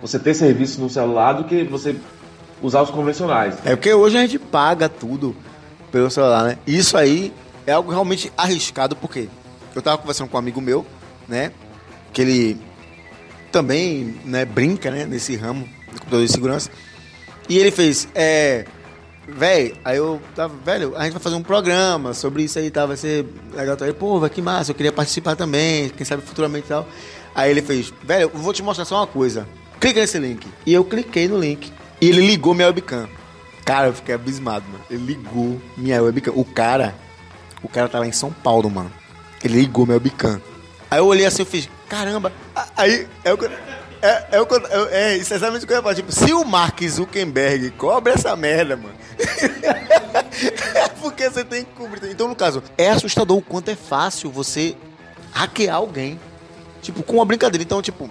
você 0.00 0.18
ter 0.18 0.34
serviço 0.34 0.80
no 0.80 0.88
celular 0.90 1.32
do 1.32 1.44
que 1.44 1.64
você 1.64 1.96
usar 2.62 2.82
os 2.82 2.90
convencionais. 2.90 3.56
É 3.64 3.74
porque 3.74 3.92
hoje 3.92 4.16
a 4.16 4.20
gente 4.20 4.38
paga 4.38 4.88
tudo 4.88 5.34
pelo 5.90 6.10
celular, 6.10 6.44
né? 6.44 6.58
Isso 6.66 6.96
aí 6.96 7.32
é 7.66 7.72
algo 7.72 7.90
realmente 7.90 8.32
arriscado, 8.36 8.96
porque 8.96 9.28
eu 9.74 9.82
tava 9.82 9.98
conversando 9.98 10.28
com 10.28 10.36
um 10.36 10.40
amigo 10.40 10.60
meu, 10.60 10.86
né? 11.28 11.52
Que 12.12 12.22
ele 12.22 12.60
também 13.50 14.20
né, 14.24 14.44
brinca, 14.44 14.90
né? 14.90 15.06
Nesse 15.06 15.36
ramo 15.36 15.64
de 15.64 16.00
computador 16.00 16.26
de 16.26 16.32
segurança. 16.32 16.70
E 17.48 17.58
ele 17.58 17.70
fez, 17.70 18.08
é. 18.14 18.64
Véi, 19.26 19.74
aí 19.82 19.96
eu 19.96 20.20
tava, 20.34 20.54
velho, 20.62 20.94
a 20.96 21.04
gente 21.04 21.14
vai 21.14 21.22
fazer 21.22 21.36
um 21.36 21.42
programa 21.42 22.12
sobre 22.12 22.42
isso 22.42 22.58
aí 22.58 22.70
tal, 22.70 22.88
vai 22.88 22.96
ser 22.96 23.24
legal. 23.54 23.74
Aí, 23.80 23.92
pô, 23.94 24.20
vai 24.20 24.28
que 24.28 24.42
massa, 24.42 24.70
eu 24.70 24.74
queria 24.74 24.92
participar 24.92 25.34
também, 25.34 25.88
quem 25.88 26.04
sabe 26.04 26.22
futuramente 26.22 26.66
e 26.66 26.68
tal. 26.68 26.86
Aí 27.34 27.50
ele 27.50 27.62
fez, 27.62 27.92
velho, 28.02 28.30
eu 28.34 28.38
vou 28.38 28.52
te 28.52 28.62
mostrar 28.62 28.84
só 28.84 28.96
uma 28.96 29.06
coisa. 29.06 29.48
Clica 29.80 30.00
nesse 30.00 30.18
link. 30.18 30.46
E 30.66 30.74
eu 30.74 30.84
cliquei 30.84 31.26
no 31.26 31.38
link. 31.38 31.72
E 32.00 32.08
ele 32.08 32.26
ligou 32.26 32.54
minha 32.54 32.66
webcam. 32.66 33.08
Cara, 33.64 33.88
eu 33.88 33.94
fiquei 33.94 34.14
abismado, 34.14 34.64
mano. 34.70 34.84
Ele 34.90 35.04
ligou 35.04 35.60
minha 35.76 36.02
webcam. 36.02 36.32
O 36.36 36.44
cara, 36.44 36.94
o 37.64 37.68
cara 37.68 37.88
tá 37.88 37.98
lá 37.98 38.06
em 38.06 38.12
São 38.12 38.30
Paulo, 38.32 38.70
mano. 38.70 38.92
Ele 39.42 39.60
ligou 39.60 39.84
minha 39.86 39.96
webcam. 39.96 40.40
Aí 40.90 40.98
eu 40.98 41.06
olhei 41.06 41.26
assim 41.26 41.42
e 41.42 41.46
fiz, 41.46 41.68
caramba. 41.88 42.32
Aí, 42.76 43.06
é 43.24 43.32
o 43.32 43.36
eu- 43.36 43.50
é, 44.02 44.26
é, 44.32 44.40
o 44.40 44.44
é, 44.44 44.90
é, 44.90 45.12
é 45.12 45.16
exatamente 45.16 45.64
o 45.64 45.66
que 45.66 45.72
eu 45.72 45.76
ia 45.78 45.82
falar. 45.82 45.94
Tipo, 45.94 46.12
se 46.12 46.32
o 46.32 46.44
Mark 46.44 46.78
Zuckerberg 46.82 47.70
cobre 47.70 48.12
essa 48.12 48.36
merda, 48.36 48.76
mano. 48.76 48.94
é 50.74 50.88
porque 51.00 51.28
você 51.28 51.42
tem 51.42 51.64
que 51.64 51.70
cobrir. 51.72 52.10
Então, 52.10 52.28
no 52.28 52.36
caso, 52.36 52.62
é 52.76 52.90
assustador 52.90 53.38
o 53.38 53.42
quanto 53.42 53.70
é 53.70 53.74
fácil 53.74 54.30
você 54.30 54.76
hackear 55.32 55.76
alguém. 55.76 56.20
Tipo, 56.82 57.02
com 57.02 57.14
uma 57.14 57.24
brincadeira. 57.24 57.62
Então, 57.62 57.80
tipo, 57.80 58.10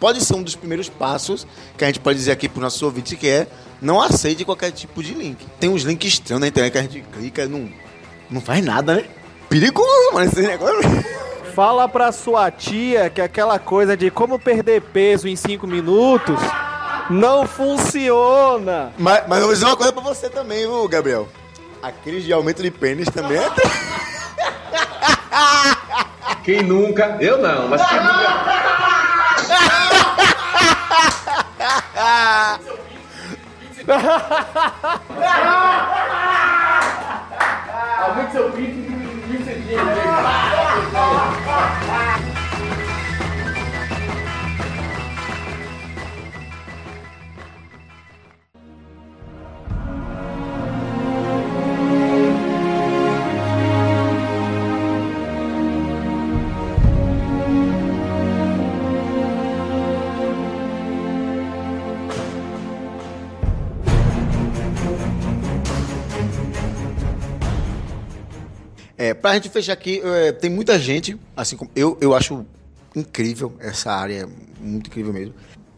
pode 0.00 0.24
ser 0.24 0.34
um 0.34 0.42
dos 0.42 0.56
primeiros 0.56 0.88
passos 0.88 1.46
que 1.76 1.84
a 1.84 1.88
gente 1.88 2.00
pode 2.00 2.18
dizer 2.18 2.32
aqui 2.32 2.48
para 2.48 2.62
nossos 2.62 2.80
ouvintes 2.82 3.18
que 3.18 3.28
é 3.28 3.46
não 3.82 4.00
aceite 4.00 4.44
qualquer 4.46 4.70
tipo 4.72 5.02
de 5.02 5.12
link. 5.12 5.46
Tem 5.60 5.68
uns 5.68 5.82
links 5.82 6.14
estranhos 6.14 6.40
na 6.40 6.48
internet 6.48 6.72
que 6.72 6.78
a 6.78 6.82
gente 6.82 7.00
clica 7.12 7.46
não, 7.46 7.68
não 8.30 8.40
faz 8.40 8.64
nada, 8.64 8.96
né? 8.96 9.04
Perigoso, 9.48 10.12
mano, 10.12 10.26
esse 10.26 10.42
negócio. 10.42 10.78
Fala 11.54 11.88
pra 11.88 12.12
sua 12.12 12.50
tia 12.50 13.10
que 13.10 13.20
aquela 13.20 13.58
coisa 13.58 13.96
de 13.96 14.10
como 14.10 14.38
perder 14.38 14.82
peso 14.82 15.26
em 15.26 15.34
5 15.34 15.66
minutos 15.66 16.38
não 17.10 17.46
funciona. 17.46 18.92
Mas, 18.98 19.24
mas 19.26 19.38
eu 19.40 19.46
vou 19.46 19.54
dizer 19.54 19.66
uma 19.66 19.76
coisa 19.76 19.92
pra 19.92 20.02
você 20.02 20.28
também, 20.28 20.60
viu, 20.60 20.86
Gabriel? 20.86 21.28
A 21.82 21.90
crise 21.90 22.26
de 22.26 22.32
aumento 22.32 22.62
de 22.62 22.70
pênis 22.70 23.08
também 23.08 23.38
é. 23.38 23.50
Quem 26.44 26.62
nunca? 26.62 27.16
Eu 27.20 27.38
não, 27.38 27.68
mas 27.68 27.84
quem 27.86 27.98
nunca. 27.98 28.58
we 38.16 38.32
took 38.32 38.56
we 38.56 38.77
É, 68.98 69.14
pra 69.14 69.34
gente 69.34 69.48
fechar 69.48 69.74
aqui, 69.74 70.02
é, 70.04 70.32
tem 70.32 70.50
muita 70.50 70.76
gente, 70.76 71.16
assim 71.36 71.56
como 71.56 71.70
eu, 71.76 71.96
eu 72.00 72.16
acho 72.16 72.44
incrível 72.96 73.54
essa 73.60 73.92
área, 73.92 74.28
muito 74.60 74.88
incrível 74.88 75.12
mesmo. 75.12 75.34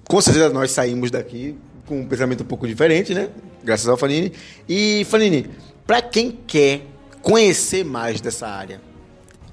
com 0.09 0.21
certeza 0.23 0.49
nós 0.49 0.71
saímos 0.71 1.11
daqui 1.11 1.55
com 1.87 2.01
um 2.01 2.07
pensamento 2.07 2.43
um 2.43 2.47
pouco 2.47 2.67
diferente, 2.67 3.13
né? 3.13 3.29
Graças 3.63 3.87
ao 3.87 3.97
Fanini. 3.99 4.33
E, 4.67 5.05
Fanini, 5.05 5.51
para 5.87 6.01
quem 6.01 6.33
quer 6.47 6.87
conhecer 7.21 7.85
mais 7.85 8.23
dessa 8.23 8.49
área, 8.49 8.81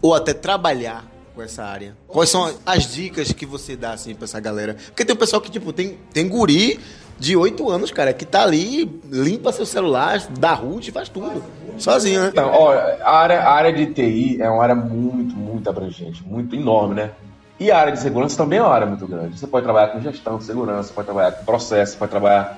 ou 0.02 0.14
até 0.14 0.34
trabalhar 0.34 1.06
com 1.36 1.42
essa 1.42 1.64
área, 1.64 1.98
quais 2.08 2.30
são 2.30 2.58
as 2.66 2.90
dicas 2.94 3.34
que 3.34 3.46
você 3.46 3.76
dá, 3.76 3.92
assim, 3.92 4.16
pra 4.16 4.24
essa 4.24 4.40
galera? 4.40 4.76
Porque 4.76 5.04
tem 5.04 5.14
um 5.14 5.20
pessoal 5.20 5.42
que, 5.42 5.52
tipo, 5.52 5.74
tem, 5.74 5.98
tem 6.14 6.28
guri 6.28 6.80
de 7.20 7.36
8 7.36 7.70
anos, 7.70 7.92
cara, 7.92 8.14
que 8.14 8.26
tá 8.26 8.44
ali, 8.44 9.00
limpa 9.10 9.52
seu 9.52 9.66
celular, 9.66 10.22
dá 10.40 10.54
root, 10.54 10.92
faz 10.92 11.10
tudo. 11.10 11.44
Sozinho, 11.78 12.22
né? 12.22 12.30
Então, 12.30 12.50
ó, 12.52 12.72
a 12.74 13.12
área, 13.12 13.40
a 13.42 13.52
área 13.52 13.74
de 13.74 13.88
TI 13.88 14.42
é 14.42 14.50
uma 14.50 14.64
área 14.64 14.76
muito, 14.76 15.36
muito 15.36 15.70
abrangente, 15.70 16.24
muito 16.26 16.56
enorme, 16.56 16.96
né? 16.96 17.12
E 17.60 17.72
a 17.72 17.80
área 17.80 17.92
de 17.92 18.00
segurança 18.00 18.38
também 18.38 18.60
é 18.60 18.62
uma 18.62 18.74
área 18.74 18.88
muito 18.88 19.08
grande. 19.08 19.38
Você 19.38 19.48
pode 19.48 19.64
trabalhar 19.64 19.90
com 19.90 20.02
gestão 20.02 20.38
de 20.38 20.44
segurança, 20.44 20.94
pode 20.94 21.06
trabalhar 21.06 21.32
com 21.32 21.44
processo, 21.44 21.98
pode 21.98 22.12
trabalhar 22.12 22.58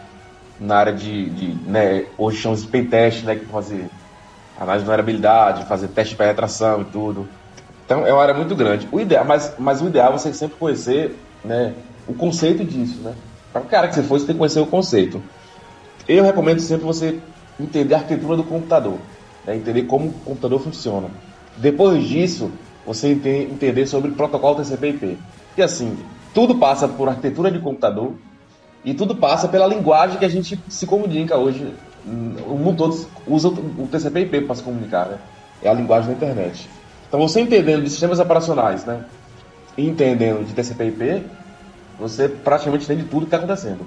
na 0.60 0.76
área 0.76 0.94
de, 0.94 1.30
de 1.30 1.70
né, 1.70 2.06
hoje 2.18 2.38
chamamos 2.38 2.64
de 2.64 2.68
pen 2.68 2.86
test, 2.86 3.24
né, 3.24 3.36
que 3.36 3.46
fazer 3.46 3.90
análise 4.60 4.84
de 4.84 4.86
vulnerabilidade, 4.86 5.66
fazer 5.66 5.88
teste 5.88 6.12
de 6.12 6.18
penetração 6.18 6.82
e 6.82 6.86
tudo. 6.86 7.28
Então 7.86 8.06
é 8.06 8.12
uma 8.12 8.22
área 8.22 8.34
muito 8.34 8.56
grande. 8.56 8.90
O 8.92 9.00
ideal, 9.00 9.24
mas, 9.24 9.54
mas 9.58 9.82
o 9.82 9.88
ideal 9.88 10.10
é 10.10 10.18
você 10.18 10.34
sempre 10.34 10.58
conhecer, 10.58 11.18
né, 11.46 11.74
o 12.08 12.14
conceito 12.14 12.66
disso, 12.66 13.02
né? 13.02 13.14
Para 13.52 13.62
o 13.62 13.66
cara 13.66 13.88
que 13.88 13.96
você 13.96 14.04
for, 14.04 14.20
você 14.20 14.26
tem 14.26 14.36
que 14.36 14.40
conhecer 14.40 14.60
o 14.60 14.66
conceito. 14.66 15.22
Eu 16.08 16.24
recomendo 16.24 16.60
sempre 16.60 16.86
você 16.86 17.20
entender 17.60 17.94
a 17.94 17.98
arquitetura 17.98 18.38
do 18.38 18.44
computador, 18.44 18.98
né, 19.46 19.56
entender 19.56 19.84
como 19.84 20.08
o 20.08 20.14
computador 20.26 20.60
funciona. 20.62 21.10
Depois 21.58 22.04
disso, 22.08 22.52
você 22.86 23.12
ente- 23.12 23.30
entender 23.52 23.86
sobre 23.86 24.12
protocolo 24.12 24.56
TCP/IP. 24.56 25.18
E 25.58 25.62
assim, 25.62 25.98
tudo 26.34 26.56
passa 26.56 26.88
por 26.88 27.10
arquitetura 27.10 27.52
de 27.52 27.60
computador 27.60 28.14
e 28.86 28.94
tudo 28.94 29.16
passa 29.16 29.48
pela 29.48 29.68
linguagem 29.68 30.18
que 30.18 30.26
a 30.26 30.30
gente 30.30 30.60
se 30.70 30.86
comunica 30.86 31.38
hoje. 31.38 31.74
O 32.48 32.56
mundo 32.58 32.78
todo 32.78 33.08
usa 33.28 33.50
o 33.50 33.88
TCP/IP 33.92 34.42
para 34.42 34.56
se 34.56 34.64
comunicar, 34.64 35.08
né? 35.08 35.18
É 35.62 35.70
a 35.70 35.74
linguagem 35.74 36.10
da 36.12 36.16
internet. 36.16 36.70
Então, 37.08 37.20
você 37.20 37.42
entendendo 37.42 37.84
de 37.84 37.90
sistemas 37.90 38.20
operacionais, 38.20 38.86
né? 38.86 39.04
E 39.78 39.86
entendendo 39.86 40.46
de 40.46 40.54
TCP/IP, 40.54 41.26
você 42.00 42.28
praticamente 42.30 42.86
entende 42.86 43.04
tudo 43.04 43.22
que 43.22 43.26
está 43.28 43.38
acontecendo. 43.38 43.86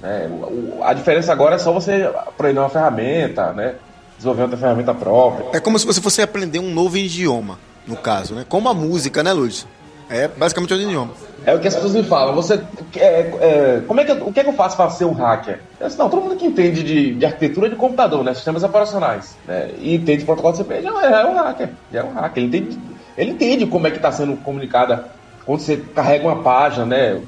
né? 0.00 0.28
O- 0.30 0.80
a 0.82 0.92
diferença 0.92 1.32
agora 1.32 1.56
é 1.56 1.58
só 1.58 1.72
você 1.72 2.08
aprender 2.26 2.60
uma 2.60 2.68
ferramenta, 2.68 3.52
né? 3.52 3.74
Desenvolver 4.16 4.42
outra 4.42 4.56
ferramenta 4.56 4.94
própria. 4.94 5.46
É 5.56 5.60
como 5.60 5.78
se 5.78 5.84
você 5.86 6.00
fosse 6.00 6.22
aprender 6.22 6.58
um 6.60 6.72
novo 6.72 6.96
idioma, 6.96 7.58
no 7.86 7.96
caso, 7.96 8.34
né? 8.34 8.44
Como 8.48 8.68
a 8.68 8.74
música, 8.74 9.22
né, 9.22 9.32
Lúcio? 9.32 9.66
É 10.10 10.26
basicamente 10.28 10.72
outro 10.72 10.86
idioma. 10.88 11.10
É 11.44 11.54
o 11.54 11.58
que 11.60 11.68
as 11.68 11.74
pessoas 11.74 11.94
me 11.94 12.02
falam. 12.02 12.34
Você, 12.34 12.60
é, 12.96 13.00
é, 13.40 13.82
como 13.86 14.00
é 14.00 14.04
que, 14.04 14.10
eu- 14.12 14.26
o 14.26 14.32
que 14.32 14.40
é 14.40 14.44
que 14.44 14.48
eu 14.50 14.54
faço 14.54 14.76
para 14.76 14.88
ser 14.90 15.04
um 15.04 15.12
hacker? 15.12 15.60
Eu 15.80 15.86
disse, 15.86 15.98
não, 15.98 16.08
todo 16.08 16.22
mundo 16.22 16.36
que 16.36 16.46
entende 16.46 16.82
de, 16.82 17.14
de 17.14 17.26
arquitetura 17.26 17.68
de 17.68 17.76
computador, 17.76 18.22
né, 18.24 18.32
sistemas 18.34 18.62
operacionais, 18.62 19.36
né, 19.46 19.70
e 19.78 19.94
entende 19.94 20.24
protocolo 20.24 20.52
de 20.52 20.58
CP, 20.58 20.82
já 20.82 20.90
é, 20.90 21.22
é 21.22 21.26
um 21.26 21.34
hacker. 21.36 21.68
Já 21.92 22.00
é 22.00 22.04
um 22.04 22.12
hacker. 22.12 22.42
Ele 22.42 22.56
entende, 22.58 22.78
ele 23.16 23.30
entende 23.32 23.66
como 23.66 23.86
é 23.86 23.90
que 23.90 23.96
está 23.96 24.10
sendo 24.12 24.36
comunicada 24.38 25.06
quando 25.48 25.60
você 25.60 25.78
carrega 25.78 26.28
uma 26.28 26.42
página, 26.42 26.84
né, 26.84 27.22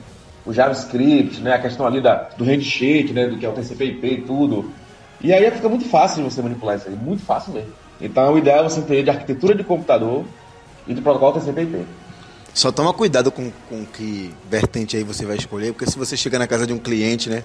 o 0.44 0.52
JavaScript, 0.52 1.40
né, 1.40 1.54
a 1.54 1.58
questão 1.58 1.86
ali 1.86 2.02
da, 2.02 2.28
do 2.36 2.44
handshake, 2.44 3.14
né, 3.14 3.26
do 3.26 3.38
que 3.38 3.46
é 3.46 3.48
o 3.48 3.52
TCP/IP 3.52 4.06
e 4.06 4.20
tudo. 4.20 4.70
E 5.22 5.32
aí 5.32 5.50
fica 5.50 5.70
muito 5.70 5.86
fácil 5.86 6.22
você 6.24 6.42
manipular 6.42 6.76
isso 6.76 6.86
aí, 6.86 6.94
muito 6.94 7.24
fácil 7.24 7.54
mesmo. 7.54 7.72
Então 7.98 8.34
o 8.34 8.36
ideal 8.36 8.60
é 8.60 8.62
você 8.64 8.80
entender 8.80 9.04
de 9.04 9.08
arquitetura 9.08 9.54
de 9.54 9.64
computador 9.64 10.26
e 10.86 10.92
de 10.92 11.00
protocolo 11.00 11.40
TCP/IP. 11.40 11.86
Só 12.52 12.70
toma 12.70 12.92
cuidado 12.92 13.32
com, 13.32 13.50
com 13.70 13.86
que 13.86 14.34
vertente 14.50 14.98
aí 14.98 15.02
você 15.02 15.24
vai 15.24 15.38
escolher, 15.38 15.72
porque 15.72 15.90
se 15.90 15.96
você 15.96 16.14
chegar 16.14 16.38
na 16.38 16.46
casa 16.46 16.66
de 16.66 16.74
um 16.74 16.78
cliente, 16.78 17.30
né, 17.30 17.42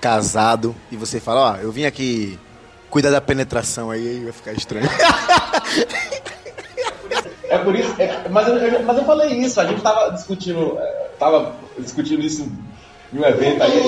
casado, 0.00 0.72
e 0.88 0.96
você 0.96 1.18
fala, 1.18 1.54
ó, 1.54 1.56
eu 1.56 1.72
vim 1.72 1.84
aqui 1.84 2.38
cuidar 2.90 3.10
da 3.10 3.20
penetração 3.20 3.90
aí 3.90 4.22
vai 4.22 4.32
ficar 4.32 4.52
estranho. 4.52 4.88
É 7.48 7.58
por 7.58 7.74
isso, 7.74 7.94
é- 7.98 8.28
mas, 8.28 8.48
eu, 8.48 8.82
mas 8.84 8.96
eu 8.98 9.04
falei 9.04 9.28
isso, 9.34 9.60
a 9.60 9.64
gente 9.66 9.80
tava 9.82 10.10
discutindo, 10.12 10.76
é, 10.78 11.06
tava 11.18 11.52
discutindo 11.78 12.22
isso 12.22 12.50
em 13.12 13.18
um 13.18 13.24
evento 13.24 13.62
aí. 13.62 13.86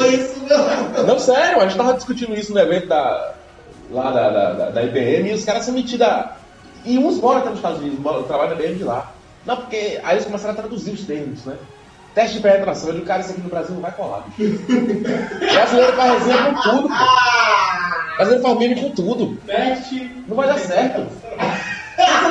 Não, 1.06 1.18
sério, 1.18 1.60
a 1.60 1.66
gente 1.66 1.76
tava 1.76 1.94
discutindo 1.94 2.34
isso 2.34 2.52
no 2.52 2.60
evento 2.60 2.86
da, 2.86 3.32
lá 3.90 4.10
da, 4.10 4.30
da, 4.30 4.52
da, 4.52 4.70
da 4.70 4.82
IBM 4.82 5.30
e 5.30 5.34
os 5.34 5.44
caras 5.44 5.64
são 5.64 5.74
metidos 5.74 6.06
a. 6.06 6.36
E 6.84 6.96
uns 6.98 7.18
moram 7.20 7.40
até 7.40 7.48
nos 7.50 7.58
Estados 7.58 7.80
Unidos, 7.80 7.98
moram, 7.98 8.22
trabalham 8.22 8.54
na 8.54 8.60
IBM 8.62 8.76
de 8.76 8.84
lá. 8.84 9.10
Não, 9.44 9.56
porque 9.56 10.00
aí 10.04 10.14
eles 10.14 10.24
começaram 10.24 10.52
a 10.54 10.56
traduzir 10.56 10.92
os 10.92 11.04
termos, 11.04 11.44
né? 11.44 11.54
Teste 12.14 12.36
de 12.36 12.42
penetração, 12.42 12.88
eu 12.88 12.94
digo, 12.94 13.06
cara, 13.06 13.20
isso 13.20 13.32
aqui 13.32 13.40
no 13.40 13.48
Brasil 13.50 13.74
não 13.74 13.82
vai 13.82 13.92
colar. 13.92 14.24
bicho. 14.36 14.58
Brasileiro 15.38 15.92
faz 15.94 16.12
resenha 16.24 16.44
com 16.44 16.60
tudo, 16.62 16.88
pô. 16.88 18.16
Brasileiro 18.16 18.42
faz 18.42 18.58
meme 18.58 18.80
com 18.80 18.90
tudo. 18.90 19.38
Não 20.26 20.36
vai 20.36 20.48
dar 20.48 20.58
certo. 20.58 21.06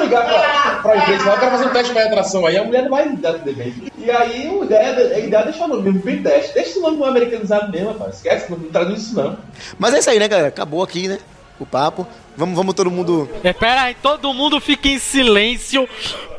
Ligar 0.01 0.25
pra, 0.25 0.79
pra 0.81 0.97
empresa 0.97 1.21
e 1.21 1.23
falar, 1.23 1.35
eu 1.35 1.39
quero 1.39 1.51
fazer 1.51 1.65
um 1.65 1.73
teste 1.73 1.87
de 1.87 1.93
penetração 1.99 2.45
aí, 2.45 2.57
a 2.57 2.63
mulher 2.63 2.83
não 2.83 2.89
vai 2.89 3.09
dar 3.09 3.33
tudo 3.33 3.53
bem. 3.53 3.73
E 3.97 4.11
aí 4.11 4.47
a 4.47 4.63
ideia, 4.63 5.15
a 5.15 5.19
ideia 5.19 5.41
é 5.41 5.43
deixar 5.45 5.65
o 5.65 5.67
nome 5.67 5.83
mesmo, 5.83 5.99
bem 6.01 6.21
teste. 6.21 6.53
Deixa 6.53 6.69
esse 6.71 6.79
nome 6.79 7.03
americanizado 7.03 7.71
mesmo, 7.71 7.89
rapaz. 7.89 8.15
Esquece, 8.15 8.51
não 8.51 8.59
traduz 8.59 9.01
isso 9.01 9.15
não. 9.15 9.37
Mas 9.77 9.93
é 9.93 9.99
isso 9.99 10.09
aí, 10.09 10.19
né, 10.19 10.27
galera? 10.27 10.49
Acabou 10.49 10.83
aqui, 10.83 11.07
né, 11.07 11.19
o 11.59 11.65
papo. 11.65 12.07
Vamos, 12.35 12.55
vamos 12.55 12.73
todo 12.75 12.91
mundo... 12.91 13.27
É, 13.43 13.51
pera 13.51 13.81
aí, 13.83 13.95
todo 13.95 14.33
mundo 14.33 14.61
fique 14.61 14.89
em 14.89 14.99
silêncio, 14.99 15.89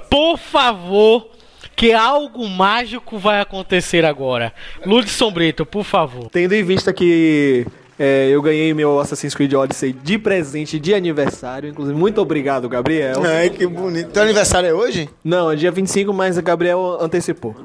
por 0.09 0.38
favor, 0.38 1.28
que 1.74 1.92
algo 1.92 2.48
mágico 2.48 3.18
vai 3.18 3.40
acontecer 3.40 4.04
agora. 4.04 4.52
Ludson 4.86 5.30
Brito, 5.30 5.66
por 5.66 5.84
favor. 5.84 6.28
Tendo 6.30 6.54
em 6.54 6.62
vista 6.62 6.92
que 6.92 7.66
é, 7.99 8.28
eu 8.28 8.40
ganhei 8.40 8.72
meu 8.72 9.01
Assassin's 9.01 9.34
Creed 9.34 9.53
Odyssey 9.55 9.92
de 9.92 10.16
presente 10.18 10.78
de 10.78 10.94
aniversário, 10.94 11.68
inclusive, 11.68 11.99
muito 11.99 12.20
obrigado, 12.20 12.68
Gabriel. 12.68 13.22
Ai, 13.24 13.51
que 13.51 13.66
bonito. 13.66 14.11
Teu 14.11 14.22
aniversário 14.22 14.68
é 14.68 14.72
hoje? 14.72 15.11
Não, 15.24 15.51
é 15.51 15.57
dia 15.57 15.72
25, 15.72 16.12
mas 16.12 16.38
o 16.38 16.42
Gabriel 16.42 16.99
antecipou. 17.01 17.57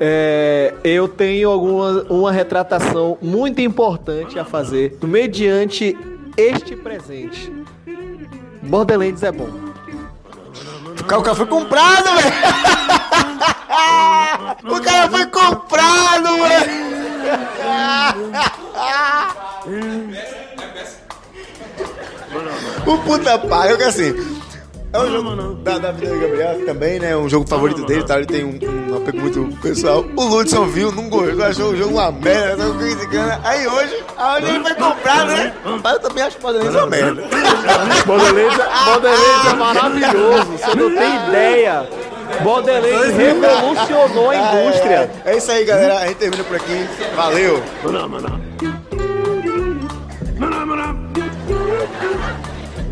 É, 0.00 0.74
eu 0.82 1.06
tenho 1.06 1.50
alguma 1.50 2.02
uma 2.10 2.32
retratação 2.32 3.16
muito 3.22 3.60
importante 3.60 4.38
a 4.38 4.44
fazer 4.44 4.98
mediante 5.02 5.96
este 6.36 6.74
presente. 6.74 7.52
Borderlands 8.62 9.22
é 9.22 9.30
bom. 9.30 9.48
O 11.00 11.04
cara 11.04 11.34
foi 11.34 11.46
comprado, 11.46 12.04
velho! 12.16 12.34
o 14.76 14.80
cara 14.80 15.08
foi 15.08 15.26
comprado, 15.26 16.36
velho! 16.42 16.88
o 22.86 22.98
puta 22.98 23.38
pariu 23.38 23.76
que 23.76 23.84
assim. 23.84 24.38
É 24.90 24.98
um 24.98 25.10
jogo 25.10 25.54
da, 25.56 25.76
da 25.76 25.92
vida 25.92 26.14
do 26.14 26.18
Gabriel 26.18 26.64
também, 26.64 26.98
né? 26.98 27.14
Um 27.14 27.28
jogo 27.28 27.46
favorito 27.46 27.84
dele, 27.84 28.04
tá? 28.04 28.16
Ele 28.16 28.24
tem 28.24 28.42
um, 28.42 28.58
um 28.90 28.96
apego 28.96 29.20
muito 29.20 29.60
pessoal. 29.60 30.02
O 30.16 30.24
Ludson 30.24 30.64
viu, 30.64 30.90
não 30.90 31.10
gostou, 31.10 31.44
achou 31.44 31.72
o 31.72 31.76
jogo 31.76 31.92
uma 31.92 32.10
merda, 32.10 32.64
tá 32.72 32.78
criticando. 32.78 33.32
Aí 33.44 33.66
hoje, 33.66 34.02
aonde 34.16 34.46
ele 34.46 34.60
foi 34.60 34.74
comprar, 34.76 35.26
né? 35.26 35.54
Mas 35.84 35.92
eu 35.92 36.00
também 36.00 36.24
acho 36.24 36.38
o 36.38 36.40
Borderlands 36.40 36.74
uma 36.74 36.86
merda. 36.86 37.22
Borderlands, 38.06 38.56
Borderlands 38.86 39.46
é 39.46 39.54
maravilhoso, 39.56 40.52
você 40.52 40.74
não 40.74 40.94
tem 40.94 41.28
ideia. 41.28 41.88
Borderlands 42.42 43.16
revolucionou 43.16 44.30
a 44.30 44.36
indústria. 44.36 45.10
É, 45.24 45.32
é 45.32 45.36
isso 45.36 45.50
aí, 45.50 45.64
galera. 45.64 45.98
A 45.98 46.06
gente 46.06 46.16
termina 46.16 46.44
por 46.44 46.56
aqui. 46.56 46.88
Valeu! 47.16 47.62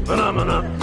Phenomena. 0.06 0.75